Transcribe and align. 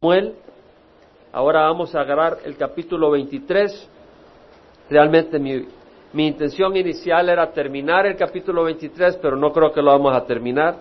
Samuel. 0.00 0.36
Ahora 1.32 1.62
vamos 1.62 1.92
a 1.92 2.02
agarrar 2.02 2.38
el 2.44 2.56
capítulo 2.56 3.10
23. 3.10 3.88
Realmente 4.88 5.40
mi, 5.40 5.66
mi 6.12 6.28
intención 6.28 6.76
inicial 6.76 7.28
era 7.28 7.50
terminar 7.50 8.06
el 8.06 8.16
capítulo 8.16 8.62
23, 8.62 9.16
pero 9.16 9.36
no 9.36 9.52
creo 9.52 9.72
que 9.72 9.82
lo 9.82 9.90
vamos 9.90 10.14
a 10.14 10.24
terminar. 10.24 10.76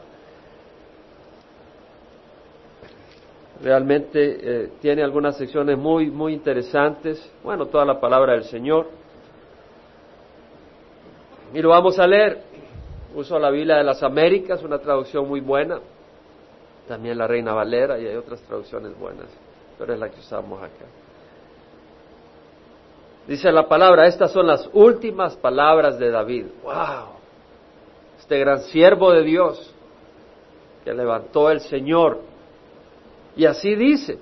Realmente 3.63 4.19
eh, 4.39 4.69
tiene 4.81 5.01
algunas 5.01 5.35
secciones 5.35 5.79
muy, 5.79 6.11
muy 6.11 6.33
interesantes. 6.33 7.33
Bueno, 7.43 7.65
toda 7.65 7.85
la 7.85 7.99
palabra 7.99 8.33
del 8.33 8.43
Señor. 8.43 8.87
Y 11.55 11.59
lo 11.59 11.69
vamos 11.69 11.97
a 11.97 12.05
leer. 12.05 12.43
Uso 13.15 13.39
la 13.39 13.49
Biblia 13.49 13.77
de 13.77 13.83
las 13.83 14.03
Américas, 14.03 14.61
una 14.61 14.77
traducción 14.77 15.27
muy 15.27 15.39
buena 15.39 15.79
también 16.87 17.17
la 17.17 17.27
Reina 17.27 17.53
Valera 17.53 17.99
y 17.99 18.07
hay 18.07 18.15
otras 18.15 18.41
traducciones 18.41 18.97
buenas, 18.97 19.27
pero 19.77 19.93
es 19.93 19.99
la 19.99 20.09
que 20.09 20.19
usamos 20.19 20.61
acá. 20.61 20.85
Dice 23.27 23.51
la 23.51 23.67
palabra, 23.67 24.07
estas 24.07 24.31
son 24.31 24.47
las 24.47 24.69
últimas 24.71 25.35
palabras 25.35 25.99
de 25.99 26.09
David. 26.09 26.45
¡Wow! 26.63 27.17
Este 28.17 28.39
gran 28.39 28.61
siervo 28.61 29.11
de 29.11 29.23
Dios 29.23 29.73
que 30.85 30.93
levantó 30.93 31.51
el 31.51 31.59
Señor. 31.59 32.21
Y 33.35 33.45
así 33.45 33.75
dice, 33.75 34.17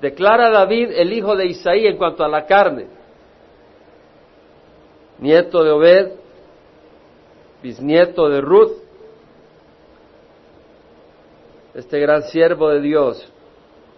declara 0.00 0.50
David 0.50 0.90
el 0.94 1.12
hijo 1.12 1.34
de 1.34 1.46
Isaí 1.46 1.86
en 1.86 1.96
cuanto 1.96 2.24
a 2.24 2.28
la 2.28 2.46
carne, 2.46 2.86
nieto 5.18 5.64
de 5.64 5.70
Obed, 5.70 6.12
bisnieto 7.60 8.28
de 8.28 8.40
Ruth, 8.40 8.83
este 11.74 11.98
gran 11.98 12.22
siervo 12.24 12.70
de 12.70 12.80
Dios 12.80 13.32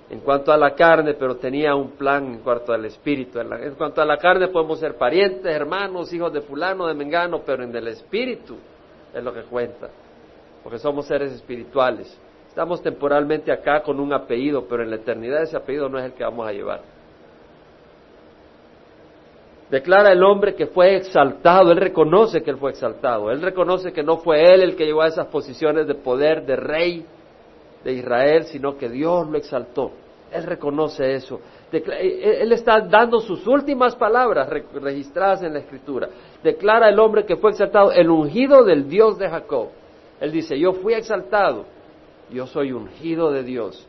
en 0.08 0.20
cuanto 0.20 0.52
a 0.52 0.56
la 0.56 0.74
carne, 0.74 1.14
pero 1.14 1.36
tenía 1.36 1.74
un 1.74 1.92
plan 1.92 2.26
en 2.26 2.38
cuanto 2.38 2.72
al 2.72 2.84
espíritu. 2.84 3.40
En, 3.40 3.74
cuanto 3.74 4.00
a 4.00 4.04
la 4.04 4.16
carne 4.16 4.48
podemos 4.48 4.78
ser 4.78 4.96
parientes, 4.96 5.46
hermanos, 5.46 6.12
hijos 6.12 6.32
de 6.32 6.42
fulano, 6.42 6.86
de 6.86 6.94
mengano, 6.94 7.42
pero 7.44 7.64
en 7.64 7.74
el 7.74 7.88
espíritu 7.88 8.56
es 9.12 9.22
lo 9.22 9.32
que 9.32 9.42
cuenta, 9.42 9.88
porque 10.62 10.78
somos 10.78 11.06
seres 11.06 11.32
espirituales. 11.32 12.20
Estamos 12.48 12.82
temporalmente 12.82 13.52
acá 13.52 13.82
con 13.82 13.98
un 13.98 14.12
apellido, 14.12 14.66
pero 14.68 14.82
en 14.82 14.90
la 14.90 14.96
eternidad 14.96 15.42
ese 15.42 15.56
apellido 15.56 15.88
no 15.88 15.98
es 15.98 16.04
el 16.04 16.12
que 16.12 16.24
vamos 16.24 16.46
a 16.46 16.52
llevar. 16.52 16.80
Declara 19.68 20.12
el 20.12 20.22
hombre 20.22 20.54
que 20.54 20.68
fue 20.68 20.94
exaltado, 20.94 21.72
él 21.72 21.78
reconoce 21.78 22.42
que 22.42 22.50
él 22.50 22.56
fue 22.56 22.70
exaltado, 22.70 23.32
él 23.32 23.42
reconoce 23.42 23.92
que 23.92 24.04
no 24.04 24.18
fue 24.18 24.54
él 24.54 24.62
el 24.62 24.76
que 24.76 24.86
llegó 24.86 25.02
a 25.02 25.08
esas 25.08 25.26
posiciones 25.26 25.88
de 25.88 25.96
poder, 25.96 26.46
de 26.46 26.54
rey, 26.54 27.04
de 27.86 27.92
Israel, 27.92 28.44
sino 28.46 28.76
que 28.76 28.88
Dios 28.88 29.28
lo 29.28 29.38
exaltó. 29.38 29.92
Él 30.32 30.42
reconoce 30.42 31.14
eso. 31.14 31.40
Eh, 31.70 31.84
eh, 31.86 32.38
él 32.40 32.50
está 32.50 32.80
dando 32.80 33.20
sus 33.20 33.46
últimas 33.46 33.94
palabras 33.94 34.48
registradas 34.74 35.44
en 35.44 35.52
la 35.52 35.60
Escritura. 35.60 36.08
Declara 36.42 36.88
el 36.88 36.98
hombre 36.98 37.24
que 37.24 37.36
fue 37.36 37.52
exaltado, 37.52 37.92
el 37.92 38.10
ungido 38.10 38.64
del 38.64 38.88
Dios 38.88 39.16
de 39.18 39.28
Jacob. 39.28 39.68
Él 40.20 40.32
dice, 40.32 40.58
yo 40.58 40.72
fui 40.72 40.94
exaltado, 40.94 41.64
yo 42.32 42.48
soy 42.48 42.72
ungido 42.72 43.30
de 43.30 43.44
Dios. 43.44 43.86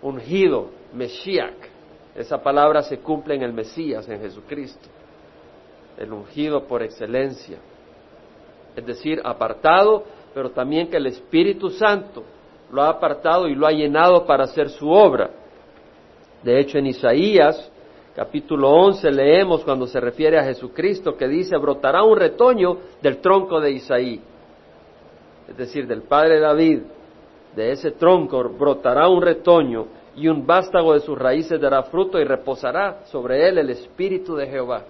Ungido, 0.00 0.70
Meshiach. 0.94 1.70
Esa 2.14 2.42
palabra 2.42 2.80
se 2.82 2.98
cumple 2.98 3.34
en 3.34 3.42
el 3.42 3.52
Mesías, 3.52 4.08
en 4.08 4.20
Jesucristo. 4.20 4.88
El 5.98 6.10
ungido 6.14 6.66
por 6.66 6.82
excelencia. 6.82 7.58
Es 8.74 8.86
decir, 8.86 9.20
apartado 9.22 10.04
pero 10.34 10.50
también 10.50 10.88
que 10.88 10.96
el 10.96 11.06
Espíritu 11.06 11.70
Santo 11.70 12.22
lo 12.70 12.82
ha 12.82 12.88
apartado 12.88 13.48
y 13.48 13.54
lo 13.54 13.66
ha 13.66 13.72
llenado 13.72 14.24
para 14.26 14.44
hacer 14.44 14.70
su 14.70 14.90
obra. 14.90 15.30
De 16.42 16.58
hecho, 16.58 16.78
en 16.78 16.86
Isaías 16.86 17.70
capítulo 18.14 18.70
11 18.70 19.10
leemos 19.10 19.64
cuando 19.64 19.86
se 19.86 19.98
refiere 20.00 20.38
a 20.38 20.44
Jesucristo 20.44 21.16
que 21.16 21.28
dice, 21.28 21.56
brotará 21.56 22.02
un 22.02 22.16
retoño 22.16 22.78
del 23.00 23.18
tronco 23.18 23.60
de 23.60 23.72
Isaí, 23.72 24.20
es 25.48 25.56
decir, 25.56 25.86
del 25.86 26.02
padre 26.02 26.38
David, 26.38 26.80
de 27.56 27.72
ese 27.72 27.92
tronco 27.92 28.42
brotará 28.50 29.08
un 29.08 29.22
retoño 29.22 29.86
y 30.16 30.28
un 30.28 30.46
vástago 30.46 30.94
de 30.94 31.00
sus 31.00 31.18
raíces 31.18 31.60
dará 31.60 31.84
fruto 31.84 32.18
y 32.18 32.24
reposará 32.24 33.04
sobre 33.06 33.48
él 33.48 33.58
el 33.58 33.70
Espíritu 33.70 34.34
de 34.36 34.46
Jehová. 34.46 34.84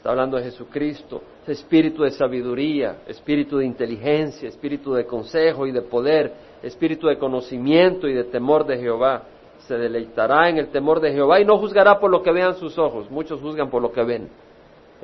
Está 0.00 0.12
hablando 0.12 0.38
de 0.38 0.44
Jesucristo, 0.44 1.20
espíritu 1.46 2.04
de 2.04 2.12
sabiduría, 2.12 3.02
espíritu 3.06 3.58
de 3.58 3.66
inteligencia, 3.66 4.48
espíritu 4.48 4.94
de 4.94 5.04
consejo 5.04 5.66
y 5.66 5.72
de 5.72 5.82
poder, 5.82 6.32
espíritu 6.62 7.08
de 7.08 7.18
conocimiento 7.18 8.08
y 8.08 8.14
de 8.14 8.24
temor 8.24 8.64
de 8.64 8.78
Jehová. 8.78 9.24
Se 9.58 9.76
deleitará 9.76 10.48
en 10.48 10.56
el 10.56 10.68
temor 10.68 11.00
de 11.00 11.12
Jehová 11.12 11.38
y 11.38 11.44
no 11.44 11.58
juzgará 11.58 12.00
por 12.00 12.10
lo 12.10 12.22
que 12.22 12.32
vean 12.32 12.54
sus 12.54 12.78
ojos. 12.78 13.10
Muchos 13.10 13.42
juzgan 13.42 13.68
por 13.68 13.82
lo 13.82 13.92
que 13.92 14.02
ven. 14.02 14.30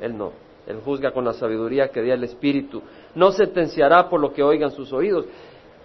Él 0.01 0.17
no. 0.17 0.31
Él 0.65 0.77
juzga 0.83 1.11
con 1.11 1.25
la 1.25 1.33
sabiduría 1.33 1.89
que 1.89 2.01
da 2.01 2.15
el 2.15 2.23
Espíritu. 2.23 2.81
No 3.13 3.31
sentenciará 3.31 4.09
por 4.09 4.19
lo 4.19 4.33
que 4.33 4.41
oigan 4.41 4.71
sus 4.71 4.91
oídos. 4.91 5.25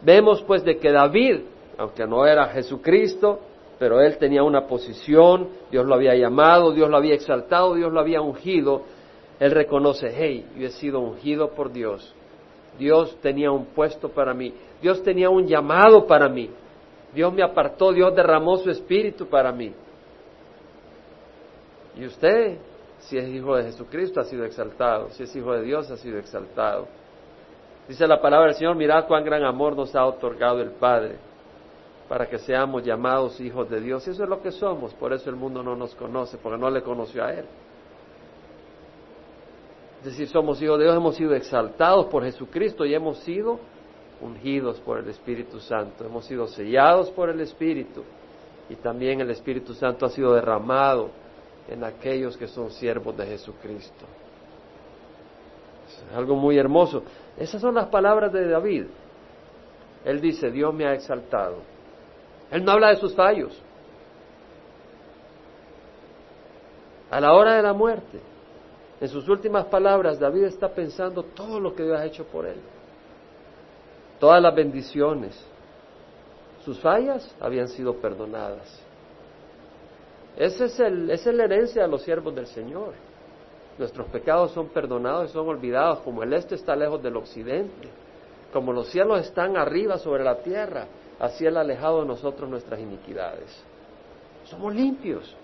Vemos 0.00 0.42
pues 0.44 0.64
de 0.64 0.78
que 0.78 0.90
David, 0.90 1.40
aunque 1.76 2.06
no 2.06 2.24
era 2.24 2.46
Jesucristo, 2.46 3.40
pero 3.78 4.00
él 4.00 4.16
tenía 4.16 4.42
una 4.42 4.66
posición, 4.66 5.48
Dios 5.70 5.84
lo 5.84 5.96
había 5.96 6.14
llamado, 6.14 6.72
Dios 6.72 6.88
lo 6.88 6.96
había 6.96 7.14
exaltado, 7.14 7.74
Dios 7.74 7.92
lo 7.92 8.00
había 8.00 8.22
ungido, 8.22 8.82
él 9.42 9.50
reconoce, 9.50 10.08
hey, 10.14 10.46
yo 10.56 10.68
he 10.68 10.70
sido 10.70 11.00
ungido 11.00 11.50
por 11.50 11.72
Dios. 11.72 12.14
Dios 12.78 13.18
tenía 13.20 13.50
un 13.50 13.64
puesto 13.66 14.08
para 14.08 14.32
mí. 14.32 14.54
Dios 14.80 15.02
tenía 15.02 15.30
un 15.30 15.48
llamado 15.48 16.06
para 16.06 16.28
mí. 16.28 16.48
Dios 17.12 17.32
me 17.32 17.42
apartó, 17.42 17.92
Dios 17.92 18.14
derramó 18.14 18.56
su 18.58 18.70
espíritu 18.70 19.26
para 19.26 19.50
mí. 19.50 19.74
Y 21.96 22.06
usted, 22.06 22.58
si 23.00 23.18
es 23.18 23.28
hijo 23.30 23.56
de 23.56 23.64
Jesucristo, 23.64 24.20
ha 24.20 24.24
sido 24.26 24.44
exaltado. 24.44 25.08
Si 25.10 25.24
es 25.24 25.34
hijo 25.34 25.52
de 25.54 25.62
Dios, 25.62 25.90
ha 25.90 25.96
sido 25.96 26.20
exaltado. 26.20 26.86
Dice 27.88 28.06
la 28.06 28.20
palabra 28.20 28.46
del 28.46 28.54
Señor, 28.54 28.76
mirad 28.76 29.08
cuán 29.08 29.24
gran 29.24 29.42
amor 29.42 29.74
nos 29.74 29.92
ha 29.96 30.06
otorgado 30.06 30.60
el 30.62 30.70
Padre 30.70 31.16
para 32.08 32.28
que 32.28 32.38
seamos 32.38 32.84
llamados 32.84 33.40
hijos 33.40 33.68
de 33.68 33.80
Dios. 33.80 34.06
Eso 34.06 34.22
es 34.22 34.28
lo 34.28 34.40
que 34.40 34.52
somos. 34.52 34.94
Por 34.94 35.12
eso 35.12 35.28
el 35.30 35.34
mundo 35.34 35.64
no 35.64 35.74
nos 35.74 35.96
conoce, 35.96 36.38
porque 36.38 36.58
no 36.58 36.70
le 36.70 36.82
conoció 36.82 37.24
a 37.24 37.32
Él. 37.32 37.46
Es 40.02 40.06
decir, 40.06 40.26
somos 40.26 40.60
hijos 40.60 40.78
de 40.78 40.84
Dios, 40.86 40.96
hemos 40.96 41.14
sido 41.14 41.32
exaltados 41.32 42.06
por 42.06 42.24
Jesucristo 42.24 42.84
y 42.84 42.92
hemos 42.92 43.18
sido 43.20 43.60
ungidos 44.20 44.80
por 44.80 44.98
el 44.98 45.08
Espíritu 45.08 45.60
Santo, 45.60 46.04
hemos 46.04 46.24
sido 46.24 46.48
sellados 46.48 47.08
por 47.12 47.30
el 47.30 47.40
Espíritu 47.40 48.02
y 48.68 48.74
también 48.74 49.20
el 49.20 49.30
Espíritu 49.30 49.74
Santo 49.74 50.04
ha 50.04 50.08
sido 50.08 50.34
derramado 50.34 51.10
en 51.68 51.84
aquellos 51.84 52.36
que 52.36 52.48
son 52.48 52.72
siervos 52.72 53.16
de 53.16 53.26
Jesucristo. 53.26 54.04
Es 55.86 56.16
algo 56.16 56.34
muy 56.34 56.58
hermoso. 56.58 57.04
Esas 57.38 57.60
son 57.60 57.76
las 57.76 57.86
palabras 57.86 58.32
de 58.32 58.48
David. 58.48 58.86
Él 60.04 60.20
dice, 60.20 60.50
Dios 60.50 60.74
me 60.74 60.84
ha 60.84 60.94
exaltado. 60.94 61.58
Él 62.50 62.64
no 62.64 62.72
habla 62.72 62.88
de 62.88 62.96
sus 62.96 63.14
fallos. 63.14 63.56
A 67.08 67.20
la 67.20 67.34
hora 67.34 67.54
de 67.54 67.62
la 67.62 67.72
muerte, 67.72 68.31
en 69.02 69.08
sus 69.08 69.28
últimas 69.28 69.64
palabras, 69.64 70.20
David 70.20 70.44
está 70.44 70.68
pensando 70.68 71.24
todo 71.24 71.58
lo 71.58 71.74
que 71.74 71.82
Dios 71.82 71.98
ha 71.98 72.06
hecho 72.06 72.24
por 72.24 72.46
él, 72.46 72.58
todas 74.20 74.40
las 74.40 74.54
bendiciones. 74.54 75.44
Sus 76.64 76.78
fallas 76.78 77.34
habían 77.40 77.66
sido 77.66 77.96
perdonadas. 77.96 78.80
Ese 80.36 80.66
es 80.66 80.78
el, 80.78 81.10
esa 81.10 81.30
es 81.30 81.36
la 81.36 81.44
herencia 81.46 81.82
de 81.82 81.88
los 81.88 82.02
siervos 82.02 82.32
del 82.32 82.46
Señor. 82.46 82.92
Nuestros 83.76 84.06
pecados 84.06 84.52
son 84.52 84.68
perdonados 84.68 85.30
y 85.30 85.32
son 85.32 85.48
olvidados, 85.48 85.98
como 86.02 86.22
el 86.22 86.32
este 86.34 86.54
está 86.54 86.76
lejos 86.76 87.02
del 87.02 87.16
occidente, 87.16 87.88
como 88.52 88.72
los 88.72 88.86
cielos 88.86 89.22
están 89.22 89.56
arriba 89.56 89.98
sobre 89.98 90.22
la 90.22 90.36
tierra, 90.44 90.86
así 91.18 91.44
Él 91.44 91.56
ha 91.56 91.62
alejado 91.62 92.02
de 92.02 92.06
nosotros 92.06 92.48
nuestras 92.48 92.78
iniquidades. 92.78 93.64
Somos 94.44 94.72
limpios, 94.72 95.34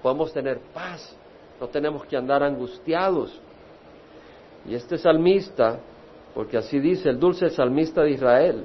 podemos 0.00 0.32
tener 0.32 0.60
paz, 0.72 1.16
no 1.62 1.68
tenemos 1.68 2.04
que 2.06 2.16
andar 2.16 2.42
angustiados. 2.42 3.40
Y 4.66 4.74
este 4.74 4.98
salmista, 4.98 5.78
porque 6.34 6.56
así 6.56 6.80
dice 6.80 7.08
el 7.08 7.20
dulce 7.20 7.50
salmista 7.50 8.02
de 8.02 8.10
Israel, 8.10 8.64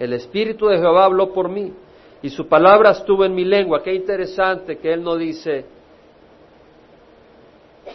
el 0.00 0.12
Espíritu 0.12 0.66
de 0.66 0.78
Jehová 0.78 1.04
habló 1.04 1.32
por 1.32 1.48
mí 1.48 1.72
y 2.20 2.30
su 2.30 2.48
palabra 2.48 2.90
estuvo 2.90 3.24
en 3.24 3.32
mi 3.32 3.44
lengua. 3.44 3.80
Qué 3.80 3.94
interesante 3.94 4.78
que 4.78 4.92
él 4.92 5.04
no 5.04 5.14
dice, 5.14 5.66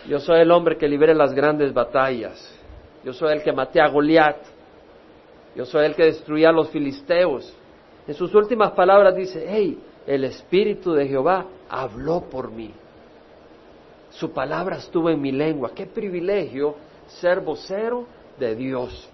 yo 0.07 0.21
soy 0.21 0.39
el 0.39 0.51
hombre 0.51 0.77
que 0.77 0.87
libere 0.87 1.13
las 1.13 1.33
grandes 1.33 1.73
batallas, 1.73 2.57
yo 3.03 3.11
soy 3.11 3.33
el 3.33 3.43
que 3.43 3.51
maté 3.51 3.81
a 3.81 3.89
Goliat, 3.89 4.37
yo 5.57 5.65
soy 5.65 5.87
el 5.87 5.95
que 5.95 6.05
destruía 6.05 6.49
a 6.49 6.53
los 6.53 6.69
filisteos. 6.69 7.53
En 8.07 8.13
sus 8.13 8.33
últimas 8.33 8.71
palabras 8.71 9.13
dice, 9.13 9.45
hey, 9.45 9.77
el 10.07 10.23
Espíritu 10.23 10.93
de 10.93 11.05
Jehová 11.05 11.47
habló 11.67 12.21
por 12.29 12.49
mí. 12.49 12.71
Su 14.19 14.33
palabra 14.33 14.75
estuvo 14.75 15.10
en 15.10 15.21
mi 15.21 15.31
lengua. 15.31 15.71
Qué 15.74 15.86
privilegio 15.86 16.75
ser 17.07 17.39
vocero 17.39 18.06
de 18.38 18.54
Dios. 18.54 19.10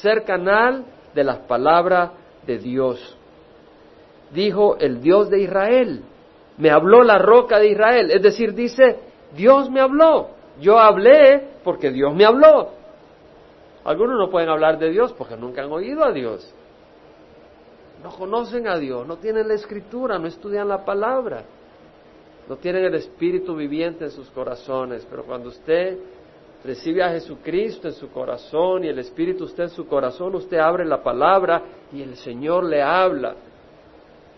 Ser 0.00 0.22
canal 0.22 0.84
de 1.12 1.24
las 1.24 1.38
palabras 1.38 2.12
de 2.46 2.58
Dios. 2.58 3.18
Dijo 4.30 4.76
el 4.78 5.00
Dios 5.00 5.28
de 5.28 5.40
Israel. 5.40 6.04
Me 6.56 6.70
habló 6.70 7.02
la 7.02 7.18
roca 7.18 7.58
de 7.58 7.70
Israel. 7.70 8.12
Es 8.12 8.22
decir, 8.22 8.54
dice, 8.54 9.00
Dios 9.34 9.68
me 9.68 9.80
habló. 9.80 10.28
Yo 10.60 10.78
hablé 10.78 11.48
porque 11.64 11.90
Dios 11.90 12.14
me 12.14 12.24
habló. 12.24 12.70
Algunos 13.84 14.16
no 14.16 14.30
pueden 14.30 14.50
hablar 14.50 14.78
de 14.78 14.90
Dios 14.90 15.12
porque 15.14 15.36
nunca 15.36 15.62
han 15.64 15.72
oído 15.72 16.04
a 16.04 16.12
Dios. 16.12 16.48
No 18.04 18.10
conocen 18.10 18.68
a 18.68 18.78
Dios, 18.78 19.04
no 19.04 19.16
tienen 19.16 19.48
la 19.48 19.54
escritura, 19.54 20.16
no 20.18 20.28
estudian 20.28 20.68
la 20.68 20.84
palabra, 20.84 21.42
no 22.48 22.56
tienen 22.56 22.84
el 22.84 22.94
Espíritu 22.94 23.54
viviente 23.54 24.04
en 24.04 24.10
sus 24.10 24.28
corazones. 24.30 25.06
Pero 25.08 25.24
cuando 25.24 25.48
usted 25.48 25.98
recibe 26.64 27.02
a 27.02 27.10
Jesucristo 27.10 27.88
en 27.88 27.94
su 27.94 28.10
corazón 28.10 28.84
y 28.84 28.88
el 28.88 28.98
Espíritu 28.98 29.44
usted 29.44 29.64
en 29.64 29.70
su 29.70 29.86
corazón, 29.86 30.34
usted 30.34 30.58
abre 30.58 30.84
la 30.84 31.02
palabra 31.02 31.62
y 31.92 32.02
el 32.02 32.16
Señor 32.16 32.64
le 32.64 32.82
habla 32.82 33.34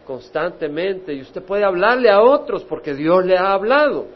constantemente 0.07 1.13
y 1.13 1.21
usted 1.21 1.43
puede 1.43 1.65
hablarle 1.65 2.11
a 2.11 2.23
otros 2.23 2.65
porque 2.65 2.95
Dios 2.95 3.25
le 3.25 3.37
ha 3.37 3.53
hablado. 3.53 4.07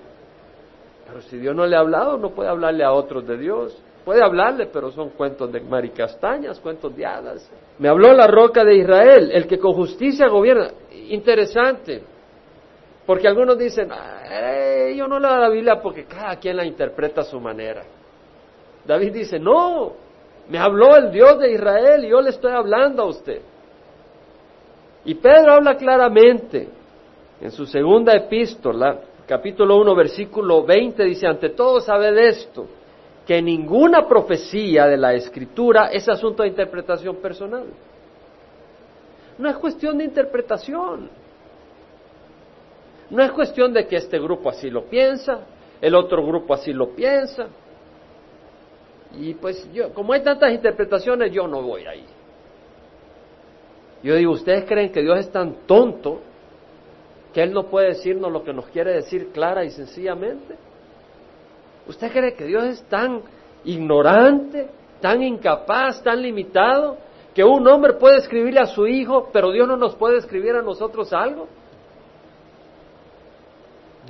Pero 1.07 1.21
si 1.23 1.39
Dios 1.39 1.57
no 1.57 1.67
le 1.67 1.77
ha 1.77 1.81
hablado, 1.81 2.17
no 2.17 2.31
puede 2.31 2.49
hablarle 2.49 2.85
a 2.85 2.93
otros 2.93 3.27
de 3.27 3.37
Dios. 3.37 3.77
Puede 4.05 4.23
hablarle, 4.23 4.67
pero 4.67 4.91
son 4.93 5.11
cuentos 5.11 5.53
de 5.53 5.61
maricastañas, 5.61 6.59
cuentos 6.61 6.97
de 6.97 7.05
hadas. 7.05 7.51
Me 7.79 7.89
habló 7.89 8.15
la 8.15 8.27
roca 8.27 8.65
de 8.65 8.77
Israel, 8.77 9.31
el 9.33 9.47
que 9.47 9.59
con 9.59 9.75
justicia 9.75 10.29
gobierna. 10.29 10.71
Interesante, 11.09 12.03
porque 13.07 13.27
algunos 13.27 13.59
dicen, 13.59 13.91
yo 14.97 15.09
no 15.09 15.19
leo 15.19 15.37
la 15.37 15.49
Biblia 15.49 15.81
porque 15.83 16.05
cada 16.05 16.37
quien 16.37 16.57
la 16.57 16.65
interpreta 16.65 17.23
a 17.23 17.25
su 17.25 17.41
manera. 17.41 17.83
David 18.85 19.13
dice, 19.13 19.39
no, 19.39 19.93
me 20.49 20.59
habló 20.59 20.97
el 20.97 21.11
Dios 21.11 21.39
de 21.39 21.53
Israel 21.53 22.05
y 22.05 22.11
yo 22.11 22.21
le 22.21 22.31
estoy 22.31 22.53
hablando 22.53 23.03
a 23.03 23.07
usted. 23.07 23.41
Y 25.05 25.15
Pedro 25.15 25.55
habla 25.55 25.77
claramente 25.77 26.69
en 27.41 27.51
su 27.51 27.67
segunda 27.67 28.15
epístola, 28.15 29.01
capítulo 29.27 29.79
1, 29.79 29.95
versículo 29.95 30.65
20, 30.65 31.05
dice, 31.05 31.27
ante 31.27 31.51
todo 31.51 31.81
sabed 31.81 32.17
esto, 32.19 32.67
que 33.27 33.41
ninguna 33.41 34.07
profecía 34.07 34.87
de 34.87 34.97
la 34.97 35.15
Escritura 35.15 35.87
es 35.87 36.09
asunto 36.09 36.43
de 36.43 36.51
interpretación 36.51 37.17
personal. 37.17 37.65
No 39.39 39.49
es 39.49 39.57
cuestión 39.57 39.97
de 39.99 40.05
interpretación. 40.05 41.09
No 43.11 43.23
es 43.23 43.33
cuestión 43.33 43.73
de 43.73 43.87
que 43.87 43.97
este 43.97 44.19
grupo 44.19 44.51
así 44.51 44.71
lo 44.71 44.85
piensa, 44.85 45.41
el 45.81 45.95
otro 45.95 46.25
grupo 46.25 46.55
así 46.55 46.73
lo 46.73 46.91
piensa. 46.91 47.49
Y 49.19 49.35
pues 49.35 49.69
yo, 49.73 49.93
como 49.93 50.13
hay 50.13 50.23
tantas 50.23 50.53
interpretaciones, 50.53 51.33
yo 51.33 51.49
no 51.49 51.63
voy 51.63 51.85
ahí. 51.87 52.05
Yo 54.03 54.15
digo, 54.15 54.33
¿ustedes 54.33 54.65
creen 54.65 54.93
que 54.93 55.03
Dios 55.03 55.19
es 55.19 55.31
tan 55.31 55.67
tonto 55.67 56.21
que 57.35 57.43
Él 57.43 57.53
no 57.53 57.65
puede 57.65 57.89
decirnos 57.89 58.31
lo 58.31 58.43
que 58.45 58.53
nos 58.53 58.67
quiere 58.69 58.95
decir 58.95 59.31
clara 59.33 59.65
y 59.65 59.71
sencillamente? 59.71 60.57
¿Usted 61.89 62.13
cree 62.13 62.35
que 62.35 62.45
Dios 62.45 62.65
es 62.65 62.83
tan 62.85 63.23
ignorante, 63.65 64.69
tan 65.01 65.23
incapaz, 65.23 66.03
tan 66.03 66.23
limitado, 66.23 66.97
que 67.35 67.43
un 67.43 67.67
hombre 67.67 67.95
puede 67.95 68.19
escribirle 68.19 68.61
a 68.61 68.67
su 68.67 68.87
hijo, 68.87 69.29
pero 69.33 69.51
Dios 69.51 69.67
no 69.67 69.77
nos 69.77 69.97
puede 69.97 70.19
escribir 70.19 70.55
a 70.55 70.63
nosotros 70.63 71.13
algo? 71.13 71.49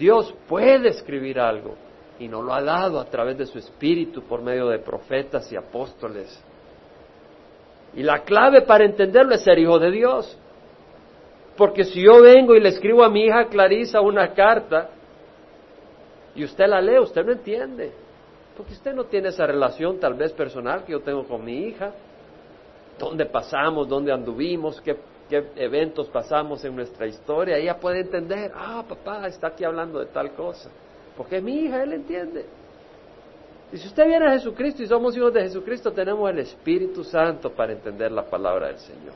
Dios 0.00 0.34
puede 0.48 0.88
escribir 0.88 1.38
algo 1.38 1.74
y 2.18 2.26
nos 2.26 2.42
lo 2.42 2.54
ha 2.54 2.62
dado 2.62 2.98
a 2.98 3.04
través 3.04 3.36
de 3.36 3.44
su 3.44 3.58
espíritu 3.58 4.22
por 4.22 4.40
medio 4.40 4.66
de 4.68 4.78
profetas 4.78 5.52
y 5.52 5.56
apóstoles. 5.56 6.42
Y 7.94 8.02
la 8.02 8.20
clave 8.22 8.62
para 8.62 8.86
entenderlo 8.86 9.34
es 9.34 9.44
ser 9.44 9.58
hijo 9.58 9.78
de 9.78 9.90
Dios. 9.90 10.38
Porque 11.54 11.84
si 11.84 12.02
yo 12.02 12.22
vengo 12.22 12.54
y 12.54 12.60
le 12.60 12.70
escribo 12.70 13.04
a 13.04 13.10
mi 13.10 13.26
hija 13.26 13.44
Clarisa 13.48 14.00
una 14.00 14.32
carta 14.32 14.88
y 16.34 16.44
usted 16.44 16.66
la 16.66 16.80
lee, 16.80 16.98
usted 16.98 17.22
no 17.22 17.32
entiende. 17.32 17.92
Porque 18.56 18.72
usted 18.72 18.94
no 18.94 19.04
tiene 19.04 19.28
esa 19.28 19.46
relación 19.46 20.00
tal 20.00 20.14
vez 20.14 20.32
personal 20.32 20.84
que 20.84 20.92
yo 20.92 21.00
tengo 21.00 21.24
con 21.24 21.44
mi 21.44 21.66
hija. 21.66 21.92
¿Dónde 22.98 23.26
pasamos? 23.26 23.86
¿Dónde 23.86 24.12
anduvimos? 24.12 24.80
¿Qué, 24.80 24.96
qué 25.30 25.46
eventos 25.56 26.08
pasamos 26.08 26.62
en 26.64 26.76
nuestra 26.76 27.06
historia? 27.06 27.56
Ella 27.56 27.78
puede 27.78 28.00
entender, 28.00 28.52
ah, 28.54 28.84
papá 28.86 29.26
está 29.28 29.46
aquí 29.46 29.64
hablando 29.64 30.00
de 30.00 30.06
tal 30.06 30.32
cosa. 30.32 30.68
Porque 31.16 31.36
es 31.36 31.42
mi 31.42 31.60
hija, 31.60 31.82
él 31.82 31.92
entiende. 31.94 32.44
Y 33.72 33.76
si 33.78 33.86
usted 33.86 34.06
viene 34.06 34.26
a 34.26 34.32
Jesucristo 34.32 34.82
y 34.82 34.86
somos 34.86 35.16
hijos 35.16 35.32
de 35.32 35.42
Jesucristo, 35.42 35.92
tenemos 35.92 36.28
el 36.28 36.40
Espíritu 36.40 37.04
Santo 37.04 37.50
para 37.50 37.72
entender 37.72 38.10
la 38.10 38.24
palabra 38.24 38.66
del 38.66 38.78
Señor. 38.78 39.14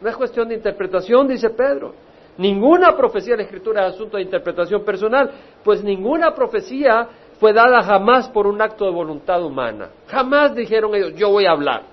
No 0.00 0.08
es 0.08 0.16
cuestión 0.16 0.48
de 0.48 0.54
interpretación, 0.54 1.28
dice 1.28 1.50
Pedro. 1.50 1.94
Ninguna 2.38 2.96
profecía 2.96 3.34
de 3.34 3.38
la 3.38 3.42
Escritura 3.42 3.86
es 3.86 3.94
asunto 3.94 4.16
de 4.16 4.22
interpretación 4.22 4.82
personal, 4.84 5.30
pues 5.62 5.84
ninguna 5.84 6.34
profecía 6.34 7.06
fue 7.38 7.52
dada 7.52 7.82
jamás 7.82 8.28
por 8.30 8.46
un 8.46 8.60
acto 8.62 8.86
de 8.86 8.90
voluntad 8.90 9.44
humana. 9.44 9.90
Jamás 10.08 10.54
dijeron 10.54 10.94
ellos, 10.94 11.14
yo 11.14 11.28
voy 11.28 11.44
a 11.44 11.50
hablar. 11.50 11.91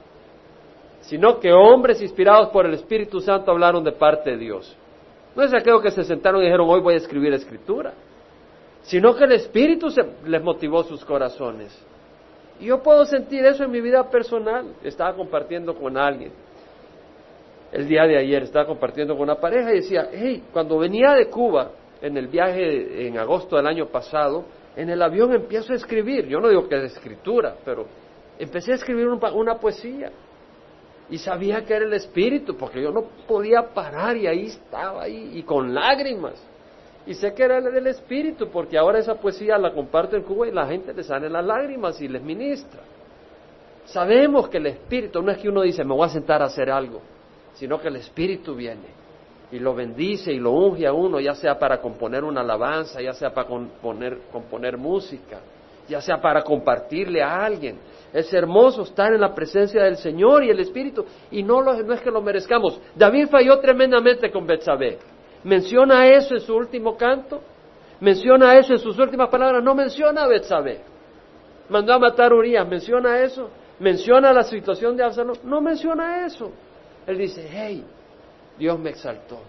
Sino 1.02 1.40
que 1.40 1.52
hombres 1.52 2.02
inspirados 2.02 2.50
por 2.50 2.66
el 2.66 2.74
Espíritu 2.74 3.20
Santo 3.20 3.52
hablaron 3.52 3.84
de 3.84 3.92
parte 3.92 4.32
de 4.32 4.38
Dios. 4.38 4.76
No 5.36 5.44
es 5.44 5.54
aquello 5.54 5.82
que 5.82 5.92
se 5.92 6.04
sentaron 6.04 6.42
y 6.42 6.46
dijeron, 6.46 6.68
hoy 6.70 6.82
voy 6.82 6.96
a 6.96 6.98
escribir 6.98 7.34
escritura 7.34 7.94
sino 8.84 9.16
que 9.16 9.24
el 9.26 9.34
Espíritu 9.34 9.90
se, 9.90 10.02
les 10.26 10.42
motivó 10.42 10.84
sus 10.84 11.04
corazones. 11.04 11.78
Y 12.60 12.66
yo 12.66 12.82
puedo 12.82 13.06
sentir 13.06 13.46
eso 13.46 13.64
en 13.64 13.72
mi 13.72 13.82
vida 13.82 14.10
personal. 14.10 14.74
Estaba 14.84 15.16
compartiendo 15.16 15.76
con 15.76 15.98
alguien. 15.98 16.32
El 17.72 17.88
día 17.88 18.04
de 18.04 18.18
ayer 18.18 18.44
estaba 18.44 18.66
compartiendo 18.66 19.14
con 19.14 19.24
una 19.24 19.36
pareja 19.36 19.72
y 19.72 19.76
decía, 19.76 20.10
hey, 20.12 20.44
cuando 20.52 20.80
venía 20.80 21.14
de 21.14 21.28
Cuba, 21.30 21.72
en 22.02 22.18
el 22.18 22.28
viaje 22.28 23.08
en 23.08 23.18
agosto 23.18 23.58
del 23.58 23.68
año 23.68 23.88
pasado, 23.88 24.46
en 24.76 24.90
el 24.90 25.02
avión 25.02 25.34
empiezo 25.34 25.74
a 25.74 25.76
escribir. 25.76 26.28
Yo 26.28 26.40
no 26.40 26.50
digo 26.50 26.68
que 26.68 26.78
es 26.78 26.94
escritura, 26.94 27.56
pero 27.64 27.86
empecé 28.40 28.72
a 28.72 28.76
escribir 28.76 29.08
una 29.08 29.56
poesía. 29.56 30.12
Y 31.10 31.18
sabía 31.18 31.66
que 31.66 31.74
era 31.74 31.86
el 31.86 31.94
Espíritu, 31.94 32.56
porque 32.56 32.82
yo 32.82 32.92
no 32.92 33.04
podía 33.28 33.74
parar 33.74 34.16
y 34.16 34.28
ahí 34.28 34.46
estaba, 34.46 35.04
ahí, 35.04 35.32
y 35.34 35.44
con 35.44 35.74
lágrimas. 35.74 36.36
Y 37.08 37.16
sé 37.16 37.34
que 37.34 37.44
era 37.44 37.60
del 37.60 37.88
Espíritu, 37.88 38.50
porque 38.50 38.78
ahora 38.78 39.00
esa 39.00 39.16
poesía 39.16 39.58
la 39.58 39.74
comparto 39.74 40.16
en 40.16 40.24
Cuba 40.24 40.48
y 40.48 40.52
la 40.52 40.68
gente 40.68 40.94
le 40.94 41.04
sale 41.04 41.30
las 41.30 41.44
lágrimas 41.44 42.00
y 42.02 42.08
les 42.08 42.22
ministra. 42.22 42.82
Sabemos 43.86 44.50
que 44.50 44.58
el 44.58 44.68
Espíritu, 44.68 45.22
no 45.22 45.32
es 45.32 45.40
que 45.40 45.50
uno 45.50 45.64
dice, 45.64 45.84
me 45.84 45.96
voy 45.96 46.06
a 46.06 46.10
sentar 46.10 46.44
a 46.44 46.46
hacer 46.46 46.70
algo, 46.70 47.02
sino 47.56 47.82
que 47.82 47.88
el 47.88 47.96
Espíritu 47.96 48.54
viene 48.54 49.00
y 49.52 49.60
lo 49.60 49.74
bendice 49.74 50.32
y 50.32 50.40
lo 50.40 50.52
unge 50.52 50.86
a 50.86 50.94
uno, 50.94 51.20
ya 51.20 51.34
sea 51.34 51.58
para 51.58 51.82
componer 51.82 52.24
una 52.24 52.42
alabanza, 52.42 53.02
ya 53.02 53.14
sea 53.14 53.34
para 53.34 53.48
componer, 53.48 54.20
componer 54.32 54.78
música, 54.78 55.40
ya 55.88 56.02
sea 56.02 56.22
para 56.22 56.44
compartirle 56.44 57.24
a 57.24 57.44
alguien. 57.44 57.78
Es 58.14 58.34
hermoso 58.34 58.84
estar 58.84 59.14
en 59.14 59.22
la 59.22 59.34
presencia 59.36 59.84
del 59.84 59.98
Señor 59.98 60.44
y 60.44 60.50
el 60.50 60.60
Espíritu, 60.60 61.06
y 61.32 61.44
no, 61.44 61.62
es 61.72 62.02
que 62.02 62.12
lo 62.12 62.22
merezcamos. 62.22 62.80
David 62.96 63.28
falló 63.30 63.60
tremendamente 63.60 64.32
con 64.32 64.48
Betsabé. 64.48 64.98
¿Menciona 65.44 66.08
eso 66.08 66.34
en 66.34 66.42
su 66.42 66.56
último 66.56 66.98
canto? 66.98 67.42
¿Menciona 68.00 68.58
eso 68.58 68.74
en 68.74 68.80
sus 68.80 68.98
últimas 68.98 69.30
palabras? 69.30 69.64
No 69.64 69.76
menciona 69.76 70.24
a 70.24 70.28
Betsabé. 70.28 70.82
Mandó 71.70 71.94
a 71.94 72.00
matar 72.00 72.32
a 72.32 72.36
Urias. 72.36 72.68
¿Menciona 72.68 73.20
eso? 73.20 73.50
¿Menciona 73.80 74.34
la 74.34 74.44
situación 74.44 74.98
de 74.98 75.04
Absalón? 75.04 75.38
No 75.44 75.62
menciona 75.62 76.26
eso. 76.26 76.52
Él 77.06 77.18
dice, 77.18 77.48
hey, 77.50 77.86
Dios 78.58 78.78
me 78.80 78.90
exaltó. 78.90 79.40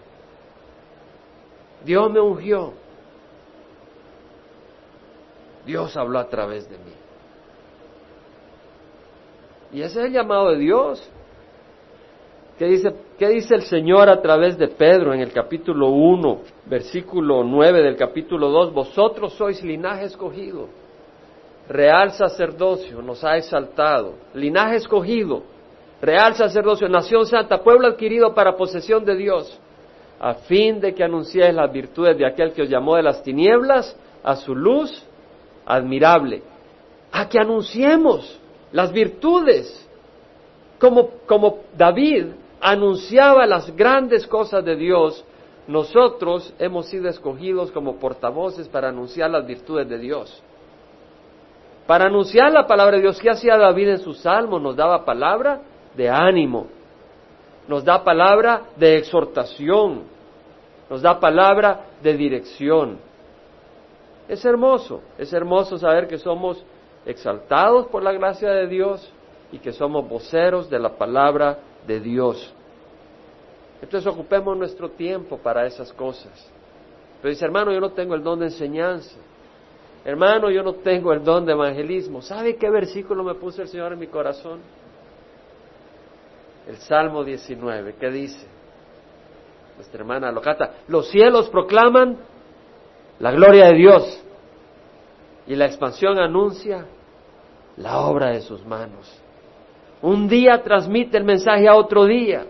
Dios 1.83 2.11
me 2.11 2.19
ungió. 2.19 2.73
Dios 5.65 5.95
habló 5.97 6.19
a 6.19 6.27
través 6.27 6.69
de 6.69 6.77
mí. 6.77 6.93
Y 9.73 9.81
ese 9.81 9.99
es 9.99 10.05
el 10.07 10.13
llamado 10.13 10.49
de 10.51 10.57
Dios. 10.57 11.09
¿Qué 12.57 12.65
dice, 12.65 12.93
¿Qué 13.17 13.29
dice 13.29 13.55
el 13.55 13.63
Señor 13.63 14.09
a 14.09 14.21
través 14.21 14.57
de 14.57 14.67
Pedro 14.67 15.13
en 15.13 15.21
el 15.21 15.31
capítulo 15.31 15.89
1, 15.89 16.41
versículo 16.65 17.43
9 17.43 17.81
del 17.81 17.95
capítulo 17.95 18.49
2? 18.49 18.73
Vosotros 18.73 19.33
sois 19.33 19.63
linaje 19.63 20.05
escogido, 20.05 20.67
real 21.69 22.11
sacerdocio, 22.11 23.01
nos 23.01 23.23
ha 23.23 23.37
exaltado, 23.37 24.15
linaje 24.33 24.75
escogido, 24.75 25.43
real 26.01 26.35
sacerdocio, 26.35 26.89
nación 26.89 27.25
santa, 27.25 27.63
pueblo 27.63 27.87
adquirido 27.87 28.33
para 28.33 28.57
posesión 28.57 29.05
de 29.05 29.15
Dios, 29.15 29.59
a 30.19 30.33
fin 30.33 30.79
de 30.79 30.93
que 30.93 31.03
anunciéis 31.03 31.53
las 31.53 31.71
virtudes 31.71 32.17
de 32.17 32.25
aquel 32.25 32.53
que 32.53 32.63
os 32.63 32.69
llamó 32.69 32.95
de 32.95 33.03
las 33.03 33.23
tinieblas 33.23 33.95
a 34.23 34.35
su 34.35 34.55
luz 34.55 35.03
admirable, 35.65 36.43
a 37.11 37.29
que 37.29 37.39
anunciemos 37.39 38.40
las 38.71 38.91
virtudes, 38.91 39.87
como, 40.79 41.09
como 41.25 41.59
David 41.77 42.27
anunciaba 42.59 43.45
las 43.45 43.75
grandes 43.75 44.25
cosas 44.27 44.63
de 44.63 44.75
Dios, 44.75 45.25
nosotros 45.67 46.53
hemos 46.59 46.87
sido 46.87 47.07
escogidos 47.09 47.71
como 47.71 47.97
portavoces 47.97 48.67
para 48.67 48.89
anunciar 48.89 49.29
las 49.29 49.45
virtudes 49.45 49.87
de 49.87 49.97
Dios. 49.97 50.41
Para 51.87 52.05
anunciar 52.05 52.51
la 52.51 52.67
palabra 52.67 52.95
de 52.97 53.03
Dios, 53.03 53.19
¿qué 53.19 53.29
hacía 53.29 53.57
David 53.57 53.89
en 53.89 53.99
sus 53.99 54.19
salmos? 54.19 54.61
Nos 54.61 54.75
daba 54.75 55.03
palabra 55.05 55.61
de 55.95 56.09
ánimo. 56.09 56.67
nos 57.67 57.85
da 57.85 58.03
palabra 58.03 58.63
de 58.75 58.97
exhortación, 58.97 60.03
nos 60.89 61.01
da 61.01 61.19
palabra 61.19 61.85
de 62.01 62.17
dirección. 62.17 62.97
Es 64.27 64.43
hermoso, 64.43 65.01
es 65.17 65.31
hermoso 65.31 65.77
saber 65.77 66.07
que 66.07 66.17
somos 66.17 66.63
exaltados 67.05 67.87
por 67.87 68.03
la 68.03 68.11
gracia 68.11 68.51
de 68.51 68.67
Dios 68.67 69.11
y 69.51 69.59
que 69.59 69.71
somos 69.71 70.07
voceros 70.07 70.69
de 70.69 70.79
la 70.79 70.97
palabra 70.97 71.59
de 71.87 71.99
Dios. 71.99 72.53
Entonces 73.81 74.11
ocupemos 74.11 74.57
nuestro 74.57 74.89
tiempo 74.89 75.37
para 75.37 75.65
esas 75.65 75.91
cosas. 75.93 76.31
Pero 77.21 77.29
dice, 77.29 77.45
hermano, 77.45 77.71
yo 77.71 77.79
no 77.79 77.91
tengo 77.91 78.15
el 78.15 78.23
don 78.23 78.39
de 78.39 78.45
enseñanza. 78.45 79.15
Hermano, 80.05 80.49
yo 80.49 80.63
no 80.63 80.75
tengo 80.75 81.13
el 81.13 81.23
don 81.23 81.45
de 81.45 81.53
evangelismo. 81.53 82.21
¿Sabe 82.21 82.55
qué 82.55 82.69
versículo 82.69 83.23
me 83.23 83.35
puso 83.35 83.61
el 83.61 83.67
Señor 83.67 83.93
en 83.93 83.99
mi 83.99 84.07
corazón? 84.07 84.59
El 86.67 86.77
Salmo 86.77 87.23
19, 87.23 87.95
¿qué 87.99 88.09
dice? 88.09 88.47
Nuestra 89.75 89.99
hermana 89.99 90.31
lo 90.31 90.41
canta. 90.41 90.75
Los 90.87 91.09
cielos 91.09 91.49
proclaman 91.49 92.17
la 93.19 93.31
gloria 93.31 93.65
de 93.67 93.73
Dios 93.75 94.23
y 95.47 95.55
la 95.55 95.65
expansión 95.65 96.19
anuncia 96.19 96.85
la 97.77 98.01
obra 98.01 98.29
de 98.29 98.41
sus 98.41 98.65
manos. 98.65 99.21
Un 100.01 100.27
día 100.27 100.61
transmite 100.63 101.17
el 101.17 101.23
mensaje 101.23 101.67
a 101.67 101.75
otro 101.75 102.05
día 102.05 102.45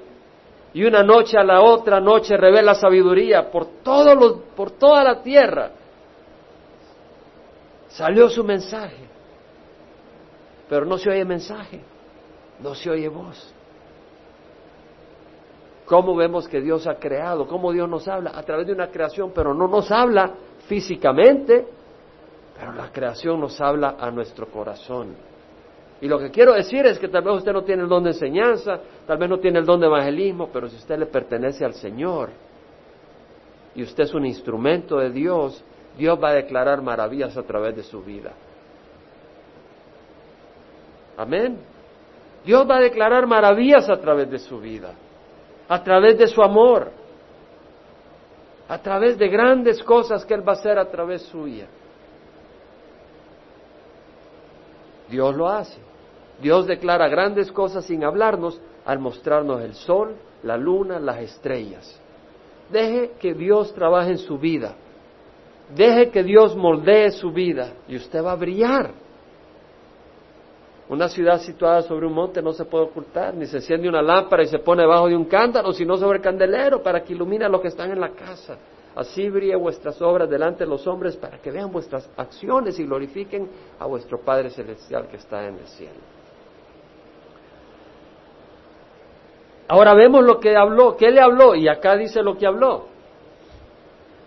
y 0.73 0.83
una 0.83 1.03
noche 1.03 1.37
a 1.37 1.43
la 1.43 1.61
otra 1.61 1.99
noche 1.99 2.37
revela 2.37 2.75
sabiduría 2.75 3.51
por, 3.51 3.67
por 4.55 4.71
toda 4.71 5.03
la 5.03 5.21
tierra. 5.21 5.71
Salió 7.89 8.29
su 8.29 8.43
mensaje, 8.43 9.05
pero 10.69 10.85
no 10.85 10.97
se 10.97 11.09
oye 11.09 11.25
mensaje, 11.25 11.81
no 12.61 12.73
se 12.73 12.89
oye 12.89 13.09
voz. 13.09 13.53
¿Cómo 15.85 16.15
vemos 16.15 16.47
que 16.47 16.61
Dios 16.61 16.87
ha 16.87 16.95
creado? 16.95 17.45
¿Cómo 17.47 17.73
Dios 17.73 17.89
nos 17.89 18.07
habla? 18.07 18.31
A 18.33 18.43
través 18.43 18.65
de 18.65 18.71
una 18.71 18.87
creación, 18.87 19.33
pero 19.35 19.53
no 19.53 19.67
nos 19.67 19.91
habla 19.91 20.31
físicamente, 20.67 21.67
pero 22.61 22.73
la 22.73 22.91
creación 22.91 23.39
nos 23.39 23.59
habla 23.59 23.95
a 23.99 24.11
nuestro 24.11 24.45
corazón. 24.45 25.15
Y 25.99 26.07
lo 26.07 26.19
que 26.19 26.29
quiero 26.29 26.53
decir 26.53 26.85
es 26.85 26.99
que 26.99 27.07
tal 27.07 27.23
vez 27.23 27.37
usted 27.37 27.51
no 27.53 27.63
tiene 27.63 27.81
el 27.81 27.89
don 27.89 28.03
de 28.03 28.11
enseñanza, 28.11 28.79
tal 29.07 29.17
vez 29.17 29.27
no 29.27 29.39
tiene 29.39 29.57
el 29.57 29.65
don 29.65 29.79
de 29.79 29.87
evangelismo, 29.87 30.47
pero 30.53 30.69
si 30.69 30.75
usted 30.75 30.99
le 30.99 31.07
pertenece 31.07 31.65
al 31.65 31.73
Señor 31.73 32.29
y 33.73 33.81
usted 33.81 34.03
es 34.03 34.13
un 34.13 34.27
instrumento 34.27 34.99
de 34.99 35.09
Dios, 35.09 35.63
Dios 35.97 36.19
va 36.23 36.29
a 36.29 36.33
declarar 36.33 36.83
maravillas 36.83 37.35
a 37.35 37.41
través 37.41 37.75
de 37.75 37.81
su 37.81 38.03
vida. 38.03 38.31
Amén. 41.17 41.57
Dios 42.45 42.69
va 42.69 42.77
a 42.77 42.81
declarar 42.81 43.25
maravillas 43.25 43.89
a 43.89 43.99
través 43.99 44.29
de 44.29 44.37
su 44.37 44.59
vida, 44.59 44.93
a 45.67 45.83
través 45.83 46.15
de 46.15 46.27
su 46.27 46.43
amor, 46.43 46.91
a 48.69 48.77
través 48.77 49.17
de 49.17 49.27
grandes 49.29 49.81
cosas 49.81 50.23
que 50.23 50.35
Él 50.35 50.47
va 50.47 50.51
a 50.51 50.55
hacer 50.57 50.77
a 50.77 50.85
través 50.85 51.23
suya. 51.23 51.65
Dios 55.11 55.35
lo 55.35 55.47
hace. 55.47 55.77
Dios 56.41 56.65
declara 56.65 57.07
grandes 57.07 57.51
cosas 57.51 57.85
sin 57.85 58.03
hablarnos 58.03 58.59
al 58.85 58.97
mostrarnos 58.97 59.61
el 59.61 59.75
sol, 59.75 60.15
la 60.41 60.57
luna, 60.57 60.99
las 60.99 61.19
estrellas. 61.19 61.99
Deje 62.71 63.11
que 63.19 63.33
Dios 63.33 63.73
trabaje 63.73 64.11
en 64.11 64.17
su 64.17 64.39
vida. 64.39 64.73
Deje 65.75 66.09
que 66.09 66.23
Dios 66.23 66.55
moldee 66.55 67.11
su 67.11 67.31
vida 67.31 67.73
y 67.87 67.95
usted 67.95 68.23
va 68.23 68.31
a 68.31 68.35
brillar. 68.35 68.91
Una 70.89 71.07
ciudad 71.07 71.39
situada 71.39 71.83
sobre 71.83 72.05
un 72.05 72.13
monte 72.13 72.41
no 72.41 72.51
se 72.51 72.65
puede 72.65 72.85
ocultar, 72.85 73.33
ni 73.33 73.45
se 73.45 73.57
enciende 73.57 73.87
una 73.87 74.01
lámpara 74.01 74.43
y 74.43 74.47
se 74.47 74.59
pone 74.59 74.81
debajo 74.81 75.07
de 75.07 75.15
un 75.15 75.25
cántaro, 75.25 75.71
sino 75.71 75.95
sobre 75.95 76.17
el 76.17 76.23
candelero 76.23 76.81
para 76.81 77.01
que 77.01 77.13
ilumine 77.13 77.45
a 77.45 77.49
los 77.49 77.61
que 77.61 77.69
están 77.69 77.91
en 77.91 78.01
la 78.01 78.09
casa. 78.09 78.57
Así 78.95 79.29
brille 79.29 79.55
vuestras 79.55 80.01
obras 80.01 80.29
delante 80.29 80.65
de 80.65 80.69
los 80.69 80.85
hombres 80.85 81.15
para 81.15 81.37
que 81.37 81.49
vean 81.49 81.71
vuestras 81.71 82.09
acciones 82.17 82.77
y 82.77 82.83
glorifiquen 82.83 83.49
a 83.79 83.85
vuestro 83.85 84.19
Padre 84.19 84.49
Celestial 84.49 85.07
que 85.07 85.17
está 85.17 85.47
en 85.47 85.55
el 85.55 85.67
cielo. 85.67 85.99
Ahora 89.69 89.93
vemos 89.93 90.25
lo 90.25 90.37
que 90.39 90.57
habló, 90.57 90.97
¿qué 90.97 91.09
le 91.11 91.21
habló? 91.21 91.55
Y 91.55 91.69
acá 91.69 91.95
dice 91.95 92.21
lo 92.21 92.37
que 92.37 92.45
habló. 92.45 92.87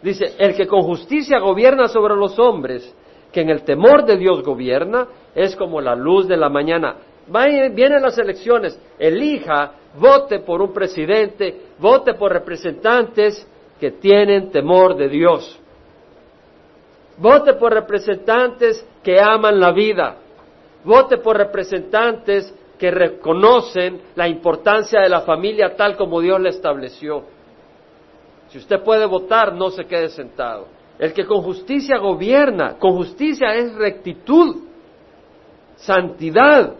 Dice, 0.02 0.34
el 0.38 0.56
que 0.56 0.66
con 0.66 0.82
justicia 0.82 1.38
gobierna 1.38 1.86
sobre 1.88 2.16
los 2.16 2.38
hombres, 2.38 2.94
que 3.30 3.42
en 3.42 3.50
el 3.50 3.62
temor 3.62 4.06
de 4.06 4.16
Dios 4.16 4.42
gobierna, 4.42 5.06
es 5.34 5.54
como 5.56 5.82
la 5.82 5.94
luz 5.94 6.26
de 6.26 6.38
la 6.38 6.48
mañana. 6.48 6.96
Vienen 7.26 8.02
las 8.02 8.16
elecciones, 8.16 8.80
elija, 8.98 9.72
vote 9.98 10.40
por 10.40 10.62
un 10.62 10.72
presidente, 10.72 11.68
vote 11.78 12.14
por 12.14 12.32
representantes 12.32 13.46
que 13.80 13.90
tienen 13.90 14.50
temor 14.50 14.96
de 14.96 15.08
Dios. 15.08 15.60
Vote 17.18 17.54
por 17.54 17.72
representantes 17.72 18.86
que 19.02 19.20
aman 19.20 19.60
la 19.60 19.72
vida. 19.72 20.16
Vote 20.84 21.18
por 21.18 21.36
representantes 21.36 22.52
que 22.78 22.90
reconocen 22.90 24.00
la 24.14 24.28
importancia 24.28 25.00
de 25.00 25.08
la 25.08 25.22
familia 25.22 25.76
tal 25.76 25.96
como 25.96 26.20
Dios 26.20 26.40
la 26.40 26.50
estableció. 26.50 27.24
Si 28.48 28.58
usted 28.58 28.82
puede 28.82 29.06
votar, 29.06 29.54
no 29.54 29.70
se 29.70 29.84
quede 29.84 30.08
sentado. 30.08 30.66
El 30.98 31.12
que 31.12 31.24
con 31.24 31.42
justicia 31.42 31.98
gobierna, 31.98 32.76
con 32.78 32.92
justicia 32.96 33.54
es 33.54 33.74
rectitud, 33.74 34.62
santidad, 35.76 36.74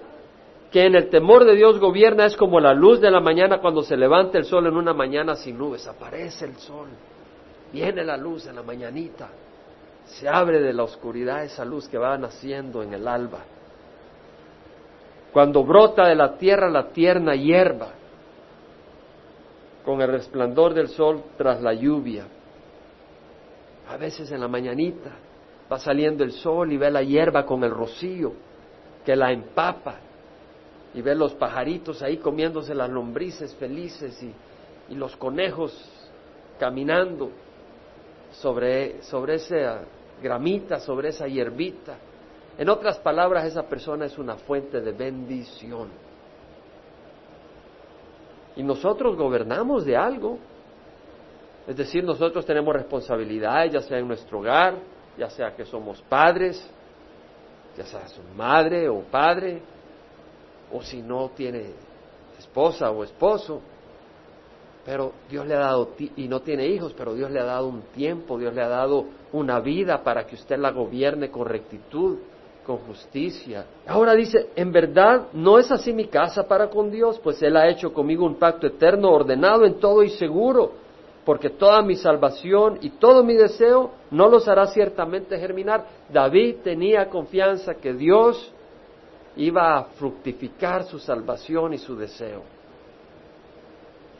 que 0.75 0.87
en 0.87 0.97
el 0.97 1.09
temor 1.09 1.45
de 1.45 1.54
Dios 1.54 1.78
gobierna 1.78 2.26
es 2.26 2.37
como 2.37 2.59
la 2.59 2.75
luz 2.75 3.00
de 3.00 3.09
la 3.09 3.21
mañana 3.21 3.61
cuando 3.61 3.83
se 3.83 3.97
levanta 3.97 4.38
el 4.38 4.45
sol 4.45 4.66
en 4.66 4.76
una 4.76 4.93
mañana 4.93 5.37
sin 5.37 5.57
nubes, 5.57 5.87
aparece 5.87 6.47
el 6.47 6.57
sol, 6.57 6.88
viene 7.73 8.02
la 8.02 8.16
luz 8.16 8.49
en 8.49 8.57
la 8.57 8.62
mañanita, 8.64 9.28
se 10.04 10.28
abre 10.28 10.61
de 10.61 10.73
la 10.73 10.83
oscuridad 10.83 11.45
esa 11.45 11.64
luz 11.64 11.88
que 11.88 11.97
va 11.97 12.19
naciendo 12.19 12.83
en 12.83 12.93
el 12.93 13.07
alba. 13.07 13.38
Cuando 15.33 15.62
brota 15.62 16.09
de 16.09 16.16
la 16.16 16.37
tierra 16.38 16.69
la 16.69 16.88
tierna 16.88 17.37
hierba, 17.37 17.93
con 19.85 20.00
el 20.00 20.09
resplandor 20.09 20.75
del 20.75 20.88
sol 20.88 21.23
tras 21.38 21.62
la 21.62 21.73
lluvia. 21.73 22.26
A 23.90 23.97
veces 23.97 24.28
en 24.33 24.40
la 24.40 24.49
mañanita 24.49 25.12
va 25.71 25.78
saliendo 25.78 26.25
el 26.25 26.33
sol 26.33 26.73
y 26.73 26.78
ve 26.78 26.90
la 26.90 27.04
hierba 27.04 27.47
con 27.47 27.62
el 27.62 27.71
rocío 27.71 28.33
que 29.04 29.14
la 29.14 29.31
empapa 29.31 30.00
y 30.95 31.03
ve 31.03 31.15
los 31.15 31.35
pajaritos 31.35 32.03
ahí 32.03 32.19
comiéndose 32.19 32.75
las 32.75 32.89
lombrices 32.89 33.55
felices 33.57 34.23
y, 34.23 34.35
los 34.95 35.17
conejos 35.17 35.73
caminando 36.59 37.31
sobre, 38.33 39.03
sobre 39.03 39.37
esa 39.37 39.81
gramita, 40.23 40.79
sobre 40.79 41.09
esa 41.09 41.27
hierbita 41.27 41.97
en 42.57 42.69
otras 42.69 42.99
palabras, 42.99 43.47
esa 43.47 43.65
persona 43.65 44.07
es 44.07 44.17
una 44.17 44.37
fuente 44.37 44.81
de 44.81 44.93
bendición. 44.93 45.89
Y 48.57 48.63
nosotros 48.63 49.17
gobernamos 49.17 49.85
de 49.85 49.97
algo. 49.97 50.39
Es 51.67 51.77
decir, 51.77 52.05
nosotros 52.05 52.47
tenemos 52.47 52.73
responsabilidades, 52.73 53.73
ya 53.73 53.81
sea 53.81 53.99
en 53.99 54.07
nuestro 54.07 54.39
hogar, 54.39 54.77
ya 55.19 55.29
sea 55.31 55.57
que 55.57 55.65
somos 55.65 56.01
padres, 56.03 56.71
ya 57.77 57.85
sea 57.85 58.07
su 58.07 58.23
madre 58.37 58.89
o 58.89 59.01
padre, 59.01 59.61
o 60.75 60.83
si 60.83 61.00
no 61.02 61.31
tiene 61.37 61.71
esposa 62.38 62.90
o 62.90 63.04
esposo. 63.04 63.61
Pero 64.85 65.12
Dios 65.31 65.47
le 65.47 65.54
ha 65.54 65.61
dado, 65.61 65.93
y 66.16 66.28
no 66.28 66.40
tiene 66.40 66.66
hijos, 66.66 66.93
pero 66.97 67.14
Dios 67.14 67.31
le 67.31 67.40
ha 67.40 67.45
dado 67.45 67.69
un 67.69 67.83
tiempo, 67.95 68.38
Dios 68.38 68.52
le 68.52 68.62
ha 68.62 68.69
dado 68.69 69.07
una 69.33 69.61
vida 69.61 70.02
para 70.02 70.26
que 70.26 70.35
usted 70.35 70.59
la 70.59 70.73
gobierne 70.73 71.31
con 71.31 71.47
rectitud 71.47 72.19
con 72.66 72.78
justicia. 72.78 73.66
Ahora 73.87 74.14
dice, 74.14 74.49
en 74.57 74.73
verdad 74.73 75.28
no 75.33 75.59
es 75.59 75.71
así 75.71 75.93
mi 75.93 76.07
casa 76.07 76.49
para 76.49 76.69
con 76.69 76.90
Dios, 76.90 77.21
pues 77.23 77.43
Él 77.43 77.57
ha 77.57 77.69
hecho 77.69 77.93
conmigo 77.93 78.26
un 78.26 78.37
pacto 78.37 78.66
eterno, 78.66 79.11
ordenado 79.11 79.64
en 79.64 79.78
todo 79.78 80.02
y 80.02 80.11
seguro, 80.11 80.73
porque 81.25 81.50
toda 81.50 81.83
mi 81.83 81.95
salvación 81.95 82.78
y 82.81 82.90
todo 82.90 83.23
mi 83.23 83.35
deseo 83.35 83.90
no 84.11 84.28
los 84.28 84.49
hará 84.49 84.66
ciertamente 84.66 85.38
germinar. 85.38 85.87
David 86.11 86.57
tenía 86.64 87.09
confianza 87.09 87.75
que 87.75 87.93
Dios 87.93 88.52
iba 89.37 89.76
a 89.76 89.85
fructificar 89.85 90.85
su 90.85 90.99
salvación 90.99 91.75
y 91.75 91.79
su 91.79 91.97
deseo. 91.97 92.43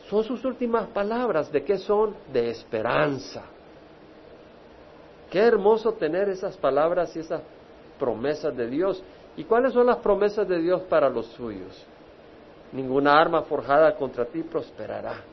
Son 0.09 0.23
sus 0.23 0.43
últimas 0.45 0.87
palabras. 0.87 1.51
¿De 1.51 1.63
qué 1.63 1.77
son? 1.77 2.15
De 2.31 2.49
esperanza. 2.49 3.43
Qué 5.29 5.39
hermoso 5.39 5.93
tener 5.93 6.29
esas 6.29 6.55
palabras 6.57 7.15
y 7.15 7.19
esas 7.19 7.41
promesas 7.97 8.55
de 8.55 8.67
Dios. 8.67 9.03
¿Y 9.35 9.43
cuáles 9.43 9.73
son 9.73 9.87
las 9.87 9.97
promesas 9.97 10.47
de 10.47 10.59
Dios 10.59 10.81
para 10.83 11.09
los 11.09 11.25
suyos? 11.27 11.85
Ninguna 12.71 13.13
arma 13.13 13.41
forjada 13.43 13.95
contra 13.95 14.25
ti 14.25 14.43
prosperará. 14.43 15.23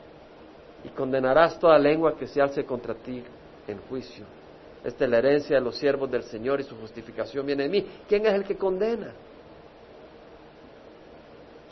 Y 0.83 0.89
condenarás 0.89 1.59
toda 1.59 1.77
lengua 1.77 2.15
que 2.17 2.27
se 2.27 2.41
alce 2.41 2.65
contra 2.65 2.95
ti 2.95 3.23
en 3.67 3.77
juicio. 3.89 4.25
Esta 4.83 5.05
es 5.05 5.09
la 5.09 5.19
herencia 5.19 5.57
de 5.57 5.61
los 5.61 5.77
siervos 5.77 6.11
del 6.11 6.23
Señor 6.23 6.59
y 6.59 6.63
su 6.63 6.75
justificación 6.75 7.45
viene 7.45 7.63
de 7.63 7.69
mí. 7.69 7.87
¿Quién 8.07 8.25
es 8.25 8.33
el 8.33 8.43
que 8.43 8.57
condena? 8.57 9.13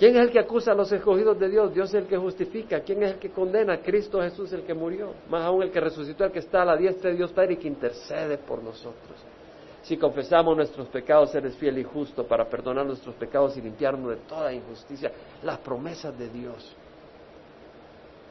¿Quién 0.02 0.16
es 0.16 0.24
el 0.24 0.32
que 0.32 0.40
acusa 0.40 0.72
a 0.72 0.74
los 0.74 0.92
escogidos 0.92 1.38
de 1.38 1.48
Dios? 1.48 1.72
Dios 1.76 1.90
es 1.90 1.94
el 1.94 2.08
que 2.08 2.18
justifica. 2.18 2.80
¿Quién 2.80 3.04
es 3.04 3.12
el 3.12 3.20
que 3.20 3.30
condena? 3.30 3.78
Cristo 3.84 4.20
Jesús 4.20 4.52
el 4.52 4.64
que 4.64 4.74
murió. 4.74 5.14
Más 5.30 5.44
aún 5.44 5.62
el 5.62 5.70
que 5.70 5.80
resucitó, 5.80 6.26
el 6.26 6.32
que 6.32 6.40
está 6.40 6.64
a 6.64 6.66
la 6.66 6.76
diestra 6.76 7.12
de 7.12 7.18
Dios 7.18 7.32
Padre 7.32 7.54
y 7.54 7.58
que 7.58 7.68
intercede 7.68 8.40
por 8.40 8.64
nosotros. 8.64 9.16
Si 9.84 9.98
confesamos 9.98 10.58
nuestros 10.58 10.88
pecados, 10.88 11.36
eres 11.36 11.56
fiel 11.56 11.78
y 11.78 11.84
justo 11.84 12.26
para 12.26 12.50
perdonar 12.50 12.84
nuestros 12.84 13.14
pecados 13.14 13.56
y 13.58 13.62
limpiarnos 13.62 14.10
de 14.10 14.16
toda 14.28 14.52
injusticia. 14.52 15.12
Las 15.44 15.60
promesas 15.60 16.18
de 16.18 16.30
Dios. 16.30 16.76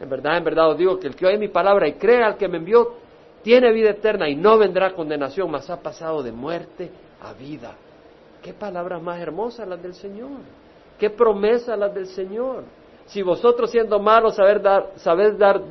En 0.00 0.10
verdad, 0.10 0.38
en 0.38 0.42
verdad 0.42 0.70
os 0.70 0.76
digo 0.76 0.98
que 0.98 1.06
el 1.06 1.14
que 1.14 1.26
oye 1.26 1.38
mi 1.38 1.50
palabra 1.50 1.86
y 1.86 1.92
cree 1.92 2.24
al 2.24 2.36
que 2.36 2.48
me 2.48 2.56
envió, 2.56 2.96
tiene 3.44 3.72
vida 3.72 3.90
eterna 3.90 4.28
y 4.28 4.34
no 4.34 4.58
vendrá 4.58 4.92
condenación, 4.92 5.48
mas 5.48 5.70
ha 5.70 5.80
pasado 5.80 6.20
de 6.20 6.32
muerte 6.32 6.90
a 7.20 7.32
vida. 7.32 7.76
Qué 8.42 8.54
palabras 8.54 9.00
más 9.00 9.20
hermosas 9.20 9.68
las 9.68 9.80
del 9.80 9.94
Señor. 9.94 10.59
Qué 11.00 11.08
promesa 11.08 11.74
las 11.76 11.94
del 11.94 12.06
Señor. 12.08 12.64
Si 13.06 13.22
vosotros 13.22 13.70
siendo 13.70 13.98
malos 13.98 14.36
sabéis 14.36 14.62
dar, 14.62 14.90
sabéis 14.96 15.38
dar 15.38 15.62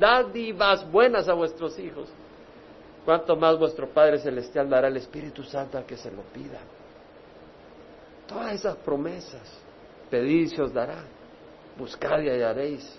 dádivas 0.00 0.90
buenas 0.90 1.28
a 1.28 1.34
vuestros 1.34 1.78
hijos, 1.78 2.08
cuánto 3.04 3.36
más 3.36 3.58
vuestro 3.58 3.86
Padre 3.86 4.18
Celestial 4.18 4.70
dará 4.70 4.88
el 4.88 4.96
Espíritu 4.96 5.44
Santo 5.44 5.76
a 5.76 5.82
que 5.82 5.96
se 5.98 6.10
lo 6.10 6.22
pida. 6.22 6.58
Todas 8.26 8.54
esas 8.54 8.76
promesas, 8.76 9.60
pedid 10.10 10.44
y 10.44 10.48
se 10.48 10.62
os 10.62 10.72
dará, 10.72 11.04
buscad 11.78 12.20
y 12.20 12.30
hallaréis, 12.30 12.98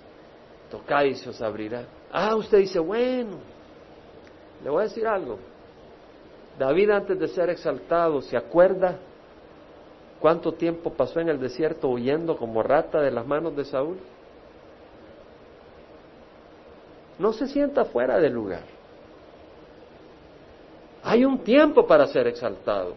tocad 0.69 1.05
y 1.05 1.15
se 1.15 1.29
os 1.29 1.41
abrirá. 1.41 1.85
Ah, 2.11 2.35
usted 2.35 2.59
dice, 2.59 2.77
bueno, 2.79 3.39
le 4.63 4.69
voy 4.69 4.81
a 4.81 4.83
decir 4.83 5.07
algo. 5.07 5.39
David 6.57 6.91
antes 6.91 7.19
de 7.19 7.27
ser 7.27 7.49
exaltado, 7.49 8.21
¿se 8.21 8.37
acuerda 8.37 8.99
¿Cuánto 10.19 10.53
tiempo 10.53 10.91
pasó 10.93 11.19
en 11.21 11.29
el 11.29 11.39
desierto 11.39 11.87
huyendo 11.87 12.35
como 12.35 12.61
rata 12.61 12.99
de 12.99 13.11
las 13.11 13.25
manos 13.25 13.55
de 13.55 13.63
Saúl? 13.63 13.97
No 17.17 17.31
se 17.33 17.47
sienta 17.47 17.85
fuera 17.85 18.19
del 18.19 18.33
lugar. 18.33 18.63
Hay 21.03 21.23
un 21.23 21.39
tiempo 21.39 21.87
para 21.87 22.05
ser 22.07 22.27
exaltado, 22.27 22.95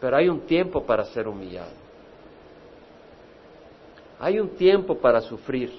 pero 0.00 0.16
hay 0.16 0.28
un 0.28 0.40
tiempo 0.40 0.82
para 0.82 1.04
ser 1.04 1.28
humillado. 1.28 1.72
Hay 4.18 4.38
un 4.38 4.50
tiempo 4.50 4.96
para 4.96 5.20
sufrir. 5.20 5.72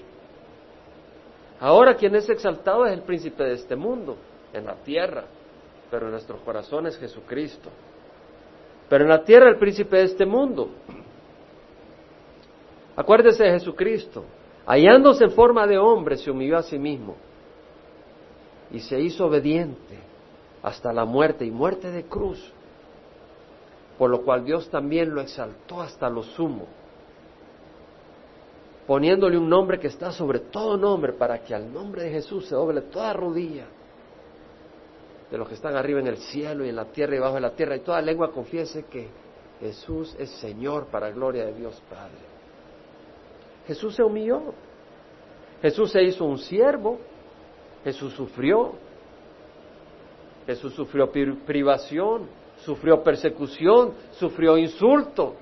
Ahora 1.60 1.96
quien 1.96 2.16
es 2.16 2.30
exaltado 2.30 2.86
es 2.86 2.94
el 2.94 3.02
príncipe 3.02 3.44
de 3.44 3.54
este 3.54 3.76
mundo, 3.76 4.18
en 4.52 4.66
la 4.66 4.76
tierra, 4.76 5.24
pero 5.90 6.06
en 6.06 6.12
nuestros 6.12 6.42
corazones 6.42 6.98
Jesucristo. 6.98 7.70
Pero 8.90 9.04
en 9.04 9.10
la 9.10 9.24
tierra 9.24 9.50
el 9.50 9.58
príncipe 9.58 9.98
de 9.98 10.04
este 10.04 10.25
mundo. 10.25 10.70
Acuérdese 12.96 13.44
de 13.44 13.52
Jesucristo. 13.52 14.24
Hallándose 14.66 15.25
en 15.25 15.32
forma 15.32 15.68
de 15.68 15.78
hombre, 15.78 16.18
se 16.18 16.32
humilló 16.32 16.58
a 16.58 16.63
sí 16.63 16.78
mismo 16.78 17.16
y 18.72 18.80
se 18.80 19.00
hizo 19.00 19.25
obediente 19.25 20.00
hasta 20.62 20.94
la 20.94 21.04
muerte 21.04 21.46
y 21.46 21.52
muerte 21.52 21.92
de 21.92 22.04
cruz, 22.04 22.54
por 23.98 24.10
lo 24.10 24.24
cual 24.24 24.46
Dios 24.46 24.70
también 24.70 25.13
lo 25.13 25.20
exaltó 25.20 25.82
hasta 25.82 26.10
lo 26.10 26.24
sumo, 26.24 26.66
poniéndole 28.88 29.38
un 29.38 29.50
nombre 29.50 29.80
que 29.80 29.88
está 29.88 30.12
sobre 30.12 30.40
todo 30.40 30.78
nombre, 30.78 31.12
para 31.12 31.44
que 31.44 31.54
al 31.54 31.72
nombre 31.72 32.04
de 32.04 32.12
Jesús 32.12 32.48
se 32.48 32.56
doble 32.56 32.82
toda 32.82 33.12
rodilla 33.12 33.66
de 35.34 35.40
los 35.40 35.48
que 35.48 35.56
están 35.56 35.75
arriba 35.75 36.00
en 36.00 36.06
el 36.06 36.18
cielo 36.18 36.63
y 36.63 36.70
en 36.70 36.75
la 36.75 36.86
tierra 36.86 37.16
y 37.16 37.20
bajo 37.20 37.34
de 37.34 37.42
la 37.42 37.56
tierra, 37.56 37.75
y 37.75 37.80
toda 37.80 38.00
lengua 38.04 38.32
confiese 38.32 38.86
que 38.86 39.08
Jesús 39.60 40.16
es 40.20 40.30
Señor 40.30 40.86
para 40.92 41.10
gloria 41.10 41.44
de 41.44 41.54
Dios 41.54 41.82
Padre. 41.90 42.20
Jesús 43.66 43.96
se 43.96 44.04
humilló, 44.04 44.54
Jesús 45.60 45.92
se 45.92 46.04
hizo 46.04 46.24
un 46.25 46.38
siervo, 46.38 47.00
Jesús 47.84 48.13
sufrió, 48.13 48.74
Jesús 50.46 50.72
sufrió 50.76 51.12
privación, 51.12 52.28
sufrió 52.58 53.02
persecución, 53.02 53.96
sufrió 54.12 54.56
insulto. 54.56 55.34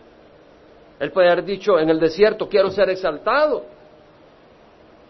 Él 1.01 1.11
puede 1.11 1.29
haber 1.29 1.43
dicho 1.43 1.77
en 1.77 1.89
el 1.89 1.99
desierto, 1.99 2.47
quiero 2.47 2.69
ser 2.69 2.89
exaltado. 2.91 3.65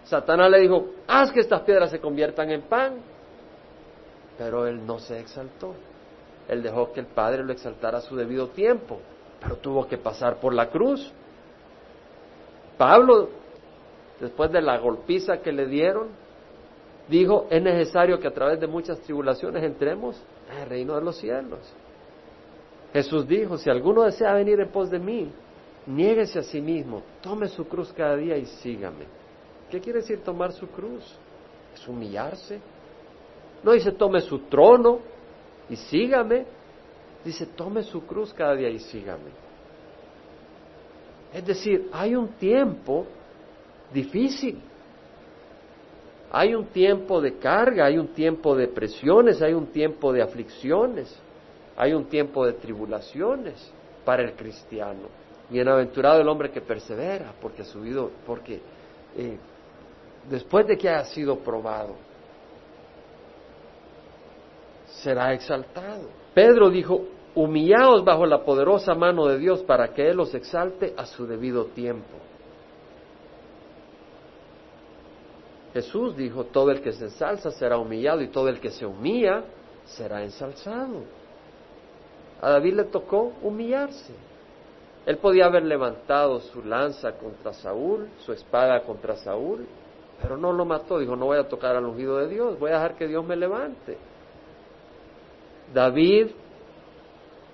Satanás 0.06 0.50
le 0.50 0.60
dijo, 0.62 0.88
haz 1.06 1.32
que 1.32 1.42
estas 1.42 1.62
piedras 1.62 1.92
se 1.92 2.00
conviertan 2.00 2.50
en 2.50 2.64
pan. 2.64 3.11
Pero 4.38 4.68
él 4.68 4.86
no 4.86 5.00
se 5.00 5.20
exaltó. 5.20 5.74
Él 6.48 6.64
dejó 6.64 6.92
que 6.92 7.00
el 7.00 7.06
Padre 7.08 7.44
lo 7.44 7.54
exaltara 7.54 8.00
a 8.00 8.02
su 8.02 8.16
debido 8.16 8.50
tiempo, 8.50 9.00
pero 9.40 9.58
tuvo 9.58 9.88
que 9.88 9.98
pasar 9.98 10.40
por 10.40 10.54
la 10.54 10.70
cruz. 10.70 11.12
Pablo, 12.78 13.30
después 14.20 14.52
de 14.52 14.62
la 14.62 14.78
golpiza 14.78 15.38
que 15.38 15.52
le 15.52 15.68
dieron, 15.68 16.10
dijo, 17.08 17.48
es 17.50 17.62
necesario 17.62 18.20
que 18.20 18.28
a 18.28 18.34
través 18.34 18.60
de 18.60 18.68
muchas 18.68 19.00
tribulaciones 19.02 19.64
entremos 19.64 20.22
al 20.50 20.68
reino 20.68 20.96
de 20.96 21.02
los 21.02 21.18
cielos. 21.18 21.60
Jesús 22.94 23.28
dijo, 23.28 23.58
si 23.58 23.70
alguno 23.70 24.04
desea 24.04 24.34
venir 24.34 24.60
en 24.60 24.70
pos 24.70 24.90
de 24.90 25.00
mí, 25.00 25.32
niéguese 25.86 26.40
a 26.40 26.44
sí 26.44 26.62
mismo, 26.62 27.02
tome 27.22 27.48
su 27.48 27.68
cruz 27.68 27.94
cada 27.94 28.16
día 28.16 28.38
y 28.38 28.46
sígame. 28.46 29.06
¿Qué 29.70 29.80
quiere 29.80 30.00
decir 30.00 30.22
tomar 30.24 30.52
su 30.52 30.68
cruz? 30.68 31.04
Es 31.74 31.88
humillarse, 31.88 32.60
no 33.64 33.72
dice 33.74 33.92
tome 33.92 34.22
su 34.22 34.40
trono 34.40 35.00
y 35.70 35.76
sígame. 35.76 36.46
Dice 37.24 37.46
tome 37.46 37.84
su 37.84 38.06
cruz 38.06 38.34
cada 38.34 38.56
día 38.56 38.70
y 38.70 38.80
sígame. 38.80 39.30
Es 41.34 41.46
decir, 41.46 41.90
hay 41.94 42.16
un 42.16 42.30
tiempo 42.30 43.06
difícil. 43.94 44.60
Hay 46.32 46.56
un 46.56 46.68
tiempo 46.68 47.22
de 47.22 47.38
carga, 47.38 47.86
hay 47.86 47.98
un 47.98 48.08
tiempo 48.10 48.56
de 48.56 48.68
presiones, 48.70 49.42
hay 49.42 49.54
un 49.54 49.68
tiempo 49.68 50.14
de 50.14 50.22
aflicciones, 50.22 51.14
hay 51.76 51.94
un 51.94 52.06
tiempo 52.06 52.46
de 52.46 52.54
tribulaciones 52.54 53.72
para 54.06 54.24
el 54.24 54.34
cristiano. 54.34 55.10
Bienaventurado 55.50 56.22
el 56.22 56.30
hombre 56.30 56.50
que 56.50 56.62
persevera, 56.62 57.34
porque 57.42 57.64
ha 57.64 57.66
subido, 57.66 58.12
porque 58.26 58.62
eh, 59.18 59.38
después 60.30 60.66
de 60.68 60.78
que 60.78 60.88
haya 60.88 61.04
sido 61.04 61.38
probado, 61.40 61.96
será 65.04 65.34
exaltado. 65.34 66.10
Pedro 66.34 66.70
dijo, 66.70 67.06
humillaos 67.36 68.04
bajo 68.04 68.26
la 68.26 68.44
poderosa 68.44 68.94
mano 68.94 69.26
de 69.28 69.38
Dios 69.38 69.62
para 69.64 69.94
que 69.94 70.10
Él 70.10 70.18
los 70.18 70.34
exalte 70.34 70.94
a 70.98 71.06
su 71.06 71.26
debido 71.26 71.66
tiempo. 71.66 72.18
Jesús 75.74 76.18
dijo, 76.18 76.46
todo 76.46 76.72
el 76.72 76.82
que 76.82 76.92
se 76.92 77.06
ensalza 77.06 77.52
será 77.52 77.78
humillado 77.78 78.22
y 78.22 78.28
todo 78.28 78.50
el 78.50 78.60
que 78.60 78.72
se 78.72 78.86
humilla 78.86 79.44
será 79.86 80.22
ensalzado. 80.24 81.04
A 82.42 82.50
David 82.50 82.74
le 82.74 82.84
tocó 82.86 83.34
humillarse. 83.42 84.14
Él 85.06 85.18
podía 85.18 85.46
haber 85.46 85.64
levantado 85.64 86.40
su 86.40 86.64
lanza 86.64 87.14
contra 87.14 87.54
Saúl, 87.54 88.10
su 88.20 88.34
espada 88.34 88.82
contra 88.84 89.16
Saúl, 89.16 89.66
pero 90.22 90.38
no 90.38 90.52
lo 90.52 90.66
mató. 90.66 91.00
Dijo, 91.00 91.16
no 91.16 91.26
voy 91.26 91.40
a 91.40 91.48
tocar 91.48 91.76
al 91.76 91.86
ungido 91.86 92.18
de 92.18 92.28
Dios, 92.28 92.60
voy 92.60 92.72
a 92.72 92.76
dejar 92.76 92.96
que 92.96 93.08
Dios 93.08 93.26
me 93.26 93.36
levante. 93.36 93.98
David 95.74 96.28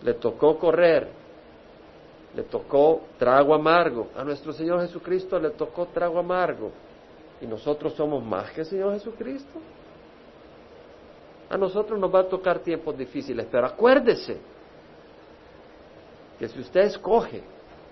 le 0.04 0.14
tocó 0.16 0.58
correr, 0.58 1.08
le 2.36 2.44
tocó 2.44 3.02
trago 3.18 3.54
amargo. 3.54 4.10
A 4.16 4.24
nuestro 4.24 4.54
Señor 4.54 4.82
Jesucristo 4.82 5.40
le 5.40 5.52
tocó 5.52 5.88
trago 5.88 6.20
amargo. 6.20 6.72
¿Y 7.42 7.46
nosotros 7.46 7.94
somos 7.94 8.24
más 8.24 8.52
que 8.52 8.62
el 8.62 8.68
Señor 8.68 8.94
Jesucristo? 8.94 9.60
A 11.50 11.58
nosotros 11.58 12.00
nos 12.00 12.14
va 12.14 12.22
a 12.22 12.28
tocar 12.28 12.60
tiempos 12.60 12.98
difíciles, 12.98 13.48
pero 13.50 13.68
acuérdese 13.68 14.38
que 16.38 16.48
si 16.48 16.60
usted 16.60 16.82
escoge 16.82 17.42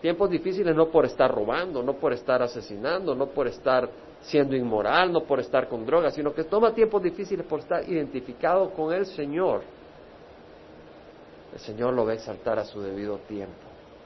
tiempos 0.01 0.29
difíciles 0.29 0.75
no 0.75 0.89
por 0.89 1.05
estar 1.05 1.33
robando, 1.33 1.81
no 1.81 1.93
por 1.93 2.13
estar 2.13 2.41
asesinando, 2.41 3.15
no 3.15 3.27
por 3.27 3.47
estar 3.47 3.89
siendo 4.21 4.55
inmoral, 4.55 5.11
no 5.11 5.23
por 5.23 5.39
estar 5.39 5.67
con 5.67 5.85
drogas, 5.85 6.13
sino 6.13 6.33
que 6.33 6.43
toma 6.43 6.73
tiempos 6.73 7.01
difíciles 7.01 7.45
por 7.45 7.59
estar 7.59 7.87
identificado 7.87 8.71
con 8.71 8.93
el 8.93 9.05
Señor, 9.05 9.61
el 11.55 11.61
Señor 11.61 11.93
lo 11.93 12.05
va 12.05 12.11
a 12.11 12.15
exaltar 12.15 12.59
a 12.59 12.65
su 12.65 12.81
debido 12.81 13.17
tiempo. 13.19 13.53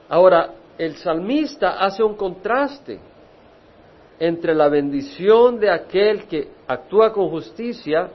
Ahora, 0.08 0.54
el 0.78 0.96
salmista 0.96 1.84
hace 1.84 2.00
un 2.00 2.14
contraste 2.14 3.00
entre 4.20 4.54
la 4.54 4.68
bendición 4.68 5.58
de 5.58 5.68
aquel 5.68 6.28
que 6.28 6.48
actúa 6.68 7.12
con 7.12 7.28
justicia 7.28 8.08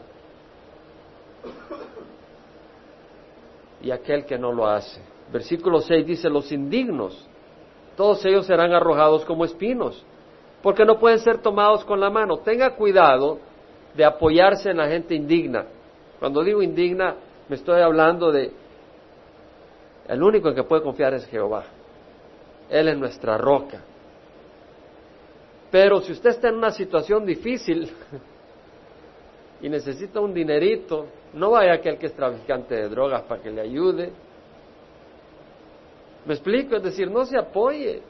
y 3.82 3.92
aquel 3.92 4.26
que 4.26 4.38
no 4.38 4.54
lo 4.54 4.68
hace. 4.68 5.02
Versículo 5.34 5.82
6 5.82 6.08
dice, 6.08 6.30
los 6.30 6.50
indignos, 6.54 7.28
todos 7.98 8.26
ellos 8.26 8.46
serán 8.46 8.72
arrojados 8.72 9.26
como 9.26 9.44
espinos, 9.44 10.02
porque 10.64 10.86
no 10.86 10.98
pueden 10.98 11.20
ser 11.20 11.40
tomados 11.40 11.84
con 11.84 12.00
la 12.00 12.10
mano. 12.10 12.38
Tenga 12.38 12.74
cuidado 12.76 13.40
de 13.94 14.06
apoyarse 14.06 14.70
en 14.70 14.78
la 14.78 14.88
gente 14.88 15.14
indigna. 15.14 15.66
Cuando 16.20 16.42
digo 16.42 16.62
indigna, 16.62 17.16
me 17.50 17.58
estoy 17.58 17.82
hablando 17.82 18.32
de 18.32 18.64
El 20.08 20.22
único 20.22 20.50
en 20.50 20.56
que 20.56 20.64
puede 20.64 20.84
confiar 20.84 21.14
es 21.14 21.26
Jehová. 21.26 21.66
Él 22.70 22.88
es 22.88 22.98
nuestra 22.98 23.38
roca. 23.38 23.82
Pero 25.72 26.02
si 26.02 26.12
usted 26.12 26.30
está 26.30 26.50
en 26.50 26.56
una 26.56 26.72
situación 26.72 27.26
difícil 27.26 27.92
y 29.62 29.70
necesita 29.70 30.20
un 30.20 30.34
dinerito, 30.34 31.08
no 31.34 31.52
vaya 31.52 31.72
a 31.72 31.76
aquel 31.76 31.98
que 31.98 32.08
es 32.08 32.14
traficante 32.14 32.76
de 32.76 32.90
drogas 32.90 33.24
para 33.24 33.42
que 33.42 33.52
le 33.52 33.62
ayude. 33.62 34.12
Me 36.26 36.34
explico, 36.34 36.76
es 36.76 36.84
decir, 36.84 37.10
no 37.10 37.26
se 37.26 37.38
apoye 37.38 38.02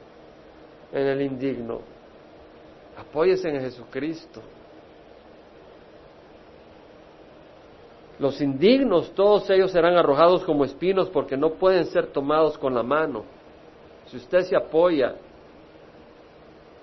en 0.92 1.06
el 1.06 1.22
indigno, 1.22 1.80
apóyese 2.96 3.48
en 3.48 3.60
Jesucristo. 3.60 4.42
Los 8.18 8.40
indignos, 8.40 9.10
todos 9.14 9.48
ellos 9.50 9.70
serán 9.70 9.96
arrojados 9.96 10.44
como 10.44 10.64
espinos 10.64 11.10
porque 11.10 11.36
no 11.36 11.50
pueden 11.50 11.84
ser 11.86 12.06
tomados 12.06 12.56
con 12.56 12.74
la 12.74 12.82
mano. 12.82 13.24
Si 14.06 14.16
usted 14.16 14.42
se 14.42 14.56
apoya 14.56 15.14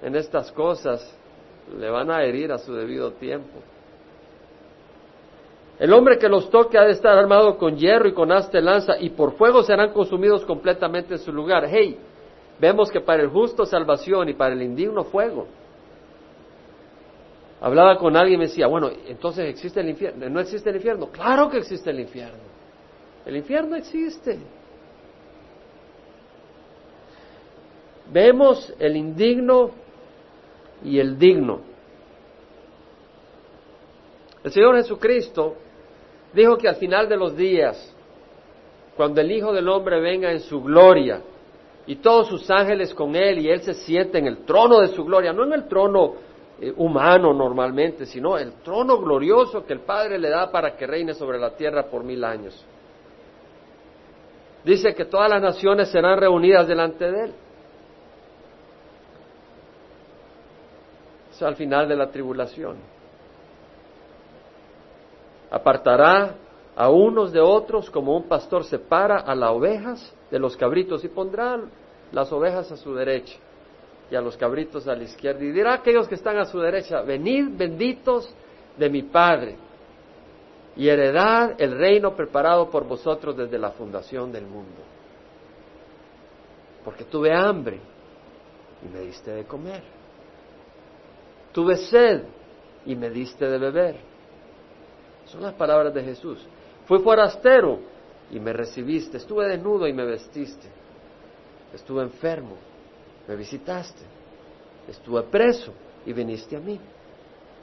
en 0.01 0.15
estas 0.15 0.51
cosas, 0.51 1.17
le 1.77 1.89
van 1.89 2.11
a 2.11 2.23
herir 2.23 2.51
a 2.51 2.59
su 2.59 2.73
debido 2.73 3.11
tiempo. 3.13 3.59
El 5.79 5.91
hombre 5.91 6.19
que 6.19 6.29
los 6.29 6.51
toque 6.51 6.77
ha 6.77 6.83
de 6.83 6.91
estar 6.91 7.17
armado 7.17 7.57
con 7.57 7.77
hierro 7.77 8.07
y 8.07 8.13
con 8.13 8.31
asta 8.31 8.57
de 8.57 8.63
lanza 8.63 8.99
y 8.99 9.09
por 9.09 9.33
fuego 9.33 9.63
serán 9.63 9.91
consumidos 9.91 10.45
completamente 10.45 11.15
en 11.15 11.19
su 11.19 11.33
lugar. 11.33 11.65
Hey, 11.67 11.97
vemos 12.59 12.91
que 12.91 13.01
para 13.01 13.23
el 13.23 13.29
justo 13.29 13.65
salvación 13.65 14.29
y 14.29 14.33
para 14.33 14.53
el 14.53 14.61
indigno 14.61 15.03
fuego. 15.03 15.47
Hablaba 17.63 17.97
con 17.97 18.17
alguien 18.17 18.33
y 18.33 18.37
me 18.39 18.47
decía, 18.49 18.67
bueno, 18.67 18.91
entonces 19.07 19.47
existe 19.47 19.79
el 19.79 19.87
infierno. 19.87 20.29
¿No 20.29 20.41
existe 20.41 20.69
el 20.69 20.75
infierno? 20.75 21.07
Claro 21.07 21.49
que 21.49 21.59
existe 21.59 21.91
el 21.91 22.01
infierno. 22.01 22.43
El 23.25 23.37
infierno 23.37 23.77
existe. 23.77 24.37
Vemos 28.11 28.73
el 28.77 28.97
indigno 28.97 29.71
y 30.83 30.99
el 30.99 31.17
digno. 31.17 31.61
El 34.43 34.51
Señor 34.51 34.75
Jesucristo 34.75 35.55
dijo 36.33 36.57
que 36.57 36.67
al 36.67 36.75
final 36.75 37.07
de 37.07 37.15
los 37.15 37.33
días, 37.33 37.95
cuando 38.97 39.21
el 39.21 39.31
Hijo 39.31 39.53
del 39.53 39.69
Hombre 39.69 40.01
venga 40.01 40.33
en 40.33 40.41
su 40.41 40.61
gloria 40.61 41.21
y 41.87 41.95
todos 41.95 42.27
sus 42.27 42.51
ángeles 42.51 42.93
con 42.93 43.15
él 43.15 43.39
y 43.39 43.49
él 43.49 43.61
se 43.61 43.73
siente 43.73 44.17
en 44.17 44.27
el 44.27 44.39
trono 44.39 44.81
de 44.81 44.89
su 44.89 45.05
gloria, 45.05 45.31
no 45.31 45.45
en 45.45 45.53
el 45.53 45.69
trono 45.69 46.32
eh, 46.59 46.73
humano 46.77 47.33
normalmente, 47.33 48.05
sino 48.05 48.37
el 48.37 48.53
trono 48.61 48.97
glorioso 48.99 49.65
que 49.65 49.73
el 49.73 49.81
Padre 49.81 50.17
le 50.19 50.29
da 50.29 50.51
para 50.51 50.75
que 50.75 50.85
reine 50.85 51.13
sobre 51.13 51.39
la 51.39 51.55
tierra 51.55 51.83
por 51.83 52.03
mil 52.03 52.23
años. 52.23 52.65
Dice 54.63 54.93
que 54.93 55.05
todas 55.05 55.29
las 55.29 55.41
naciones 55.41 55.89
serán 55.89 56.19
reunidas 56.19 56.67
delante 56.67 57.11
de 57.11 57.23
él. 57.25 57.33
al 61.41 61.55
final 61.55 61.89
de 61.89 61.95
la 61.95 62.09
tribulación. 62.09 62.77
Apartará 65.51 66.35
a 66.75 66.89
unos 66.89 67.31
de 67.31 67.41
otros 67.41 67.89
como 67.89 68.15
un 68.15 68.29
pastor 68.29 68.63
separa 68.63 69.17
a 69.17 69.35
las 69.35 69.51
ovejas 69.51 70.15
de 70.31 70.39
los 70.39 70.57
cabritos 70.57 71.03
y 71.03 71.09
pondrá 71.09 71.59
las 72.11 72.31
ovejas 72.31 72.71
a 72.71 72.77
su 72.77 72.95
derecha 72.95 73.37
y 74.13 74.15
a 74.15 74.21
los 74.21 74.37
cabritos 74.37 74.87
a 74.87 74.95
la 74.95 75.03
izquierda 75.03 75.43
y 75.43 75.51
dirá 75.51 75.71
a 75.71 75.75
aquellos 75.77 76.07
que 76.07 76.13
están 76.13 76.37
a 76.37 76.45
su 76.45 76.59
derecha, 76.59 77.01
venid 77.01 77.57
benditos 77.57 78.31
de 78.77 78.87
mi 78.87 79.01
Padre 79.01 79.55
y 80.75 80.87
heredad 80.87 81.55
el 81.59 81.75
reino 81.75 82.15
preparado 82.15 82.69
por 82.69 82.87
vosotros 82.87 83.35
desde 83.35 83.57
la 83.57 83.71
fundación 83.71 84.31
del 84.31 84.45
mundo. 84.45 84.81
Porque 86.85 87.05
tuve 87.05 87.33
hambre 87.33 87.79
y 88.85 88.93
me 88.93 88.99
diste 88.99 89.31
de 89.31 89.45
comer 89.45 89.81
Tuve 91.51 91.77
sed 91.77 92.23
y 92.85 92.95
me 92.95 93.09
diste 93.09 93.47
de 93.47 93.57
beber. 93.57 93.95
Son 95.25 95.41
las 95.41 95.53
palabras 95.53 95.93
de 95.93 96.03
Jesús. 96.03 96.45
Fui 96.85 96.99
forastero 96.99 97.79
y 98.31 98.39
me 98.39 98.53
recibiste. 98.53 99.17
Estuve 99.17 99.47
desnudo 99.47 99.87
y 99.87 99.93
me 99.93 100.03
vestiste. 100.03 100.67
Estuve 101.73 102.03
enfermo, 102.03 102.57
me 103.27 103.35
visitaste. 103.35 104.01
Estuve 104.87 105.23
preso 105.23 105.73
y 106.05 106.13
viniste 106.13 106.55
a 106.55 106.59
mí. 106.59 106.79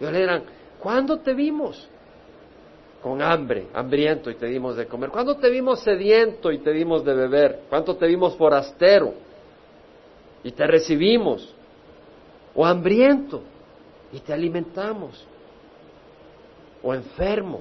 Y 0.00 0.04
le 0.04 0.18
dirán, 0.18 0.44
¿cuándo 0.78 1.18
te 1.18 1.34
vimos? 1.34 1.88
Con 3.02 3.22
hambre, 3.22 3.68
hambriento 3.72 4.30
y 4.30 4.34
te 4.34 4.46
dimos 4.46 4.76
de 4.76 4.86
comer. 4.86 5.10
¿Cuándo 5.10 5.36
te 5.36 5.48
vimos 5.48 5.80
sediento 5.80 6.52
y 6.52 6.58
te 6.58 6.70
dimos 6.72 7.04
de 7.04 7.14
beber? 7.14 7.60
¿Cuándo 7.68 7.96
te 7.96 8.06
vimos 8.06 8.36
forastero 8.36 9.14
y 10.42 10.52
te 10.52 10.66
recibimos? 10.66 11.54
¿O 12.54 12.66
hambriento 12.66 13.42
y 14.12 14.20
te 14.20 14.32
alimentamos, 14.32 15.24
o 16.82 16.94
enfermo, 16.94 17.60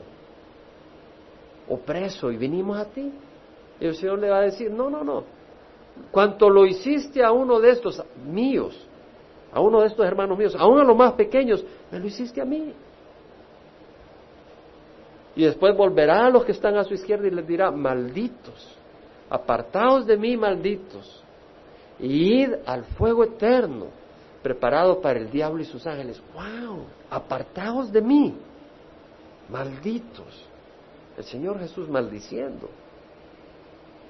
o 1.67 1.77
preso 1.77 2.31
y 2.31 2.38
venimos 2.38 2.77
a 2.77 2.85
ti. 2.85 3.12
Y 3.79 3.85
el 3.85 3.95
Señor 3.95 4.19
le 4.19 4.29
va 4.29 4.39
a 4.39 4.43
decir, 4.43 4.71
no, 4.71 4.89
no, 4.89 5.03
no, 5.03 5.23
cuanto 6.12 6.49
lo 6.49 6.65
hiciste 6.65 7.23
a 7.23 7.31
uno 7.31 7.59
de 7.59 7.71
estos 7.71 8.03
míos, 8.25 8.88
a 9.51 9.59
uno 9.59 9.81
de 9.81 9.88
estos 9.88 10.05
hermanos 10.05 10.38
míos, 10.38 10.55
a 10.57 10.67
uno 10.67 10.79
de 10.79 10.88
los 10.88 10.97
más 10.97 11.13
pequeños, 11.13 11.63
me 11.91 11.99
lo 11.99 12.07
hiciste 12.07 12.41
a 12.41 12.45
mí. 12.45 12.73
Y 15.35 15.43
después 15.43 15.75
volverá 15.75 16.25
a 16.25 16.29
los 16.29 16.43
que 16.43 16.51
están 16.51 16.75
a 16.77 16.83
su 16.83 16.93
izquierda 16.93 17.27
y 17.27 17.31
les 17.31 17.47
dirá, 17.47 17.71
malditos, 17.71 18.75
apartaos 19.29 20.05
de 20.05 20.17
mí, 20.17 20.35
malditos, 20.35 21.23
y 21.99 22.43
id 22.43 22.53
al 22.65 22.83
fuego 22.83 23.23
eterno 23.23 23.88
preparado 24.41 25.01
para 25.01 25.19
el 25.19 25.29
diablo 25.29 25.62
y 25.62 25.65
sus 25.65 25.85
ángeles. 25.85 26.21
¡Wow! 26.33 26.85
Apartaos 27.09 27.91
de 27.91 28.01
mí, 28.01 28.35
malditos. 29.49 30.45
El 31.17 31.23
Señor 31.25 31.59
Jesús 31.59 31.89
maldiciendo, 31.89 32.69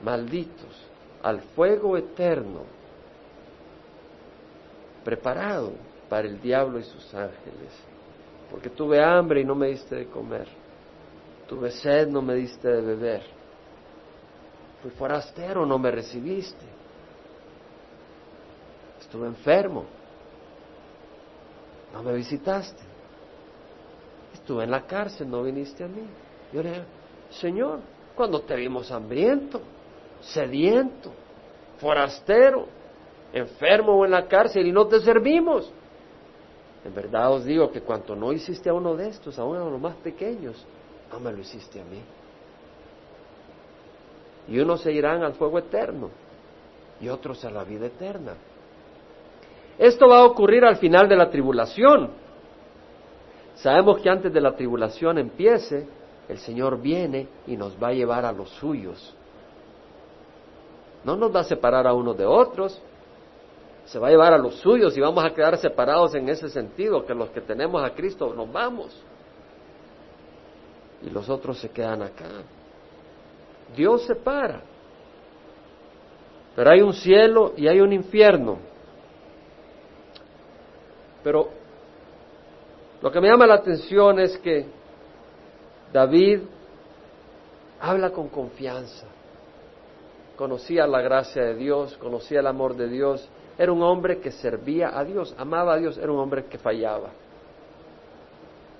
malditos, 0.04 0.89
al 1.22 1.42
fuego 1.42 1.98
eterno, 1.98 2.64
preparado 5.04 5.74
para 6.08 6.28
el 6.28 6.42
diablo 6.42 6.80
y 6.80 6.84
sus 6.84 7.14
ángeles. 7.14 7.72
Porque 8.50 8.70
tuve 8.70 9.04
hambre 9.04 9.42
y 9.42 9.46
no 9.46 9.56
me 9.56 9.68
diste 9.68 9.96
de 9.96 10.08
comer. 10.08 10.48
Tuve 11.48 11.72
sed, 11.72 12.08
no 12.08 12.22
me 12.22 12.36
diste 12.36 12.68
de 12.68 12.82
beber. 12.82 13.24
Fui 14.82 14.92
forastero, 14.92 15.66
no 15.66 15.78
me 15.78 15.92
recibiste. 15.92 16.66
Estuve 19.00 19.28
enfermo, 19.28 19.86
no 21.94 22.04
me 22.04 22.14
visitaste. 22.14 22.84
Estuve 24.34 24.64
en 24.64 24.72
la 24.72 24.86
cárcel, 24.86 25.30
no 25.30 25.44
viniste 25.44 25.84
a 25.84 25.88
mí. 25.88 26.04
Yo 26.54 26.64
le 26.64 26.70
dije, 26.70 26.84
Señor, 27.32 27.80
cuando 28.16 28.42
te 28.42 28.56
vimos 28.56 28.92
hambriento, 28.92 29.62
sediento, 30.22 31.12
forastero, 31.80 32.68
enfermo 33.34 33.94
o 33.94 34.06
en 34.06 34.12
la 34.12 34.28
cárcel 34.28 34.68
y 34.68 34.72
no 34.72 34.88
te 34.88 35.00
servimos. 35.00 35.72
En 36.84 36.94
verdad 36.94 37.34
os 37.34 37.46
digo 37.46 37.72
que 37.72 37.82
cuando 37.82 38.16
no 38.16 38.32
hiciste 38.32 38.70
a 38.70 38.74
uno 38.74 38.96
de 38.96 39.10
estos, 39.10 39.38
a 39.38 39.44
uno 39.44 39.66
de 39.66 39.72
los 39.72 39.82
más 39.82 39.96
pequeños, 39.98 40.66
no 41.12 41.20
me 41.20 41.32
lo 41.32 41.40
hiciste 41.40 41.82
a 41.82 41.84
mí. 41.84 42.02
Y 44.48 44.60
unos 44.60 44.82
se 44.82 44.92
irán 44.92 45.24
al 45.24 45.34
fuego 45.34 45.60
eterno 45.60 46.10
y 47.02 47.10
otros 47.10 47.44
a 47.46 47.52
la 47.52 47.64
vida 47.64 47.88
eterna. 47.88 48.34
Esto 49.78 50.08
va 50.08 50.20
a 50.20 50.26
ocurrir 50.26 50.66
al 50.66 50.78
final 50.78 51.08
de 51.08 51.16
la 51.16 51.30
tribulación. 51.30 52.12
Sabemos 53.56 54.02
que 54.02 54.10
antes 54.10 54.34
de 54.34 54.42
la 54.42 54.56
tribulación 54.56 55.18
empiece, 55.18 55.88
el 56.28 56.38
Señor 56.40 56.82
viene 56.82 57.28
y 57.48 57.58
nos 57.58 57.82
va 57.82 57.90
a 57.90 57.94
llevar 57.94 58.26
a 58.26 58.32
los 58.32 58.50
suyos. 58.52 59.16
No 61.04 61.16
nos 61.16 61.34
va 61.34 61.42
a 61.42 61.44
separar 61.46 61.88
a 61.88 61.94
unos 61.94 62.18
de 62.18 62.26
otros, 62.26 62.82
se 63.86 63.98
va 63.98 64.08
a 64.08 64.12
llevar 64.12 64.34
a 64.34 64.38
los 64.38 64.56
suyos 64.56 64.96
y 64.96 65.02
vamos 65.02 65.24
a 65.24 65.34
quedar 65.34 65.58
separados 65.58 66.14
en 66.16 66.30
ese 66.30 66.50
sentido, 66.50 67.06
que 67.06 67.14
los 67.14 67.30
que 67.30 67.42
tenemos 67.42 67.84
a 67.84 67.94
Cristo 67.96 68.34
nos 68.36 68.52
vamos 68.52 69.04
y 71.02 71.10
los 71.10 71.30
otros 71.30 71.58
se 71.60 71.70
quedan 71.70 72.04
acá. 72.04 72.30
Dios 73.76 74.04
separa, 74.06 74.62
pero 76.56 76.72
hay 76.72 76.82
un 76.82 76.94
cielo 76.94 77.54
y 77.56 77.68
hay 77.68 77.80
un 77.80 77.94
infierno. 77.94 78.58
Pero 81.24 81.50
lo 83.02 83.12
que 83.12 83.22
me 83.22 83.28
llama 83.28 83.48
la 83.48 83.56
atención 83.56 84.20
es 84.20 84.38
que 84.40 84.66
David 85.94 86.42
habla 87.80 88.12
con 88.12 88.28
confianza. 88.30 89.08
Conocía 90.40 90.88
la 90.88 91.02
gracia 91.02 91.44
de 91.44 91.56
Dios, 91.56 91.98
conocía 91.98 92.40
el 92.40 92.48
amor 92.48 92.78
de 92.78 92.88
Dios. 92.88 93.28
Era 93.58 93.74
un 93.74 93.84
hombre 93.84 94.22
que 94.22 94.32
servía 94.32 94.98
a 94.98 95.04
Dios, 95.04 95.36
amaba 95.38 95.74
a 95.74 95.78
Dios, 95.78 95.98
era 95.98 96.14
un 96.14 96.20
hombre 96.20 96.46
que 96.46 96.58
fallaba. 96.58 97.10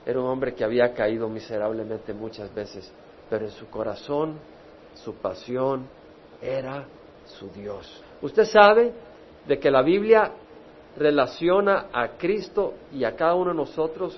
Era 0.06 0.22
un 0.22 0.28
hombre 0.28 0.56
que 0.56 0.64
había 0.64 0.94
caído 0.94 1.28
miserablemente 1.28 2.14
muchas 2.14 2.56
veces, 2.56 2.90
pero 3.30 3.44
en 3.44 3.52
su 3.52 3.70
corazón, 3.70 4.36
su 5.04 5.16
pasión 5.16 5.86
era 6.42 6.86
su 7.26 7.50
Dios. 7.50 8.06
Usted 8.22 8.46
sabe 8.46 8.94
de 9.46 9.60
que 9.60 9.70
la 9.70 9.82
Biblia 9.82 10.32
relaciona 10.96 11.88
a 11.92 12.12
Cristo 12.18 12.76
y 12.94 13.04
a 13.04 13.18
cada 13.18 13.36
uno 13.36 13.50
de 13.50 13.58
nosotros 13.58 14.18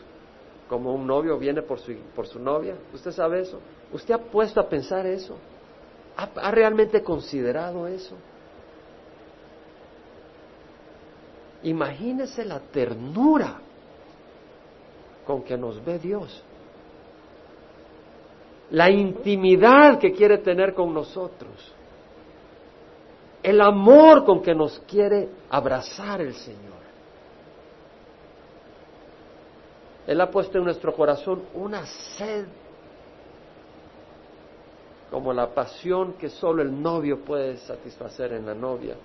como 0.69 0.93
un 0.93 1.07
novio 1.07 1.39
viene 1.39 1.63
por 1.63 1.79
su, 1.79 1.91
por 2.15 2.27
su 2.27 2.37
novia. 2.37 2.75
¿Usted 2.93 3.09
sabe 3.09 3.39
eso? 3.39 3.59
¿Usted 3.91 4.13
ha 4.13 4.19
puesto 4.19 4.59
a 4.59 4.69
pensar 4.69 5.07
eso? 5.07 5.37
¿Ha, 6.17 6.51
realmente 6.51 7.03
considerado 7.03 7.87
eso? 7.87 8.15
Imagínese 11.63 12.43
la 12.43 12.59
ternura 12.59 13.59
con 15.25 15.43
que 15.43 15.57
nos 15.57 15.83
ve 15.83 15.99
Dios. 15.99 16.43
La 18.71 18.89
intimidad 18.89 19.99
que 19.99 20.11
quiere 20.13 20.39
tener 20.39 20.73
con 20.73 20.93
nosotros. 20.93 21.73
El 23.43 23.59
amor 23.61 24.23
con 24.25 24.41
que 24.41 24.53
nos 24.53 24.79
quiere 24.81 25.29
abrazar 25.49 26.21
el 26.21 26.33
Señor. 26.33 26.81
Él 30.07 30.19
ha 30.19 30.29
puesto 30.29 30.57
en 30.57 30.63
nuestro 30.63 30.93
corazón 30.93 31.43
una 31.53 31.85
sed 31.85 32.45
como 35.11 35.33
la 35.33 35.53
pasión 35.53 36.13
que 36.13 36.29
solo 36.29 36.61
el 36.61 36.81
novio 36.81 37.19
puede 37.25 37.57
satisfacer 37.57 38.31
en 38.31 38.45
la 38.45 38.55
novia, 38.55 38.95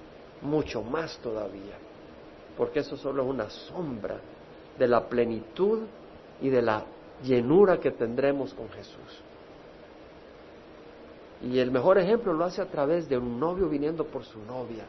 mucho 0.40 0.80
más 0.80 1.18
todavía, 1.18 1.74
porque 2.56 2.78
eso 2.78 2.96
solo 2.96 3.24
es 3.24 3.28
una 3.28 3.50
sombra 3.50 4.20
de 4.78 4.86
la 4.86 5.08
plenitud 5.08 5.80
y 6.40 6.48
de 6.48 6.62
la 6.62 6.84
llenura 7.24 7.80
que 7.80 7.90
tendremos 7.90 8.54
con 8.54 8.68
Jesús. 8.68 9.22
Y 11.42 11.58
el 11.58 11.72
mejor 11.72 11.98
ejemplo 11.98 12.32
lo 12.32 12.44
hace 12.44 12.62
a 12.62 12.66
través 12.66 13.08
de 13.08 13.18
un 13.18 13.40
novio 13.40 13.68
viniendo 13.68 14.04
por 14.04 14.24
su 14.24 14.38
novia 14.40 14.84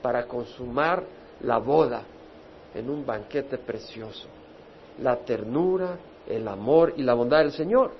para 0.00 0.26
consumar 0.26 1.02
la 1.42 1.58
boda 1.58 2.04
en 2.74 2.88
un 2.88 3.04
banquete 3.04 3.58
precioso. 3.58 4.28
La 5.00 5.16
ternura, 5.16 5.98
el 6.28 6.46
amor 6.46 6.94
y 6.96 7.02
la 7.02 7.14
bondad 7.14 7.38
del 7.38 7.52
Señor. 7.52 7.90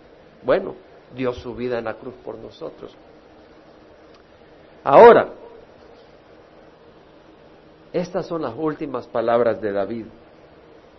Bueno, 0.42 0.74
dio 1.14 1.32
su 1.32 1.54
vida 1.54 1.78
en 1.78 1.84
la 1.84 1.94
cruz 1.94 2.14
por 2.24 2.36
nosotros. 2.38 2.94
Ahora, 4.84 5.28
estas 7.92 8.26
son 8.26 8.42
las 8.42 8.54
últimas 8.56 9.06
palabras 9.06 9.60
de 9.60 9.72
David. 9.72 10.06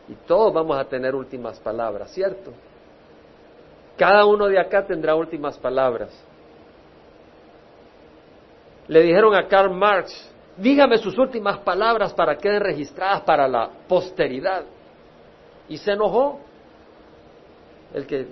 Y 0.09 0.13
todos 0.27 0.53
vamos 0.53 0.77
a 0.77 0.85
tener 0.85 1.15
últimas 1.15 1.59
palabras, 1.59 2.11
¿cierto? 2.11 2.51
Cada 3.97 4.25
uno 4.25 4.47
de 4.47 4.59
acá 4.59 4.85
tendrá 4.85 5.15
últimas 5.15 5.57
palabras. 5.57 6.09
Le 8.87 9.01
dijeron 9.03 9.33
a 9.35 9.47
Karl 9.47 9.71
Marx, 9.73 10.11
dígame 10.57 10.97
sus 10.97 11.17
últimas 11.17 11.59
palabras 11.59 12.13
para 12.13 12.35
que 12.35 12.41
queden 12.41 12.61
registradas 12.61 13.21
para 13.21 13.47
la 13.47 13.69
posteridad. 13.87 14.63
Y 15.69 15.77
se 15.77 15.91
enojó. 15.91 16.39
El 17.93 18.05
que 18.05 18.25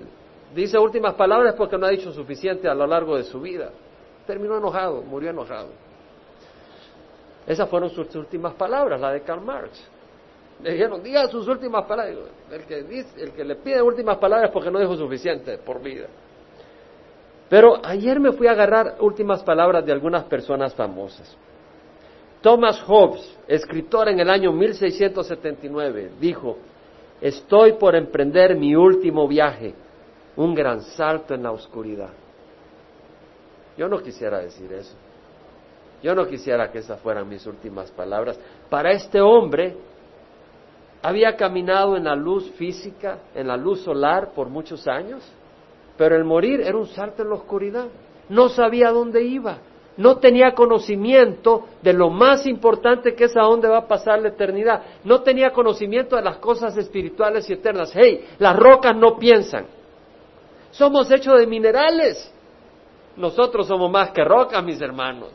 dice 0.54 0.78
últimas 0.78 1.16
palabras 1.16 1.56
porque 1.56 1.78
no 1.78 1.86
ha 1.86 1.90
dicho 1.90 2.12
suficiente 2.12 2.68
a 2.68 2.74
lo 2.74 2.88
largo 2.88 3.18
de 3.18 3.24
su 3.24 3.40
vida. 3.40 3.72
Terminó 4.26 4.58
enojado, 4.58 5.02
murió 5.02 5.30
enojado. 5.32 5.70
Esas 7.48 7.68
fueron 7.70 7.90
sus 7.90 8.14
últimas 8.16 8.54
palabras, 8.54 9.00
la 9.02 9.12
de 9.12 9.22
Karl 9.22 9.42
Marx. 9.42 9.84
Le 10.62 10.74
dijeron, 10.74 11.02
diga 11.02 11.28
sus 11.28 11.48
últimas 11.48 11.86
palabras. 11.86 12.18
El 12.52 12.64
que, 12.66 12.84
dice, 12.84 13.22
el 13.22 13.32
que 13.32 13.44
le 13.44 13.56
pide 13.56 13.82
últimas 13.82 14.18
palabras 14.18 14.52
porque 14.52 14.70
no 14.70 14.80
dijo 14.80 14.96
suficiente 14.96 15.58
por 15.58 15.82
vida. 15.82 16.08
Pero 17.50 17.80
ayer 17.84 18.20
me 18.20 18.32
fui 18.34 18.48
a 18.48 18.52
agarrar 18.52 18.98
últimas 19.00 19.42
palabras 19.44 19.86
de 19.86 19.92
algunas 19.92 20.26
personas 20.26 20.76
famosas. 20.76 21.36
Thomas 22.42 22.82
Hobbes, 22.84 23.38
escritor 23.48 24.10
en 24.10 24.20
el 24.20 24.30
año 24.30 24.54
1679, 24.54 26.12
dijo, 26.20 26.58
estoy 27.20 27.74
por 27.74 27.96
emprender 27.96 28.56
mi 28.56 28.76
último 28.76 29.28
viaje, 29.28 29.74
un 30.36 30.54
gran 30.54 30.82
salto 30.82 31.34
en 31.34 31.44
la 31.44 31.52
oscuridad. 31.52 32.10
Yo 33.78 33.88
no 33.88 34.00
quisiera 34.00 34.40
decir 34.40 34.72
eso. 34.74 34.96
Yo 36.02 36.16
no 36.16 36.28
quisiera 36.28 36.72
que 36.72 36.80
esas 36.80 37.00
fueran 37.02 37.28
mis 37.28 37.46
últimas 37.46 37.92
palabras. 37.92 38.40
Para 38.70 38.92
este 38.92 39.22
hombre, 39.22 39.76
había 41.02 41.36
caminado 41.36 41.96
en 41.96 42.06
la 42.06 42.16
luz 42.16 42.50
física, 42.52 43.20
en 43.36 43.48
la 43.48 43.58
luz 43.58 43.82
solar 43.82 44.34
por 44.34 44.50
muchos 44.50 44.88
años, 44.88 45.24
pero 45.98 46.16
el 46.16 46.24
morir 46.24 46.62
era 46.62 46.78
un 46.78 46.88
salto 46.88 47.24
en 47.24 47.30
la 47.30 47.36
oscuridad. 47.36 47.88
No 48.30 48.50
sabía 48.50 48.92
dónde 48.92 49.24
iba, 49.24 49.60
no 49.98 50.18
tenía 50.18 50.54
conocimiento 50.54 51.66
de 51.82 51.94
lo 51.94 52.10
más 52.10 52.46
importante 52.46 53.16
que 53.16 53.26
es 53.26 53.36
a 53.36 53.42
dónde 53.42 53.68
va 53.68 53.80
a 53.80 53.88
pasar 53.88 54.22
la 54.22 54.30
eternidad, 54.30 54.82
no 55.04 55.22
tenía 55.22 55.52
conocimiento 55.52 56.16
de 56.16 56.22
las 56.22 56.38
cosas 56.38 56.78
espirituales 56.78 57.50
y 57.50 57.54
eternas. 57.54 57.92
Hey, 57.94 58.26
las 58.38 58.56
rocas 58.56 58.96
no 58.96 59.18
piensan. 59.18 59.79
Somos 60.72 61.10
hechos 61.12 61.40
de 61.40 61.48
minerales. 61.48 62.34
Nosotros 63.16 63.68
somos 63.68 63.92
más 63.92 64.12
que 64.12 64.24
rocas, 64.24 64.64
mis 64.64 64.80
hermanos. 64.82 65.32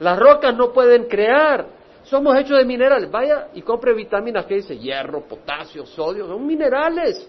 Las 0.00 0.18
rocas 0.18 0.54
no 0.56 0.72
pueden 0.72 1.04
crear. 1.04 1.66
Somos 2.04 2.36
hechos 2.36 2.58
de 2.58 2.64
minerales. 2.64 3.10
Vaya 3.10 3.48
y 3.54 3.62
compre 3.62 3.94
vitaminas 3.94 4.46
que 4.46 4.56
dice 4.56 4.76
hierro, 4.76 5.22
potasio, 5.22 5.86
sodio. 5.86 6.26
Son 6.26 6.46
minerales. 6.46 7.28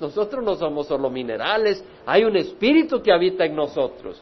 Nosotros 0.00 0.44
no 0.44 0.54
somos 0.56 0.86
solo 0.86 1.08
minerales. 1.10 1.84
Hay 2.04 2.24
un 2.24 2.36
espíritu 2.36 3.00
que 3.02 3.12
habita 3.12 3.44
en 3.44 3.56
nosotros. 3.56 4.20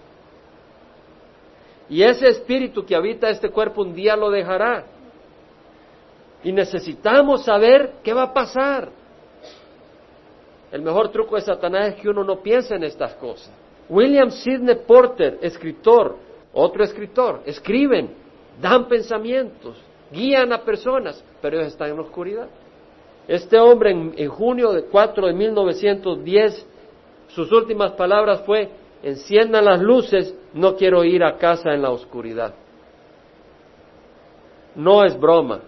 Y 1.88 2.02
ese 2.02 2.28
espíritu 2.28 2.85
que 2.85 2.94
habita 2.94 3.28
este 3.28 3.50
cuerpo 3.50 3.82
un 3.82 3.94
día 3.94 4.16
lo 4.16 4.30
dejará. 4.30 4.85
Y 6.44 6.52
necesitamos 6.52 7.44
saber 7.44 7.94
qué 8.02 8.12
va 8.12 8.24
a 8.24 8.32
pasar. 8.32 8.90
El 10.72 10.80
mejor 10.80 11.11
truco 11.11 11.37
de 11.37 11.42
Satanás 11.42 11.88
es 11.88 11.94
que 11.96 12.08
uno 12.08 12.24
no 12.24 12.42
piensa 12.42 12.74
en 12.74 12.85
estas 12.85 13.14
cosas. 13.14 13.52
William 13.90 14.30
Sidney 14.30 14.76
Porter, 14.87 15.38
escritor, 15.42 16.16
otro 16.54 16.82
escritor, 16.82 17.42
escriben 17.44 18.22
dan 18.61 18.88
pensamientos, 18.88 19.76
guían 20.11 20.52
a 20.52 20.62
personas, 20.62 21.22
pero 21.40 21.58
ellos 21.58 21.72
están 21.72 21.90
en 21.90 21.96
la 21.96 22.02
oscuridad. 22.02 22.48
Este 23.28 23.58
hombre 23.58 23.90
en, 23.90 24.28
junio 24.28 24.72
de 24.72 24.85
4 24.85 25.26
de 25.26 25.32
1910, 25.32 26.66
sus 27.28 27.52
últimas 27.52 27.92
palabras 27.92 28.42
fue, 28.44 28.68
enciendan 29.02 29.64
las 29.64 29.80
luces, 29.80 30.35
no 30.54 30.76
quiero 30.76 31.04
ir 31.04 31.22
a 31.22 31.37
casa 31.37 31.72
en 31.72 31.82
la 31.82 31.90
oscuridad. 31.90 32.54
No 34.74 35.04
es 35.04 35.18
broma 35.18 35.61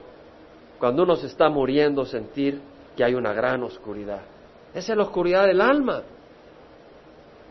cuando 0.79 1.03
uno 1.03 1.17
se 1.17 1.27
está 1.27 1.49
muriendo 1.49 2.05
sentir 2.05 2.61
que 2.97 3.05
hay 3.05 3.15
una 3.15 3.33
gran 3.33 3.63
oscuridad. 3.63 4.34
Esa 4.75 4.93
es 4.93 4.97
la 4.99 5.05
oscuridad 5.05 5.47
del 5.47 5.61
alma. 5.61 6.03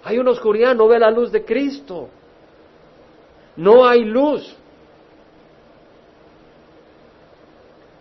Hay 0.04 0.20
una 0.20 0.32
oscuridad, 0.32 0.76
no 0.76 0.88
ve 0.88 1.00
la 1.00 1.10
luz 1.10 1.32
de 1.32 1.46
Cristo. 1.46 2.10
No 3.56 3.86
hay 3.88 4.04
luz. 4.04 4.58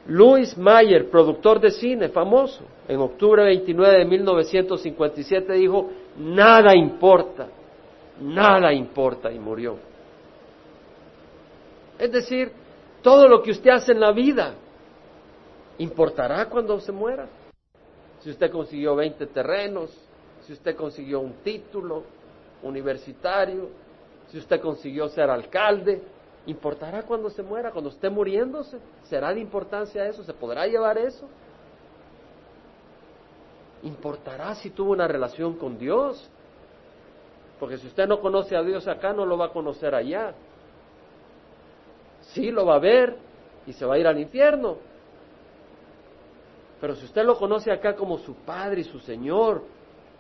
Louis 0.07 0.59
Mayer, 0.59 1.09
productor 1.09 1.61
de 1.61 1.71
cine 1.71 2.09
famoso, 2.09 2.65
en 2.89 2.99
octubre 2.99 3.45
29 3.45 3.99
de 3.99 4.05
1957 4.05 5.53
dijo, 5.53 5.91
nada 6.19 6.75
importa, 6.75 7.47
nada 8.21 8.73
importa 8.73 9.31
y 9.31 9.39
murió. 9.39 9.77
Es 11.99 12.11
decir, 12.11 12.51
todo 13.01 13.29
lo 13.29 13.43
que 13.43 13.53
usted 13.53 13.71
hace 13.71 13.93
en 13.93 14.01
la 14.01 14.11
vida 14.11 14.55
importará 15.79 16.49
cuando 16.49 16.81
se 16.81 16.91
muera. 16.91 17.29
Si 18.23 18.31
usted 18.31 18.51
consiguió 18.51 18.97
20 18.97 19.27
terrenos, 19.27 19.91
si 20.47 20.53
usted 20.53 20.77
consiguió 20.77 21.21
un 21.21 21.35
título 21.45 22.05
universitario, 22.63 23.69
si 24.29 24.39
usted 24.39 24.61
consiguió 24.61 25.09
ser 25.09 25.31
alcalde, 25.31 26.03
¿Importará 26.47 27.05
cuando 27.05 27.31
se 27.31 27.43
muera, 27.43 27.71
cuando 27.71 27.91
esté 27.91 28.11
muriéndose? 28.11 28.79
¿Será 29.05 29.33
de 29.33 29.41
importancia 29.41 30.07
eso? 30.07 30.25
¿Se 30.25 30.35
podrá 30.35 30.67
llevar 30.67 30.99
eso? 30.99 31.29
¿Importará 33.85 34.55
si 34.57 34.71
tuvo 34.71 34.93
una 34.93 35.07
relación 35.07 35.55
con 35.55 35.79
Dios? 35.79 36.29
Porque 37.61 37.79
si 37.79 37.87
usted 37.87 38.09
no 38.09 38.21
conoce 38.21 38.57
a 38.57 38.63
Dios 38.63 38.89
acá, 38.89 39.13
no 39.13 39.25
lo 39.25 39.39
va 39.39 39.47
a 39.47 39.53
conocer 39.53 39.95
allá. 39.95 40.35
Sí, 42.33 42.51
lo 42.51 42.67
va 42.67 42.77
a 42.77 42.81
ver 42.81 43.17
y 43.67 43.73
se 43.73 43.85
va 43.87 43.95
a 43.95 43.99
ir 43.99 44.07
al 44.09 44.19
infierno. 44.19 44.79
Pero 46.83 46.97
si 46.97 47.05
usted 47.05 47.25
lo 47.25 47.39
conoce 47.39 47.71
acá 47.71 47.95
como 47.95 48.19
su 48.19 48.35
Padre 48.35 48.81
y 48.81 48.85
su 48.85 48.99
Señor, 48.99 49.63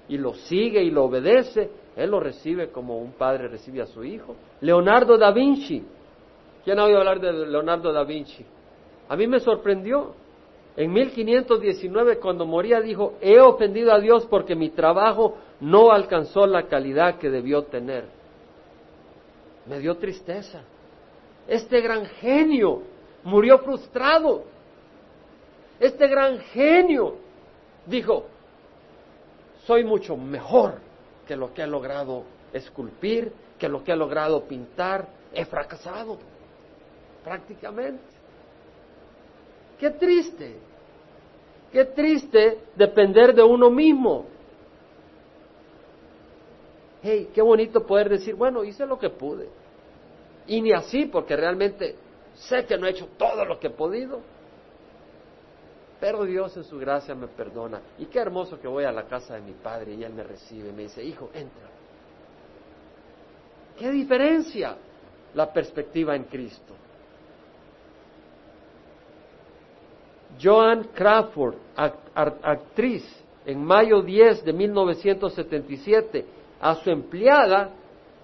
y 0.08 0.16
lo 0.16 0.32
sigue 0.34 0.80
y 0.80 0.92
lo 0.92 1.06
obedece, 1.06 1.68
Él 1.96 2.10
lo 2.10 2.20
recibe 2.20 2.70
como 2.70 2.98
un 2.98 3.14
padre 3.14 3.48
recibe 3.48 3.82
a 3.82 3.86
su 3.86 4.04
hijo. 4.04 4.36
Leonardo 4.60 5.18
da 5.18 5.32
Vinci, 5.32 5.84
¿Quién 6.64 6.78
ha 6.78 6.84
oído 6.84 6.98
hablar 6.98 7.18
de 7.18 7.32
Leonardo 7.32 7.92
da 7.92 8.04
Vinci? 8.04 8.46
A 9.08 9.16
mí 9.16 9.26
me 9.26 9.40
sorprendió. 9.40 10.14
En 10.76 10.92
1519, 10.92 12.18
cuando 12.18 12.46
moría, 12.46 12.80
dijo, 12.80 13.14
he 13.20 13.40
ofendido 13.40 13.92
a 13.92 13.98
Dios 13.98 14.26
porque 14.26 14.54
mi 14.54 14.70
trabajo 14.70 15.36
no 15.60 15.90
alcanzó 15.90 16.46
la 16.46 16.68
calidad 16.68 17.18
que 17.18 17.28
debió 17.28 17.64
tener. 17.64 18.04
me 19.66 19.80
dio 19.80 19.96
tristeza. 19.96 20.62
Este 21.48 21.80
gran 21.80 22.06
genio 22.06 22.82
murió 23.24 23.58
frustrado. 23.58 24.44
Este 25.82 26.06
gran 26.06 26.38
genio 26.38 27.16
dijo, 27.86 28.26
soy 29.66 29.82
mucho 29.82 30.16
mejor 30.16 30.74
que 31.26 31.34
lo 31.34 31.52
que 31.52 31.62
he 31.62 31.66
logrado 31.66 32.22
esculpir, 32.52 33.32
que 33.58 33.68
lo 33.68 33.82
que 33.82 33.90
he 33.90 33.96
logrado 33.96 34.44
pintar. 34.44 35.08
He 35.34 35.44
fracasado, 35.44 36.18
prácticamente. 37.24 38.00
Qué 39.80 39.90
triste, 39.90 40.56
qué 41.72 41.84
triste 41.86 42.60
depender 42.76 43.34
de 43.34 43.42
uno 43.42 43.68
mismo. 43.68 44.26
Hey, 47.02 47.30
qué 47.34 47.42
bonito 47.42 47.84
poder 47.84 48.08
decir, 48.08 48.36
bueno, 48.36 48.62
hice 48.62 48.86
lo 48.86 49.00
que 49.00 49.10
pude. 49.10 49.48
Y 50.46 50.62
ni 50.62 50.70
así, 50.70 51.06
porque 51.06 51.34
realmente 51.34 51.96
sé 52.34 52.66
que 52.66 52.78
no 52.78 52.86
he 52.86 52.90
hecho 52.90 53.08
todo 53.18 53.44
lo 53.44 53.58
que 53.58 53.66
he 53.66 53.70
podido. 53.70 54.20
Pero 56.02 56.24
Dios 56.24 56.56
en 56.56 56.64
su 56.64 56.80
gracia 56.80 57.14
me 57.14 57.28
perdona. 57.28 57.80
Y 57.96 58.06
qué 58.06 58.18
hermoso 58.18 58.58
que 58.58 58.66
voy 58.66 58.82
a 58.82 58.90
la 58.90 59.04
casa 59.04 59.36
de 59.36 59.40
mi 59.40 59.52
padre 59.52 59.94
y 59.94 60.02
él 60.02 60.12
me 60.12 60.24
recibe 60.24 60.70
y 60.70 60.72
me 60.72 60.82
dice, 60.82 61.00
hijo, 61.00 61.30
entra. 61.32 61.68
¿Qué 63.78 63.88
diferencia 63.92 64.76
la 65.32 65.52
perspectiva 65.52 66.16
en 66.16 66.24
Cristo? 66.24 66.74
Joan 70.42 70.88
Crawford, 70.92 71.54
actriz, 72.16 73.04
en 73.46 73.64
mayo 73.64 74.02
10 74.02 74.44
de 74.44 74.52
1977, 74.52 76.26
a 76.60 76.74
su 76.74 76.90
empleada, 76.90 77.70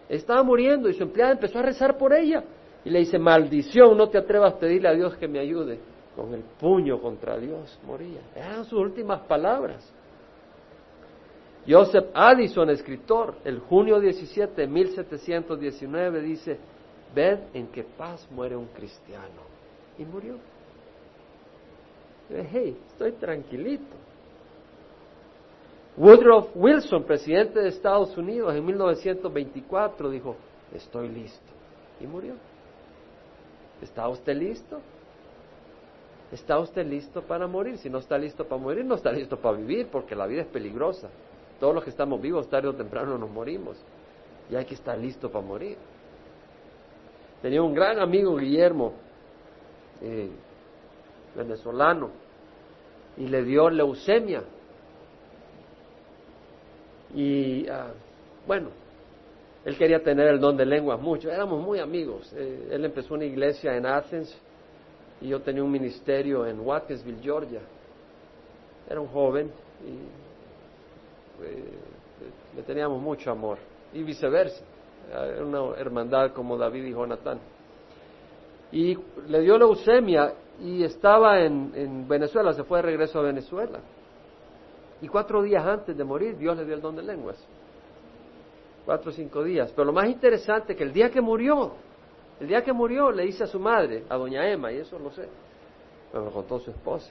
estaba 0.08 0.42
muriendo 0.42 0.88
y 0.88 0.94
su 0.94 1.04
empleada 1.04 1.30
empezó 1.30 1.60
a 1.60 1.62
rezar 1.62 1.96
por 1.96 2.12
ella. 2.12 2.42
Y 2.84 2.90
le 2.90 2.98
dice, 2.98 3.20
maldición, 3.20 3.96
no 3.96 4.08
te 4.08 4.18
atrevas 4.18 4.54
a 4.54 4.58
pedirle 4.58 4.88
a 4.88 4.94
Dios 4.94 5.16
que 5.16 5.28
me 5.28 5.38
ayude 5.38 5.78
con 6.18 6.34
el 6.34 6.42
puño 6.42 7.00
contra 7.00 7.38
Dios, 7.38 7.78
moría. 7.86 8.20
Eran 8.34 8.64
sus 8.64 8.80
últimas 8.80 9.20
palabras. 9.20 9.88
Joseph 11.64 12.06
Addison, 12.12 12.70
escritor, 12.70 13.36
el 13.44 13.60
junio 13.60 14.00
17 14.00 14.62
de 14.62 14.66
1719, 14.66 16.20
dice, 16.20 16.58
ved 17.14 17.38
en 17.54 17.68
qué 17.68 17.84
paz 17.84 18.26
muere 18.32 18.56
un 18.56 18.66
cristiano. 18.66 19.46
Y 19.96 20.04
murió. 20.04 20.34
Hey, 22.30 22.76
estoy 22.88 23.12
tranquilito. 23.12 23.94
Woodrow 25.96 26.50
Wilson, 26.56 27.04
presidente 27.04 27.60
de 27.60 27.68
Estados 27.68 28.16
Unidos, 28.16 28.52
en 28.56 28.66
1924 28.66 30.10
dijo, 30.10 30.34
estoy 30.74 31.10
listo. 31.10 31.52
Y 32.00 32.08
murió. 32.08 32.34
¿Está 33.80 34.08
usted 34.08 34.36
listo? 34.36 34.80
¿Está 36.30 36.58
usted 36.58 36.86
listo 36.86 37.22
para 37.22 37.46
morir? 37.46 37.78
Si 37.78 37.88
no 37.88 37.98
está 37.98 38.18
listo 38.18 38.46
para 38.46 38.60
morir, 38.60 38.84
no 38.84 38.96
está 38.96 39.10
listo 39.10 39.38
para 39.38 39.56
vivir, 39.56 39.88
porque 39.90 40.14
la 40.14 40.26
vida 40.26 40.42
es 40.42 40.48
peligrosa. 40.48 41.08
Todos 41.58 41.74
los 41.74 41.82
que 41.82 41.90
estamos 41.90 42.20
vivos, 42.20 42.48
tarde 42.48 42.68
o 42.68 42.74
temprano 42.74 43.16
nos 43.16 43.30
morimos. 43.30 43.76
Y 44.50 44.56
hay 44.56 44.64
que 44.66 44.74
estar 44.74 44.98
listo 44.98 45.30
para 45.30 45.44
morir. 45.44 45.76
Tenía 47.40 47.62
un 47.62 47.72
gran 47.72 47.98
amigo, 47.98 48.36
Guillermo, 48.36 48.92
eh, 50.02 50.30
venezolano, 51.34 52.10
y 53.16 53.26
le 53.26 53.42
dio 53.44 53.70
leucemia. 53.70 54.42
Y 57.14 57.66
ah, 57.68 57.90
bueno, 58.46 58.68
él 59.64 59.78
quería 59.78 60.02
tener 60.02 60.28
el 60.28 60.40
don 60.40 60.56
de 60.56 60.66
lenguas 60.66 61.00
mucho, 61.00 61.30
éramos 61.30 61.62
muy 61.62 61.78
amigos. 61.78 62.30
Eh, 62.34 62.68
él 62.70 62.84
empezó 62.84 63.14
una 63.14 63.24
iglesia 63.24 63.74
en 63.76 63.86
Athens 63.86 64.36
y 65.20 65.28
yo 65.28 65.40
tenía 65.40 65.62
un 65.62 65.70
ministerio 65.70 66.46
en 66.46 66.60
Watkinsville, 66.60 67.20
Georgia. 67.22 67.60
Era 68.88 69.00
un 69.00 69.08
joven 69.08 69.50
y 69.84 71.44
eh, 71.44 71.78
le 72.56 72.62
teníamos 72.62 73.00
mucho 73.00 73.30
amor 73.30 73.58
y 73.92 74.02
viceversa. 74.02 74.64
Era 75.10 75.44
una 75.44 75.76
hermandad 75.76 76.32
como 76.32 76.56
David 76.56 76.84
y 76.84 76.90
Jonathan. 76.90 77.38
Y 78.70 78.96
le 79.26 79.40
dio 79.40 79.58
leucemia 79.58 80.34
y 80.60 80.84
estaba 80.84 81.40
en, 81.40 81.72
en 81.74 82.08
Venezuela, 82.08 82.52
se 82.52 82.64
fue 82.64 82.78
de 82.78 82.82
regreso 82.82 83.18
a 83.18 83.22
Venezuela. 83.22 83.80
Y 85.00 85.08
cuatro 85.08 85.42
días 85.42 85.64
antes 85.64 85.96
de 85.96 86.04
morir, 86.04 86.36
Dios 86.36 86.56
le 86.56 86.64
dio 86.64 86.74
el 86.74 86.80
don 86.80 86.96
de 86.96 87.02
lenguas. 87.02 87.36
Cuatro 88.84 89.10
o 89.10 89.14
cinco 89.14 89.42
días. 89.44 89.72
Pero 89.74 89.86
lo 89.86 89.92
más 89.92 90.06
interesante 90.06 90.72
es 90.72 90.78
que 90.78 90.84
el 90.84 90.92
día 90.92 91.10
que 91.10 91.20
murió, 91.20 91.72
el 92.40 92.46
día 92.46 92.62
que 92.62 92.72
murió 92.72 93.10
le 93.10 93.24
dice 93.24 93.44
a 93.44 93.46
su 93.46 93.58
madre, 93.58 94.04
a 94.08 94.16
doña 94.16 94.48
Emma, 94.48 94.72
y 94.72 94.78
eso 94.78 94.98
lo 94.98 95.10
sé, 95.10 95.28
me 96.12 96.20
lo 96.20 96.30
contó 96.30 96.58
su 96.60 96.70
esposa, 96.70 97.10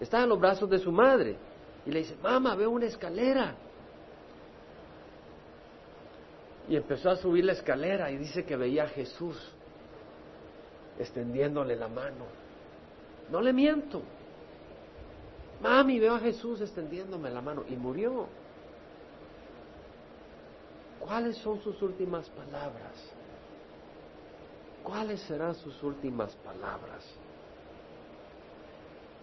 estaba 0.00 0.24
en 0.24 0.28
los 0.28 0.40
brazos 0.40 0.70
de 0.70 0.78
su 0.78 0.92
madre 0.92 1.36
y 1.84 1.90
le 1.90 2.00
dice, 2.00 2.16
mamá, 2.22 2.54
veo 2.54 2.70
una 2.70 2.86
escalera. 2.86 3.54
Y 6.68 6.76
empezó 6.76 7.10
a 7.10 7.16
subir 7.16 7.44
la 7.44 7.52
escalera 7.52 8.10
y 8.10 8.16
dice 8.16 8.44
que 8.44 8.56
veía 8.56 8.84
a 8.84 8.88
Jesús 8.88 9.36
extendiéndole 10.98 11.74
la 11.74 11.88
mano. 11.88 12.26
No 13.30 13.40
le 13.40 13.52
miento. 13.52 14.02
Mami, 15.60 15.98
veo 15.98 16.14
a 16.14 16.20
Jesús 16.20 16.60
extendiéndome 16.60 17.30
la 17.30 17.40
mano 17.40 17.64
y 17.68 17.76
murió. 17.76 18.26
¿Cuáles 21.00 21.36
son 21.38 21.60
sus 21.60 21.80
últimas 21.82 22.28
palabras? 22.30 23.14
¿Cuáles 24.82 25.20
serán 25.22 25.54
sus 25.54 25.82
últimas 25.82 26.34
palabras? 26.36 27.04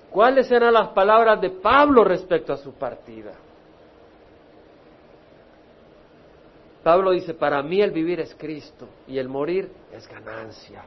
¿Cuáles 0.10 0.48
serán 0.48 0.74
las 0.74 0.90
palabras 0.90 1.40
de 1.42 1.50
Pablo 1.50 2.04
respecto 2.04 2.54
a 2.54 2.58
su 2.58 2.74
partida? 2.74 3.34
Pablo 6.84 7.12
dice, 7.12 7.34
para 7.34 7.62
mí 7.62 7.82
el 7.82 7.92
vivir 7.92 8.22
es 8.22 8.34
Cristo 8.36 8.88
y 9.08 9.18
el 9.18 9.28
morir 9.28 9.70
es 9.92 10.08
ganancia. 10.08 10.86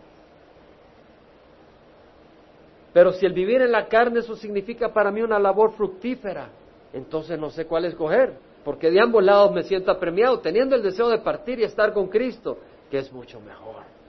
Pero 2.92 3.12
si 3.12 3.26
el 3.26 3.34
vivir 3.34 3.60
en 3.60 3.70
la 3.70 3.86
carne 3.86 4.20
eso 4.20 4.34
significa 4.34 4.92
para 4.92 5.10
mí 5.10 5.20
una 5.20 5.38
labor 5.38 5.72
fructífera, 5.74 6.48
entonces 6.92 7.38
no 7.38 7.50
sé 7.50 7.66
cuál 7.66 7.84
escoger, 7.84 8.32
porque 8.64 8.90
de 8.90 9.00
ambos 9.00 9.22
lados 9.22 9.52
me 9.52 9.62
siento 9.62 9.90
apremiado, 9.90 10.40
teniendo 10.40 10.74
el 10.74 10.82
deseo 10.82 11.08
de 11.08 11.18
partir 11.18 11.60
y 11.60 11.64
estar 11.64 11.92
con 11.92 12.08
Cristo, 12.08 12.58
que 12.90 12.98
es 12.98 13.12
mucho 13.12 13.38
mejor 13.40 13.99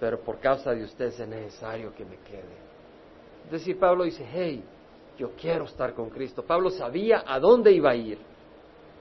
pero 0.00 0.20
por 0.20 0.38
causa 0.38 0.72
de 0.72 0.84
ustedes 0.84 1.18
es 1.18 1.28
necesario 1.28 1.92
que 1.94 2.04
me 2.04 2.16
quede. 2.18 2.68
Es 3.46 3.52
decir, 3.52 3.78
Pablo 3.78 4.04
dice, 4.04 4.26
hey, 4.30 4.62
yo 5.18 5.30
quiero 5.40 5.64
estar 5.64 5.94
con 5.94 6.10
Cristo. 6.10 6.42
Pablo 6.42 6.70
sabía 6.70 7.24
a 7.26 7.40
dónde 7.40 7.72
iba 7.72 7.90
a 7.90 7.96
ir. 7.96 8.18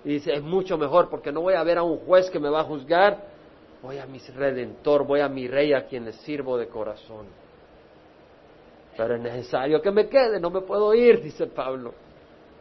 Y 0.03 0.13
dice, 0.13 0.33
es 0.33 0.41
mucho 0.41 0.77
mejor 0.77 1.10
porque 1.10 1.31
no 1.31 1.41
voy 1.41 1.53
a 1.53 1.63
ver 1.63 1.77
a 1.77 1.83
un 1.83 1.97
juez 1.99 2.29
que 2.29 2.39
me 2.39 2.49
va 2.49 2.62
a 2.62 2.63
juzgar, 2.63 3.25
voy 3.83 3.97
a 3.97 4.05
mi 4.05 4.19
redentor, 4.19 5.05
voy 5.05 5.19
a 5.19 5.27
mi 5.27 5.47
rey 5.47 5.73
a 5.73 5.86
quien 5.86 6.05
le 6.05 6.13
sirvo 6.13 6.57
de 6.57 6.67
corazón. 6.67 7.27
Pero 8.95 9.15
es 9.15 9.21
necesario 9.21 9.81
que 9.81 9.91
me 9.91 10.07
quede, 10.07 10.39
no 10.39 10.49
me 10.49 10.62
puedo 10.62 10.93
ir, 10.95 11.21
dice 11.21 11.45
Pablo. 11.47 11.93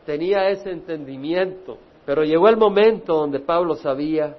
Tenía 0.04 0.48
ese 0.50 0.70
entendimiento, 0.70 1.78
pero 2.04 2.24
llegó 2.24 2.48
el 2.48 2.56
momento 2.56 3.14
donde 3.14 3.40
Pablo 3.40 3.76
sabía 3.76 4.36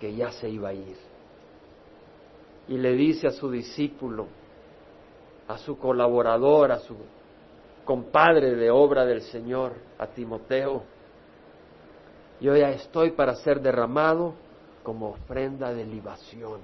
que 0.00 0.14
ya 0.14 0.30
se 0.32 0.48
iba 0.48 0.70
a 0.70 0.72
ir 0.72 1.07
y 2.68 2.76
le 2.76 2.92
dice 2.92 3.26
a 3.26 3.30
su 3.30 3.50
discípulo, 3.50 4.26
a 5.48 5.56
su 5.58 5.78
colaborador, 5.78 6.70
a 6.70 6.78
su 6.80 6.94
compadre 7.84 8.54
de 8.54 8.70
obra 8.70 9.06
del 9.06 9.22
Señor, 9.22 9.72
a 9.98 10.06
Timoteo, 10.08 10.82
yo 12.40 12.54
ya 12.54 12.70
estoy 12.70 13.12
para 13.12 13.34
ser 13.36 13.60
derramado 13.60 14.34
como 14.82 15.08
ofrenda 15.08 15.72
de 15.72 15.84
libación 15.84 16.60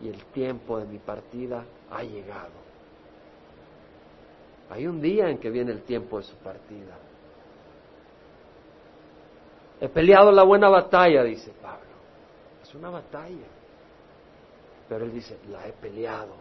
y 0.00 0.08
el 0.08 0.24
tiempo 0.26 0.78
de 0.78 0.86
mi 0.86 0.98
partida 0.98 1.64
ha 1.90 2.02
llegado. 2.02 2.68
Hay 4.70 4.86
un 4.86 5.00
día 5.00 5.28
en 5.28 5.38
que 5.38 5.50
viene 5.50 5.72
el 5.72 5.82
tiempo 5.82 6.18
de 6.18 6.24
su 6.24 6.36
partida. 6.36 6.96
He 9.80 9.88
peleado 9.88 10.30
la 10.30 10.42
buena 10.42 10.68
batalla, 10.68 11.22
dice 11.24 11.52
Pablo. 11.62 11.88
Es 12.62 12.74
una 12.74 12.90
batalla. 12.90 13.57
Pero 14.88 15.04
él 15.04 15.12
dice, 15.12 15.38
la 15.50 15.66
he 15.66 15.72
peleado, 15.72 16.34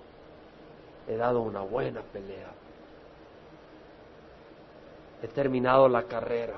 he 1.08 1.18
dado 1.18 1.42
una 1.42 1.62
buena 1.62 2.02
pelea, 2.02 2.52
he 5.22 5.28
terminado 5.28 5.90
la 5.90 6.04
carrera, 6.04 6.56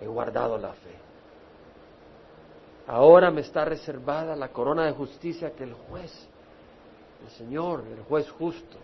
he 0.00 0.06
guardado 0.06 0.56
la 0.58 0.72
fe. 0.72 0.94
Ahora 2.86 3.30
me 3.30 3.42
está 3.42 3.64
reservada 3.64 4.34
la 4.36 4.48
corona 4.48 4.86
de 4.86 4.92
justicia 4.92 5.52
que 5.52 5.64
el 5.64 5.74
juez, 5.74 6.12
el 7.24 7.30
Señor, 7.32 7.84
el 7.86 8.02
juez 8.04 8.30
justo, 8.30 8.78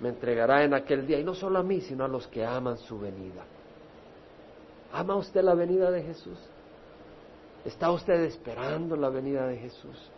me 0.00 0.08
entregará 0.08 0.64
en 0.64 0.74
aquel 0.74 1.06
día, 1.06 1.18
y 1.18 1.24
no 1.24 1.34
solo 1.34 1.60
a 1.60 1.62
mí, 1.62 1.80
sino 1.80 2.04
a 2.04 2.08
los 2.08 2.26
que 2.26 2.44
aman 2.44 2.78
su 2.78 2.98
venida. 2.98 3.44
¿Ama 4.92 5.14
usted 5.14 5.42
la 5.42 5.54
venida 5.54 5.90
de 5.90 6.02
Jesús? 6.02 6.38
¿Está 7.64 7.92
usted 7.92 8.20
esperando 8.22 8.96
la 8.96 9.08
venida 9.08 9.46
de 9.46 9.56
Jesús? 9.56 10.10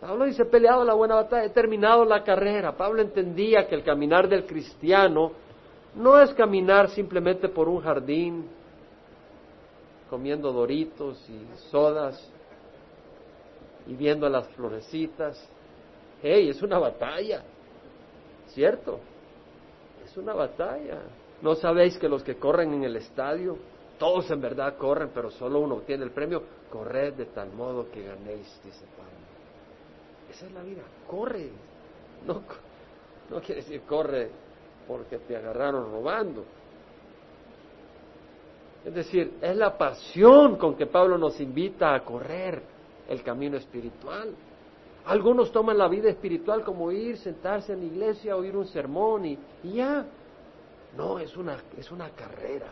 Pablo 0.00 0.26
dice, 0.26 0.42
he 0.42 0.46
peleado 0.46 0.84
la 0.84 0.94
buena 0.94 1.16
batalla, 1.16 1.44
he 1.44 1.50
terminado 1.50 2.04
la 2.04 2.22
carrera. 2.22 2.76
Pablo 2.76 3.02
entendía 3.02 3.66
que 3.66 3.74
el 3.74 3.82
caminar 3.82 4.28
del 4.28 4.46
cristiano 4.46 5.32
no 5.94 6.20
es 6.20 6.32
caminar 6.34 6.90
simplemente 6.90 7.48
por 7.48 7.68
un 7.68 7.80
jardín, 7.80 8.48
comiendo 10.08 10.52
doritos 10.52 11.28
y 11.28 11.46
sodas 11.70 12.30
y 13.86 13.94
viendo 13.94 14.28
las 14.28 14.48
florecitas. 14.50 15.36
Hey, 16.22 16.48
es 16.48 16.62
una 16.62 16.78
batalla, 16.78 17.42
¿cierto? 18.48 19.00
Es 20.04 20.16
una 20.16 20.34
batalla. 20.34 21.00
¿No 21.42 21.54
sabéis 21.54 21.98
que 21.98 22.08
los 22.08 22.22
que 22.22 22.36
corren 22.36 22.74
en 22.74 22.84
el 22.84 22.96
estadio, 22.96 23.56
todos 23.98 24.30
en 24.30 24.40
verdad 24.40 24.76
corren, 24.76 25.10
pero 25.12 25.30
solo 25.30 25.60
uno 25.60 25.76
obtiene 25.76 26.04
el 26.04 26.10
premio? 26.10 26.42
Corred 26.70 27.14
de 27.14 27.26
tal 27.26 27.52
modo 27.52 27.90
que 27.90 28.02
ganéis, 28.02 28.60
dice 28.64 28.84
Pablo. 28.96 29.12
Esa 30.30 30.46
es 30.46 30.52
la 30.52 30.62
vida, 30.62 30.82
corre. 31.06 31.50
No, 32.26 32.42
no 33.30 33.40
quiere 33.40 33.62
decir 33.62 33.82
corre 33.82 34.30
porque 34.86 35.18
te 35.18 35.36
agarraron 35.36 35.90
robando. 35.90 36.44
Es 38.84 38.94
decir, 38.94 39.34
es 39.42 39.56
la 39.56 39.76
pasión 39.76 40.56
con 40.56 40.76
que 40.76 40.86
Pablo 40.86 41.18
nos 41.18 41.40
invita 41.40 41.94
a 41.94 42.04
correr 42.04 42.62
el 43.08 43.22
camino 43.22 43.56
espiritual. 43.56 44.34
Algunos 45.06 45.50
toman 45.52 45.78
la 45.78 45.88
vida 45.88 46.10
espiritual 46.10 46.62
como 46.62 46.92
ir, 46.92 47.16
sentarse 47.18 47.72
en 47.72 47.80
la 47.80 47.86
iglesia, 47.86 48.36
oír 48.36 48.56
un 48.56 48.66
sermón 48.66 49.24
y, 49.24 49.38
ya. 49.64 50.06
No, 50.96 51.18
es 51.18 51.36
una, 51.36 51.58
es 51.76 51.90
una 51.90 52.10
carrera. 52.10 52.68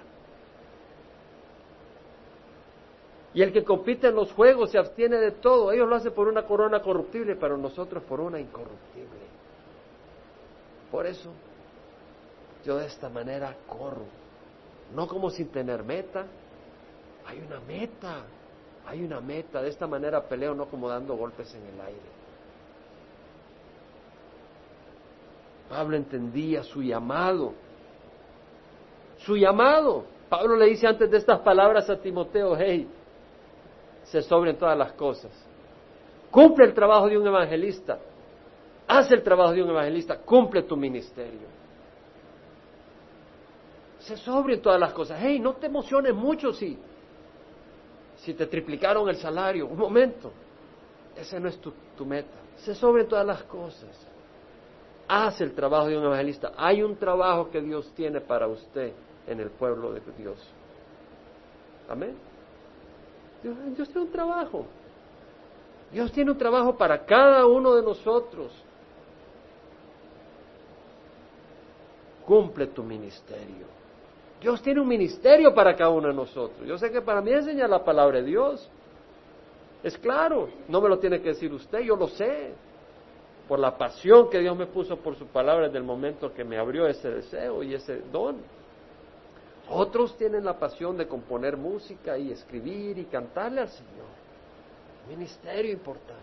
Y 3.36 3.42
el 3.42 3.52
que 3.52 3.64
compite 3.64 4.06
en 4.06 4.14
los 4.14 4.32
juegos 4.32 4.70
se 4.70 4.78
abstiene 4.78 5.18
de 5.18 5.30
todo. 5.30 5.70
Ellos 5.70 5.86
lo 5.86 5.96
hacen 5.96 6.14
por 6.14 6.26
una 6.26 6.46
corona 6.46 6.80
corruptible, 6.80 7.36
pero 7.36 7.58
nosotros 7.58 8.02
por 8.04 8.18
una 8.18 8.40
incorruptible. 8.40 9.26
Por 10.90 11.06
eso, 11.06 11.30
yo 12.64 12.78
de 12.78 12.86
esta 12.86 13.10
manera 13.10 13.54
corro. 13.66 14.06
No 14.94 15.06
como 15.06 15.28
sin 15.28 15.48
tener 15.48 15.84
meta. 15.84 16.24
Hay 17.26 17.44
una 17.46 17.60
meta. 17.60 18.22
Hay 18.86 19.04
una 19.04 19.20
meta. 19.20 19.60
De 19.60 19.68
esta 19.68 19.86
manera 19.86 20.22
peleo, 20.22 20.54
no 20.54 20.64
como 20.64 20.88
dando 20.88 21.14
golpes 21.14 21.54
en 21.54 21.74
el 21.74 21.78
aire. 21.78 22.16
Pablo 25.68 25.94
entendía 25.98 26.62
su 26.62 26.82
llamado. 26.82 27.52
Su 29.18 29.36
llamado. 29.36 30.06
Pablo 30.30 30.56
le 30.56 30.68
dice 30.70 30.86
antes 30.86 31.10
de 31.10 31.18
estas 31.18 31.40
palabras 31.40 31.90
a 31.90 31.98
Timoteo, 32.00 32.56
hey, 32.56 32.88
se 34.06 34.22
sobren 34.22 34.56
todas 34.56 34.76
las 34.76 34.92
cosas. 34.92 35.32
Cumple 36.30 36.66
el 36.66 36.74
trabajo 36.74 37.08
de 37.08 37.18
un 37.18 37.26
evangelista. 37.26 37.98
Haz 38.86 39.10
el 39.10 39.22
trabajo 39.22 39.52
de 39.52 39.62
un 39.62 39.70
evangelista. 39.70 40.18
Cumple 40.18 40.62
tu 40.62 40.76
ministerio. 40.76 41.48
Se 43.98 44.16
sobren 44.16 44.60
todas 44.60 44.78
las 44.78 44.92
cosas. 44.92 45.18
Hey, 45.20 45.40
no 45.40 45.54
te 45.54 45.66
emociones 45.66 46.14
mucho 46.14 46.52
si, 46.52 46.78
si 48.16 48.34
te 48.34 48.46
triplicaron 48.46 49.08
el 49.08 49.16
salario. 49.16 49.66
Un 49.66 49.78
momento. 49.78 50.32
Ese 51.16 51.40
no 51.40 51.48
es 51.48 51.58
tu, 51.58 51.72
meta. 52.04 52.38
Se 52.56 52.74
sobren 52.74 53.08
todas 53.08 53.26
las 53.26 53.42
cosas 53.44 53.88
hace 55.08 55.44
el 55.44 55.54
trabajo 55.54 55.88
de 55.88 55.96
un 55.96 56.04
evangelista. 56.04 56.52
Hay 56.56 56.82
un 56.82 56.96
trabajo 56.96 57.50
que 57.50 57.60
Dios 57.60 57.92
tiene 57.94 58.20
para 58.20 58.48
usted 58.48 58.92
en 59.26 59.40
el 59.40 59.50
pueblo 59.50 59.92
de 59.92 60.00
Dios. 60.18 60.38
Amén. 61.88 62.16
Dios, 63.42 63.88
tiene 63.88 64.06
un 64.06 64.12
trabajo. 64.12 64.66
Dios 65.92 66.12
tiene 66.12 66.30
un 66.30 66.38
trabajo 66.38 66.76
para 66.76 67.04
cada 67.04 67.46
uno 67.46 67.74
de 67.74 67.82
nosotros. 67.82 68.52
Cumple 72.24 72.66
tu 72.68 72.82
ministerio. 72.82 73.66
Dios 74.40 74.60
tiene 74.62 74.80
un 74.80 74.88
ministerio 74.88 75.54
para 75.54 75.76
cada 75.76 75.90
uno 75.90 76.08
de 76.08 76.14
nosotros. 76.14 76.66
Yo 76.66 76.76
sé 76.76 76.90
que 76.90 77.00
para 77.00 77.20
mí 77.20 77.32
enseñar 77.32 77.70
la 77.70 77.84
palabra 77.84 78.18
de 78.18 78.24
Dios. 78.24 78.68
Es 79.82 79.96
claro, 79.98 80.48
no 80.68 80.80
me 80.80 80.88
lo 80.88 80.98
tiene 80.98 81.20
que 81.20 81.28
decir 81.28 81.52
usted, 81.52 81.80
yo 81.80 81.96
lo 81.96 82.08
sé 82.08 82.54
por 83.46 83.58
la 83.58 83.76
pasión 83.78 84.28
que 84.28 84.40
Dios 84.40 84.56
me 84.56 84.66
puso 84.66 84.96
por 84.96 85.14
su 85.16 85.26
palabra 85.26 85.66
desde 85.66 85.78
el 85.78 85.84
momento 85.84 86.32
que 86.32 86.44
me 86.44 86.58
abrió 86.58 86.86
ese 86.86 87.10
deseo 87.10 87.62
y 87.62 87.74
ese 87.74 88.02
don. 88.10 88.36
Otros 89.68 90.16
tienen 90.16 90.44
la 90.44 90.58
pasión 90.58 90.96
de 90.96 91.08
componer 91.08 91.56
música 91.56 92.16
y 92.16 92.30
escribir 92.30 92.98
y 92.98 93.04
cantarle 93.04 93.62
al 93.62 93.68
Señor. 93.68 94.06
Ministerio 95.08 95.72
importante. 95.72 96.22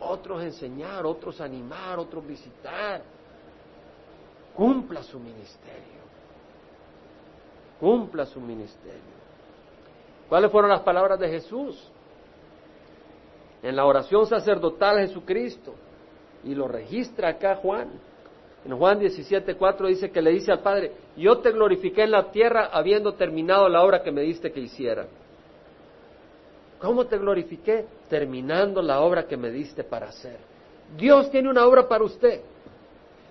Otros 0.00 0.42
enseñar, 0.42 1.04
otros 1.06 1.40
animar, 1.40 1.98
otros 1.98 2.26
visitar. 2.26 3.02
Cumpla 4.54 5.02
su 5.02 5.18
ministerio. 5.18 6.00
Cumpla 7.78 8.26
su 8.26 8.40
ministerio. 8.40 9.20
¿Cuáles 10.28 10.50
fueron 10.50 10.70
las 10.70 10.82
palabras 10.82 11.18
de 11.18 11.28
Jesús? 11.28 11.90
en 13.62 13.76
la 13.76 13.84
oración 13.84 14.26
sacerdotal 14.26 14.98
Jesucristo. 14.98 15.74
Y 16.44 16.54
lo 16.54 16.68
registra 16.68 17.28
acá 17.28 17.56
Juan. 17.56 17.90
En 18.64 18.76
Juan 18.76 19.00
17.4 19.00 19.86
dice 19.88 20.10
que 20.10 20.20
le 20.20 20.32
dice 20.32 20.52
al 20.52 20.60
Padre, 20.60 20.92
yo 21.16 21.38
te 21.38 21.50
glorifiqué 21.50 22.02
en 22.02 22.10
la 22.10 22.30
tierra 22.30 22.68
habiendo 22.72 23.14
terminado 23.14 23.68
la 23.68 23.82
obra 23.82 24.02
que 24.02 24.12
me 24.12 24.20
diste 24.20 24.52
que 24.52 24.60
hiciera. 24.60 25.06
¿Cómo 26.78 27.06
te 27.06 27.16
glorifiqué? 27.18 27.86
Terminando 28.08 28.82
la 28.82 29.00
obra 29.00 29.26
que 29.26 29.36
me 29.36 29.50
diste 29.50 29.82
para 29.82 30.08
hacer. 30.08 30.38
Dios 30.96 31.30
tiene 31.30 31.48
una 31.48 31.66
obra 31.66 31.88
para 31.88 32.04
usted. 32.04 32.42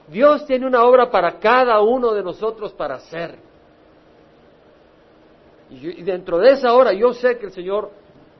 Dios 0.07 0.45
tiene 0.47 0.65
una 0.65 0.83
obra 0.83 1.11
para 1.11 1.37
cada 1.39 1.79
uno 1.81 2.13
de 2.13 2.23
nosotros 2.23 2.73
para 2.73 2.95
hacer. 2.95 3.35
Y, 5.69 5.99
y 5.99 6.03
dentro 6.03 6.39
de 6.39 6.53
esa 6.53 6.73
hora, 6.73 6.91
yo 6.93 7.13
sé 7.13 7.37
que 7.37 7.47
el 7.47 7.51
Señor, 7.51 7.91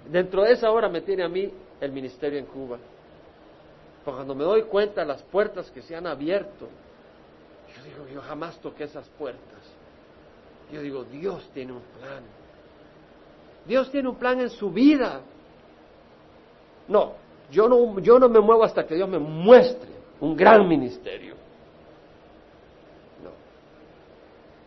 dentro 0.10 0.44
de 0.44 0.54
esa 0.54 0.72
hora 0.72 0.90
me 0.90 1.02
tiene 1.02 1.24
a 1.24 1.30
mí 1.30 1.52
el 1.80 1.92
ministerio 1.92 2.40
en 2.40 2.46
Cuba. 2.46 2.80
Cuando 4.14 4.36
me 4.36 4.44
doy 4.44 4.64
cuenta 4.64 5.02
de 5.02 5.08
las 5.08 5.22
puertas 5.24 5.70
que 5.72 5.82
se 5.82 5.96
han 5.96 6.08
abierto, 6.08 6.68
yo 7.76 7.84
digo, 7.84 8.08
yo 8.14 8.22
jamás 8.22 8.60
toqué 8.60 8.86
esas 8.86 9.08
puertas. 9.10 9.60
Yo 10.72 10.82
digo, 10.82 11.04
Dios 11.04 11.50
tiene 11.54 11.74
un 11.74 11.82
plan. 12.00 12.24
Dios 13.66 13.90
tiene 13.92 14.10
un 14.10 14.16
plan 14.16 14.40
en 14.40 14.50
su 14.50 14.72
vida. 14.72 15.22
No, 16.88 17.14
yo 17.52 17.68
no, 17.68 18.00
yo 18.00 18.20
no 18.20 18.30
me 18.30 18.40
muevo 18.40 18.64
hasta 18.64 18.86
que 18.86 18.96
Dios 18.96 19.10
me 19.10 19.20
muestre 19.20 19.90
un 20.20 20.36
gran 20.36 20.68
ministerio. 20.68 21.36
No. 23.24 23.32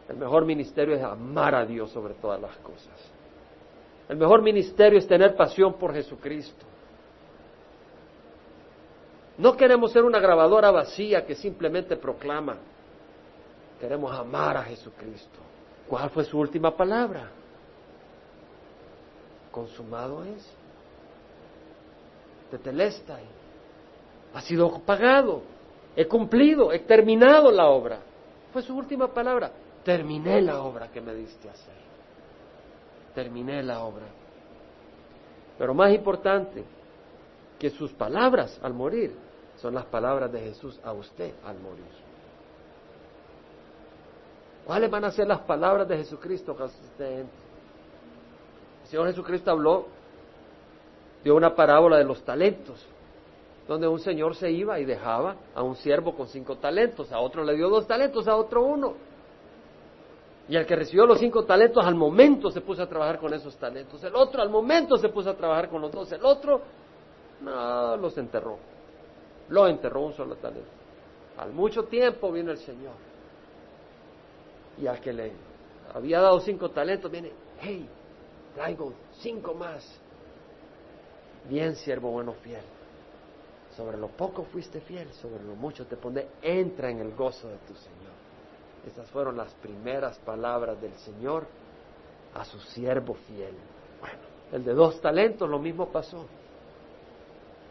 El 0.08 0.16
mejor 0.16 0.44
ministerio 0.44 0.94
es 0.94 1.02
amar 1.02 1.54
a 1.54 1.64
Dios 1.64 1.90
sobre 1.90 2.14
todas 2.14 2.40
las 2.40 2.56
cosas. 2.58 3.12
El 4.08 4.16
mejor 4.16 4.42
ministerio 4.42 4.98
es 4.98 5.06
tener 5.06 5.36
pasión 5.36 5.74
por 5.74 5.94
Jesucristo. 5.94 6.66
No 9.38 9.56
queremos 9.56 9.92
ser 9.92 10.04
una 10.04 10.20
grabadora 10.20 10.70
vacía 10.70 11.24
que 11.24 11.34
simplemente 11.34 11.96
proclama. 11.96 12.58
Queremos 13.80 14.12
amar 14.12 14.56
a 14.56 14.62
Jesucristo. 14.64 15.38
¿Cuál 15.88 16.10
fue 16.10 16.24
su 16.24 16.38
última 16.38 16.76
palabra? 16.76 17.30
Consumado 19.50 20.24
es. 20.24 20.54
Tetelestai. 22.50 23.24
Ha 24.34 24.40
sido 24.42 24.78
pagado. 24.80 25.42
He 25.96 26.06
cumplido, 26.06 26.72
he 26.72 26.80
terminado 26.80 27.50
la 27.50 27.66
obra. 27.66 27.98
Fue 28.52 28.62
su 28.62 28.76
última 28.76 29.08
palabra. 29.08 29.50
Terminé 29.84 30.40
la 30.40 30.62
obra 30.62 30.88
que 30.88 31.00
me 31.00 31.14
diste 31.14 31.48
hacer. 31.48 31.74
Terminé 33.14 33.62
la 33.62 33.82
obra. 33.82 34.06
Pero 35.58 35.74
más 35.74 35.92
importante, 35.92 36.64
que 37.62 37.70
sus 37.70 37.92
palabras 37.92 38.58
al 38.60 38.74
morir 38.74 39.14
son 39.58 39.74
las 39.74 39.84
palabras 39.84 40.32
de 40.32 40.40
Jesús 40.40 40.80
a 40.82 40.92
usted 40.92 41.32
al 41.44 41.60
morir. 41.60 41.84
¿Cuáles 44.66 44.90
van 44.90 45.04
a 45.04 45.12
ser 45.12 45.28
las 45.28 45.42
palabras 45.42 45.86
de 45.86 45.98
Jesucristo 45.98 46.56
usted 46.60 47.20
El 47.20 47.26
Señor 48.88 49.06
Jesucristo 49.06 49.52
habló 49.52 49.86
de 51.22 51.30
una 51.30 51.54
parábola 51.54 51.98
de 51.98 52.04
los 52.04 52.20
talentos, 52.24 52.84
donde 53.68 53.86
un 53.86 54.00
señor 54.00 54.34
se 54.34 54.50
iba 54.50 54.80
y 54.80 54.84
dejaba 54.84 55.36
a 55.54 55.62
un 55.62 55.76
siervo 55.76 56.16
con 56.16 56.26
cinco 56.26 56.56
talentos, 56.56 57.12
a 57.12 57.20
otro 57.20 57.44
le 57.44 57.54
dio 57.54 57.68
dos 57.68 57.86
talentos, 57.86 58.26
a 58.26 58.34
otro 58.34 58.64
uno. 58.64 58.94
Y 60.48 60.56
el 60.56 60.66
que 60.66 60.74
recibió 60.74 61.06
los 61.06 61.20
cinco 61.20 61.44
talentos 61.44 61.86
al 61.86 61.94
momento 61.94 62.50
se 62.50 62.60
puso 62.60 62.82
a 62.82 62.88
trabajar 62.88 63.20
con 63.20 63.32
esos 63.32 63.54
talentos, 63.56 64.02
el 64.02 64.16
otro 64.16 64.42
al 64.42 64.50
momento 64.50 64.96
se 64.96 65.10
puso 65.10 65.30
a 65.30 65.34
trabajar 65.34 65.68
con 65.68 65.80
los 65.80 65.92
dos, 65.92 66.10
el 66.10 66.24
otro 66.24 66.60
no, 67.42 67.96
los 67.96 68.16
enterró. 68.18 68.58
Lo 69.48 69.68
enterró 69.68 70.02
un 70.02 70.12
solo 70.14 70.36
talento. 70.36 70.70
Al 71.36 71.52
mucho 71.52 71.84
tiempo 71.84 72.30
vino 72.30 72.50
el 72.50 72.58
Señor. 72.58 72.94
Y 74.78 74.86
al 74.86 75.00
que 75.00 75.12
le 75.12 75.32
había 75.94 76.20
dado 76.20 76.40
cinco 76.40 76.70
talentos, 76.70 77.10
viene, 77.10 77.32
hey, 77.60 77.88
traigo 78.54 78.92
cinco 79.14 79.54
más. 79.54 79.84
Bien, 81.48 81.74
siervo 81.76 82.10
bueno 82.10 82.32
fiel. 82.34 82.62
Sobre 83.76 83.96
lo 83.96 84.08
poco 84.08 84.44
fuiste 84.44 84.80
fiel, 84.80 85.12
sobre 85.14 85.42
lo 85.42 85.54
mucho 85.54 85.86
te 85.86 85.96
pondré. 85.96 86.28
Entra 86.42 86.90
en 86.90 87.00
el 87.00 87.14
gozo 87.14 87.48
de 87.48 87.56
tu 87.58 87.74
Señor. 87.74 88.12
Estas 88.86 89.10
fueron 89.10 89.36
las 89.36 89.52
primeras 89.54 90.18
palabras 90.18 90.80
del 90.80 90.94
Señor 90.94 91.46
a 92.34 92.44
su 92.44 92.58
siervo 92.60 93.14
fiel. 93.14 93.54
Bueno, 94.00 94.18
el 94.52 94.64
de 94.64 94.74
dos 94.74 95.00
talentos 95.00 95.48
lo 95.48 95.58
mismo 95.58 95.88
pasó. 95.90 96.26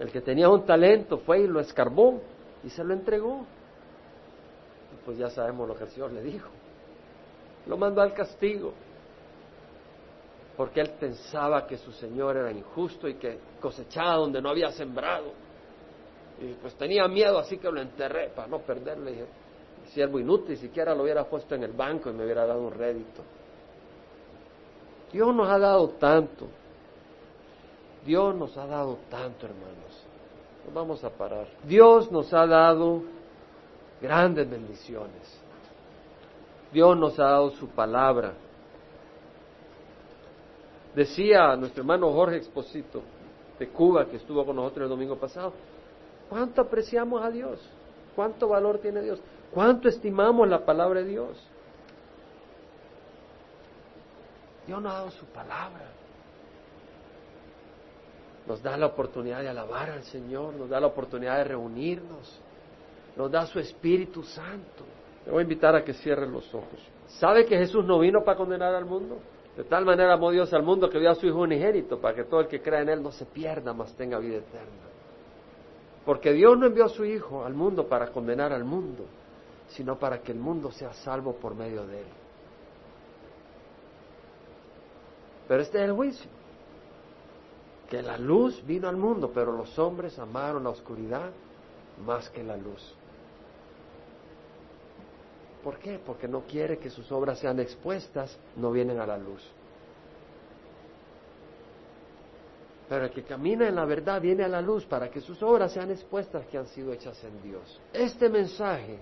El 0.02 0.12
que 0.12 0.22
tenía 0.22 0.50
un 0.50 0.66
talento 0.66 1.20
fue 1.20 1.42
y 1.42 1.48
lo 1.48 1.60
escarbó 1.60 2.20
y 2.64 2.70
se 2.70 2.84
lo 2.84 2.92
entregó. 2.92 3.46
Pues 5.06 5.16
ya 5.16 5.30
sabemos 5.30 5.68
lo 5.68 5.76
que 5.76 5.84
el 5.84 5.90
Señor 5.92 6.12
le 6.12 6.24
dijo. 6.24 6.50
Lo 7.68 7.78
mandó 7.78 8.02
al 8.02 8.12
castigo 8.12 8.74
porque 10.58 10.82
él 10.82 10.90
pensaba 11.00 11.68
que 11.68 11.78
su 11.78 11.92
Señor 11.92 12.36
era 12.36 12.52
injusto 12.52 13.08
y 13.08 13.14
que 13.14 13.38
cosechaba 13.62 14.16
donde 14.16 14.42
no 14.42 14.50
había 14.50 14.72
sembrado. 14.72 15.34
Y 16.42 16.54
pues 16.54 16.74
tenía 16.74 17.08
miedo, 17.08 17.38
así 17.38 17.60
que 17.60 17.72
lo 17.72 17.80
enterré 17.80 18.30
para 18.30 18.48
no 18.48 18.58
perderle. 18.58 19.12
Dije, 19.12 19.26
siervo 19.94 20.20
inútil, 20.20 20.58
siquiera 20.58 20.96
lo 20.96 21.04
hubiera 21.04 21.26
puesto 21.26 21.54
en 21.54 21.62
el 21.62 21.74
banco 21.74 22.10
y 22.10 22.14
me 22.14 22.24
hubiera 22.24 22.48
dado 22.48 22.60
un 22.60 22.74
rédito. 22.74 23.22
Dios 25.14 25.36
nos 25.36 25.48
ha 25.48 25.60
dado 25.60 25.90
tanto. 25.90 26.48
Dios 28.06 28.36
nos 28.36 28.58
ha 28.58 28.66
dado 28.66 28.98
tanto, 29.10 29.46
hermanos. 29.46 30.06
Nos 30.66 30.74
vamos 30.74 31.04
a 31.04 31.10
parar. 31.10 31.48
Dios 31.64 32.12
nos 32.12 32.34
ha 32.34 32.46
dado 32.46 33.04
grandes 34.02 34.50
bendiciones. 34.50 35.40
Dios 36.72 36.98
nos 36.98 37.20
ha 37.20 37.26
dado 37.26 37.52
su 37.52 37.68
palabra. 37.68 38.34
Decía 40.96 41.56
nuestro 41.56 41.82
hermano 41.82 42.12
Jorge 42.12 42.38
Exposito 42.38 43.02
de 43.60 43.68
Cuba, 43.70 44.06
que 44.06 44.18
estuvo 44.18 44.46
con 44.46 44.56
nosotros 44.56 44.86
el 44.86 44.90
domingo 44.90 45.18
pasado, 45.18 45.54
¿cuánto 46.30 46.62
apreciamos 46.62 47.24
a 47.24 47.30
Dios? 47.30 47.60
¿Cuánto 48.16 48.48
valor 48.48 48.80
tiene 48.80 49.02
Dios? 49.02 49.22
¿Cuánto 49.54 49.88
estimamos 49.88 50.48
la 50.50 50.66
palabra 50.66 51.02
de 51.02 51.10
Dios? 51.10 51.38
Dios 54.66 54.82
nos 54.82 54.92
ha 54.92 54.96
dado 54.96 55.12
su 55.12 55.26
palabra. 55.28 56.01
Nos 58.48 58.62
da 58.62 58.76
la 58.76 58.88
oportunidad 58.88 59.42
de 59.42 59.50
alabar 59.50 59.92
al 59.92 60.04
Señor, 60.04 60.54
nos 60.56 60.70
da 60.70 60.80
la 60.80 60.88
oportunidad 60.88 61.38
de 61.38 61.44
reunirnos, 61.44 62.42
nos 63.16 63.32
da 63.32 63.46
su 63.46 63.60
Espíritu 63.60 64.24
Santo. 64.24 64.84
Le 65.26 65.32
voy 65.32 65.40
a 65.40 65.44
invitar 65.44 65.76
a 65.76 65.84
que 65.84 65.94
cierre 65.94 66.28
los 66.28 66.54
ojos. 66.54 66.80
¿Sabe 67.08 67.46
que 67.46 67.58
Jesús 67.58 67.86
no 67.86 68.00
vino 68.00 68.24
para 68.24 68.38
condenar 68.38 68.74
al 68.74 68.86
mundo? 68.86 69.20
De 69.56 69.64
tal 69.66 69.86
manera 69.86 70.14
amó 70.14 70.32
Dios 70.32 70.52
al 70.54 70.64
mundo 70.64 70.90
que 70.90 71.00
dio 71.00 71.12
a 71.12 71.16
su 71.16 71.28
Hijo 71.28 71.40
unigénito 71.40 72.00
para 72.00 72.16
que 72.16 72.24
todo 72.24 72.40
el 72.40 72.48
que 72.48 72.62
crea 72.62 72.82
en 72.82 72.90
Él 72.90 73.04
no 73.04 73.12
se 73.12 73.26
pierda, 73.26 73.74
mas 73.74 73.94
tenga 73.96 74.18
vida 74.18 74.38
eterna. 74.38 74.90
Porque 76.06 76.32
Dios 76.34 76.58
no 76.58 76.66
envió 76.66 76.86
a 76.86 76.90
su 76.90 77.06
Hijo 77.06 77.46
al 77.46 77.54
mundo 77.54 77.88
para 77.88 78.08
condenar 78.08 78.54
al 78.54 78.64
mundo, 78.64 79.06
sino 79.68 80.00
para 80.00 80.20
que 80.22 80.32
el 80.32 80.40
mundo 80.40 80.72
sea 80.72 80.94
salvo 80.94 81.36
por 81.36 81.54
medio 81.54 81.86
de 81.86 82.00
Él. 82.00 82.08
Pero 85.48 85.62
este 85.62 85.80
es 85.80 85.84
el 85.84 85.94
juicio. 85.94 86.41
Que 87.92 88.02
la 88.02 88.18
luz 88.18 88.66
vino 88.66 88.88
al 88.88 88.96
mundo, 88.96 89.32
pero 89.34 89.52
los 89.52 89.78
hombres 89.78 90.18
amaron 90.18 90.64
la 90.64 90.70
oscuridad 90.70 91.30
más 92.06 92.30
que 92.30 92.42
la 92.42 92.56
luz. 92.56 92.96
¿Por 95.62 95.78
qué? 95.78 96.00
Porque 96.00 96.26
no 96.26 96.44
quiere 96.48 96.78
que 96.78 96.90
sus 96.90 97.12
obras 97.12 97.40
sean 97.40 97.60
expuestas, 97.60 98.40
no 98.56 98.72
vienen 98.72 98.98
a 98.98 99.06
la 99.06 99.18
luz. 99.18 99.46
Pero 102.88 103.04
el 103.04 103.12
que 103.12 103.24
camina 103.24 103.68
en 103.68 103.76
la 103.76 103.84
verdad 103.84 104.22
viene 104.22 104.46
a 104.46 104.48
la 104.48 104.62
luz 104.62 104.86
para 104.86 105.12
que 105.12 105.20
sus 105.20 105.44
obras 105.44 105.74
sean 105.74 105.92
expuestas 105.92 106.46
que 106.46 106.58
han 106.58 106.68
sido 106.68 106.94
hechas 106.94 107.22
en 107.26 107.44
Dios. 107.44 107.78
Este 107.92 108.30
mensaje 108.30 109.00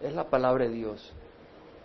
es 0.00 0.12
la 0.12 0.24
palabra 0.24 0.64
de 0.64 0.72
Dios. 0.72 1.12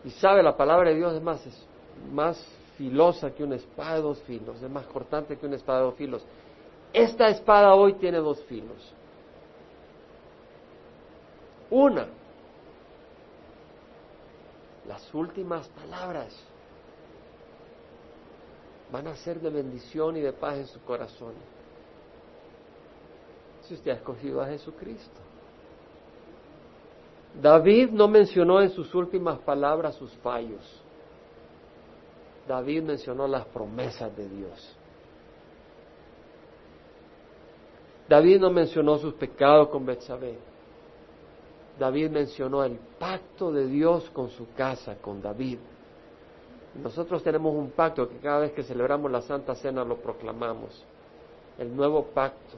Y 0.03 0.09
sabe, 0.09 0.41
la 0.41 0.57
palabra 0.57 0.89
de 0.89 0.95
Dios 0.95 1.13
es 1.13 1.21
más, 1.21 1.45
es 1.45 1.67
más 2.11 2.43
filosa 2.79 3.31
que 3.31 3.43
una 3.43 3.57
espada 3.57 3.95
de 3.95 4.01
dos 4.03 4.21
filos, 4.21 4.61
es 4.63 4.69
más 4.69 4.87
cortante 4.87 5.37
que 5.37 5.45
una 5.45 5.57
espada 5.57 5.79
de 5.79 5.85
dos 5.87 5.95
filos. 5.95 6.25
Esta 6.93 7.27
espada 7.27 7.75
hoy 7.75 7.95
tiene 7.95 8.19
dos 8.19 8.41
filos. 8.45 8.93
Una 11.69 12.07
las 14.87 15.13
últimas 15.13 15.67
palabras 15.67 16.33
van 18.93 19.07
a 19.07 19.15
ser 19.17 19.41
de 19.41 19.49
bendición 19.49 20.15
y 20.15 20.21
de 20.21 20.31
paz 20.31 20.57
en 20.57 20.67
su 20.67 20.81
corazón. 20.81 21.33
Si 23.63 23.73
usted 23.73 23.91
ha 23.91 23.95
escogido 23.95 24.41
a 24.41 24.47
Jesucristo. 24.47 25.19
David 27.39 27.89
no 27.91 28.07
mencionó 28.07 28.61
en 28.61 28.69
sus 28.69 28.95
últimas 28.95 29.37
palabras 29.39 29.95
sus 29.95 30.11
fallos. 30.23 30.81
David 32.49 32.81
mencionó 32.81 33.27
las 33.27 33.45
promesas 33.45 34.17
de 34.17 34.27
Dios. 34.27 34.75
David 38.07 38.39
no 38.39 38.49
mencionó 38.49 38.97
sus 38.97 39.13
pecados 39.13 39.69
con 39.69 39.85
Betsabé. 39.85 40.35
David 41.77 42.09
mencionó 42.09 42.63
el 42.63 42.79
pacto 42.97 43.51
de 43.51 43.67
Dios 43.67 44.09
con 44.09 44.31
su 44.31 44.51
casa, 44.53 44.95
con 44.95 45.21
David. 45.21 45.59
Nosotros 46.81 47.21
tenemos 47.21 47.53
un 47.53 47.69
pacto 47.69 48.09
que 48.09 48.17
cada 48.17 48.39
vez 48.39 48.53
que 48.53 48.63
celebramos 48.63 49.11
la 49.11 49.21
Santa 49.21 49.53
Cena 49.53 49.83
lo 49.83 49.97
proclamamos. 49.97 50.83
El 51.59 51.75
nuevo 51.75 52.03
pacto 52.05 52.57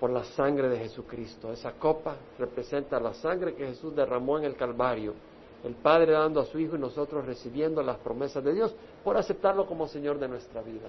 por 0.00 0.10
la 0.10 0.24
sangre 0.24 0.68
de 0.68 0.80
Jesucristo. 0.80 1.52
Esa 1.52 1.74
copa 1.74 2.16
representa 2.40 2.98
la 2.98 3.14
sangre 3.14 3.54
que 3.54 3.68
Jesús 3.68 3.94
derramó 3.94 4.36
en 4.36 4.46
el 4.46 4.56
Calvario. 4.56 5.14
El 5.64 5.74
Padre 5.74 6.12
dando 6.12 6.40
a 6.40 6.46
su 6.46 6.58
Hijo 6.58 6.76
y 6.76 6.78
nosotros 6.78 7.24
recibiendo 7.24 7.82
las 7.82 7.98
promesas 7.98 8.42
de 8.42 8.54
Dios 8.54 8.74
por 9.04 9.16
aceptarlo 9.16 9.66
como 9.66 9.86
Señor 9.86 10.18
de 10.18 10.28
nuestra 10.28 10.62
vida. 10.62 10.88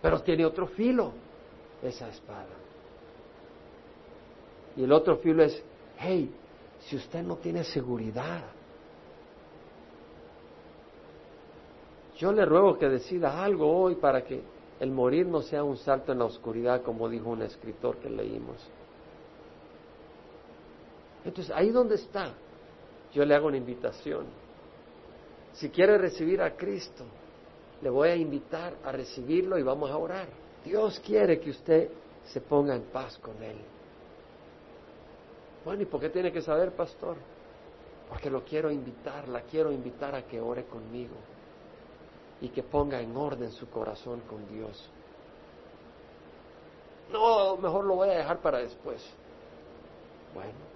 Pero 0.00 0.22
tiene 0.22 0.44
otro 0.44 0.66
filo 0.68 1.12
esa 1.82 2.08
espada. 2.08 2.46
Y 4.76 4.84
el 4.84 4.92
otro 4.92 5.16
filo 5.16 5.42
es, 5.42 5.62
hey, 5.98 6.32
si 6.80 6.96
usted 6.96 7.22
no 7.22 7.36
tiene 7.36 7.64
seguridad, 7.64 8.44
yo 12.16 12.32
le 12.32 12.44
ruego 12.44 12.78
que 12.78 12.88
decida 12.88 13.42
algo 13.42 13.70
hoy 13.76 13.96
para 13.96 14.22
que 14.22 14.42
el 14.78 14.90
morir 14.90 15.26
no 15.26 15.42
sea 15.42 15.64
un 15.64 15.76
salto 15.76 16.12
en 16.12 16.20
la 16.20 16.26
oscuridad, 16.26 16.82
como 16.82 17.08
dijo 17.08 17.28
un 17.28 17.42
escritor 17.42 17.96
que 17.96 18.08
leímos. 18.08 18.56
Entonces, 21.24 21.54
ahí 21.54 21.70
donde 21.70 21.96
está, 21.96 22.32
yo 23.12 23.24
le 23.24 23.34
hago 23.34 23.48
una 23.48 23.56
invitación. 23.56 24.26
Si 25.52 25.68
quiere 25.70 25.98
recibir 25.98 26.40
a 26.40 26.56
Cristo, 26.56 27.04
le 27.82 27.90
voy 27.90 28.10
a 28.10 28.16
invitar 28.16 28.74
a 28.84 28.92
recibirlo 28.92 29.58
y 29.58 29.62
vamos 29.62 29.90
a 29.90 29.96
orar. 29.96 30.28
Dios 30.64 31.00
quiere 31.00 31.40
que 31.40 31.50
usted 31.50 31.90
se 32.24 32.40
ponga 32.40 32.74
en 32.74 32.82
paz 32.84 33.18
con 33.18 33.42
Él. 33.42 33.58
Bueno, 35.64 35.82
¿y 35.82 35.86
por 35.86 36.00
qué 36.00 36.10
tiene 36.10 36.32
que 36.32 36.40
saber, 36.40 36.72
pastor? 36.72 37.16
Porque 38.08 38.30
lo 38.30 38.44
quiero 38.44 38.70
invitar, 38.70 39.28
la 39.28 39.42
quiero 39.42 39.70
invitar 39.70 40.14
a 40.14 40.22
que 40.22 40.40
ore 40.40 40.64
conmigo 40.64 41.14
y 42.40 42.48
que 42.48 42.62
ponga 42.62 43.00
en 43.00 43.16
orden 43.16 43.52
su 43.52 43.68
corazón 43.68 44.20
con 44.28 44.48
Dios. 44.48 44.90
No, 47.12 47.56
mejor 47.56 47.84
lo 47.84 47.96
voy 47.96 48.08
a 48.08 48.18
dejar 48.18 48.38
para 48.38 48.58
después. 48.58 49.04
Bueno, 50.34 50.69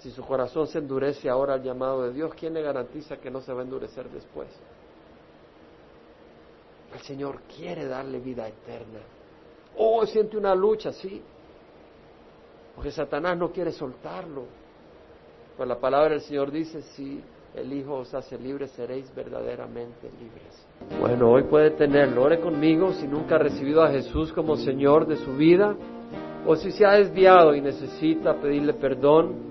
si 0.00 0.10
su 0.10 0.22
corazón 0.22 0.66
se 0.66 0.78
endurece 0.78 1.28
ahora 1.28 1.54
al 1.54 1.62
llamado 1.62 2.04
de 2.04 2.12
Dios, 2.12 2.32
¿quién 2.34 2.54
le 2.54 2.62
garantiza 2.62 3.18
que 3.18 3.30
no 3.30 3.40
se 3.40 3.52
va 3.52 3.60
a 3.60 3.64
endurecer 3.64 4.08
después? 4.08 4.48
El 6.94 7.00
Señor 7.00 7.40
quiere 7.56 7.86
darle 7.86 8.18
vida 8.18 8.48
eterna. 8.48 9.00
Oh, 9.76 10.04
siente 10.06 10.36
una 10.36 10.54
lucha, 10.54 10.92
sí, 10.92 11.22
porque 12.74 12.90
Satanás 12.90 13.36
no 13.36 13.52
quiere 13.52 13.72
soltarlo. 13.72 14.44
Pues 15.56 15.68
la 15.68 15.78
palabra 15.78 16.10
del 16.10 16.22
Señor 16.22 16.50
dice, 16.50 16.80
si 16.80 17.22
el 17.54 17.72
Hijo 17.72 17.96
os 17.96 18.14
hace 18.14 18.38
libres, 18.38 18.70
seréis 18.70 19.14
verdaderamente 19.14 20.10
libres. 20.18 20.66
Bueno, 20.98 21.30
hoy 21.30 21.42
puede 21.42 21.72
tenerlo. 21.72 22.22
Ore 22.22 22.40
conmigo 22.40 22.92
si 22.94 23.06
nunca 23.06 23.34
ha 23.34 23.38
recibido 23.38 23.82
a 23.82 23.90
Jesús 23.90 24.32
como 24.32 24.56
Señor 24.56 25.06
de 25.06 25.16
su 25.16 25.36
vida 25.36 25.76
o 26.46 26.56
si 26.56 26.70
se 26.70 26.86
ha 26.86 26.92
desviado 26.92 27.54
y 27.54 27.60
necesita 27.60 28.34
pedirle 28.40 28.72
perdón. 28.74 29.49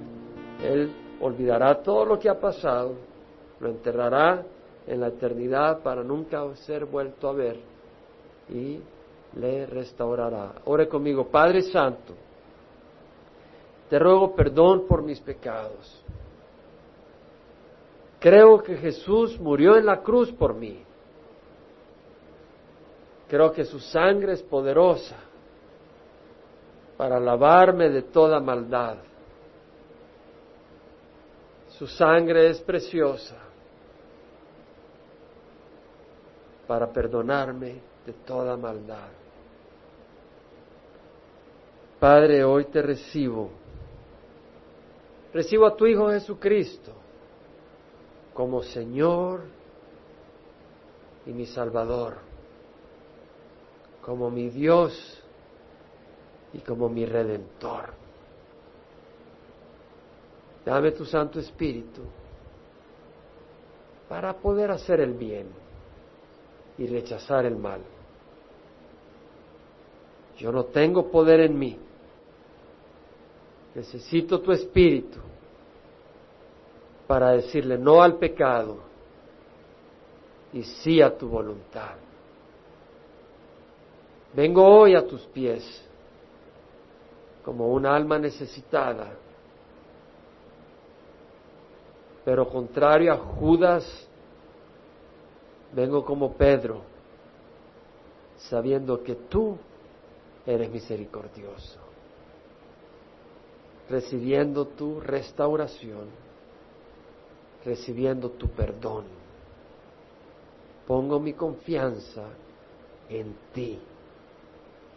Él 0.61 0.91
olvidará 1.21 1.81
todo 1.81 2.05
lo 2.05 2.19
que 2.19 2.29
ha 2.29 2.39
pasado, 2.39 2.93
lo 3.59 3.69
enterrará 3.69 4.43
en 4.87 4.99
la 4.99 5.07
eternidad 5.07 5.81
para 5.81 6.03
nunca 6.03 6.43
ser 6.55 6.85
vuelto 6.85 7.29
a 7.29 7.33
ver 7.33 7.59
y 8.49 8.79
le 9.35 9.65
restaurará. 9.65 10.53
Ore 10.65 10.87
conmigo, 10.87 11.27
Padre 11.27 11.61
Santo. 11.61 12.13
Te 13.89 13.99
ruego 13.99 14.35
perdón 14.35 14.85
por 14.87 15.01
mis 15.03 15.19
pecados. 15.19 16.03
Creo 18.19 18.61
que 18.61 18.77
Jesús 18.77 19.39
murió 19.39 19.77
en 19.77 19.85
la 19.85 20.01
cruz 20.01 20.31
por 20.31 20.53
mí. 20.53 20.83
Creo 23.27 23.51
que 23.51 23.63
su 23.63 23.79
sangre 23.79 24.33
es 24.33 24.43
poderosa 24.43 25.17
para 26.97 27.19
lavarme 27.19 27.89
de 27.89 28.01
toda 28.01 28.39
maldad. 28.39 28.97
Su 31.79 31.87
sangre 31.87 32.49
es 32.49 32.59
preciosa 32.59 33.37
para 36.67 36.91
perdonarme 36.91 37.79
de 38.05 38.11
toda 38.25 38.57
maldad. 38.57 39.07
Padre, 41.97 42.43
hoy 42.43 42.65
te 42.65 42.81
recibo. 42.81 43.49
Recibo 45.31 45.67
a 45.67 45.77
tu 45.77 45.85
Hijo 45.87 46.09
Jesucristo 46.09 46.91
como 48.33 48.61
Señor 48.61 49.43
y 51.25 51.31
mi 51.31 51.45
Salvador, 51.45 52.17
como 54.01 54.29
mi 54.29 54.49
Dios 54.49 55.23
y 56.51 56.59
como 56.59 56.89
mi 56.89 57.05
Redentor. 57.05 58.08
Dame 60.65 60.91
tu 60.91 61.05
Santo 61.05 61.39
Espíritu 61.39 62.01
para 64.07 64.33
poder 64.33 64.71
hacer 64.71 64.99
el 64.99 65.13
bien 65.13 65.47
y 66.77 66.87
rechazar 66.87 67.45
el 67.45 67.55
mal. 67.55 67.81
Yo 70.37 70.51
no 70.51 70.65
tengo 70.65 71.11
poder 71.11 71.41
en 71.41 71.57
mí. 71.57 71.77
Necesito 73.75 74.39
tu 74.41 74.51
Espíritu 74.51 75.19
para 77.07 77.31
decirle 77.31 77.77
no 77.77 78.01
al 78.01 78.17
pecado 78.17 78.77
y 80.53 80.63
sí 80.63 81.01
a 81.01 81.17
tu 81.17 81.27
voluntad. 81.27 81.95
Vengo 84.33 84.63
hoy 84.63 84.95
a 84.95 85.05
tus 85.05 85.25
pies 85.27 85.85
como 87.43 87.69
un 87.69 87.85
alma 87.85 88.19
necesitada, 88.19 89.11
pero 92.29 92.47
contrario 92.47 93.11
a 93.11 93.17
Judas, 93.17 94.07
vengo 95.73 96.05
como 96.05 96.33
Pedro, 96.33 96.81
sabiendo 98.37 99.01
que 99.01 99.15
tú 99.15 99.57
eres 100.45 100.69
misericordioso, 100.69 101.79
recibiendo 103.89 104.67
tu 104.67 104.99
restauración 104.99 106.07
recibiendo 107.65 108.29
tu 108.29 108.47
perdón. 108.49 109.05
Pongo 110.85 111.19
mi 111.19 111.33
confianza 111.33 112.27
en 113.09 113.35
ti, 113.55 113.79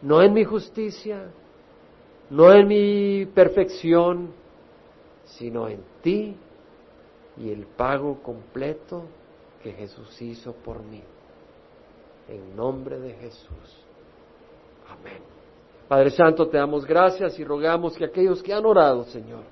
no 0.02 0.22
en 0.22 0.34
mi 0.34 0.44
justicia, 0.44 1.30
no 2.28 2.52
en 2.52 2.68
mi 2.68 3.24
perfección, 3.24 4.34
sino 5.24 5.66
en 5.66 5.82
ti 6.02 6.36
y 7.36 7.50
el 7.50 7.66
pago 7.66 8.22
completo 8.22 9.04
que 9.62 9.72
Jesús 9.72 10.20
hizo 10.20 10.52
por 10.52 10.82
mí. 10.82 11.02
En 12.28 12.56
nombre 12.56 12.98
de 12.98 13.14
Jesús. 13.14 13.84
Amén. 14.88 15.22
Padre 15.88 16.10
Santo, 16.10 16.48
te 16.48 16.56
damos 16.56 16.84
gracias 16.86 17.38
y 17.38 17.44
rogamos 17.44 17.96
que 17.96 18.04
aquellos 18.04 18.42
que 18.42 18.52
han 18.52 18.64
orado, 18.64 19.04
Señor, 19.04 19.42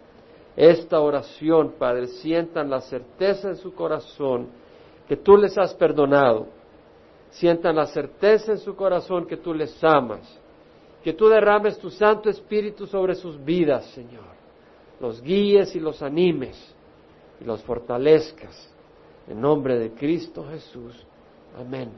esta 0.56 1.00
oración, 1.00 1.74
Padre, 1.78 2.06
sientan 2.06 2.70
la 2.70 2.80
certeza 2.80 3.48
en 3.48 3.56
su 3.56 3.74
corazón 3.74 4.48
que 5.06 5.16
tú 5.16 5.36
les 5.36 5.56
has 5.58 5.74
perdonado, 5.74 6.46
sientan 7.30 7.76
la 7.76 7.86
certeza 7.86 8.52
en 8.52 8.58
su 8.58 8.74
corazón 8.74 9.26
que 9.26 9.36
tú 9.36 9.52
les 9.52 9.82
amas, 9.82 10.38
que 11.02 11.12
tú 11.12 11.28
derrames 11.28 11.78
tu 11.78 11.90
Santo 11.90 12.28
Espíritu 12.30 12.86
sobre 12.86 13.14
sus 13.14 13.42
vidas, 13.42 13.86
Señor, 13.90 14.24
los 15.00 15.20
guíes 15.20 15.74
y 15.74 15.80
los 15.80 16.02
animes 16.02 16.74
y 17.40 17.44
los 17.44 17.62
fortalezcas. 17.62 18.68
En 19.28 19.40
nombre 19.40 19.78
de 19.78 19.92
Cristo 19.92 20.46
Jesús. 20.50 21.06
Amén. 21.58 21.90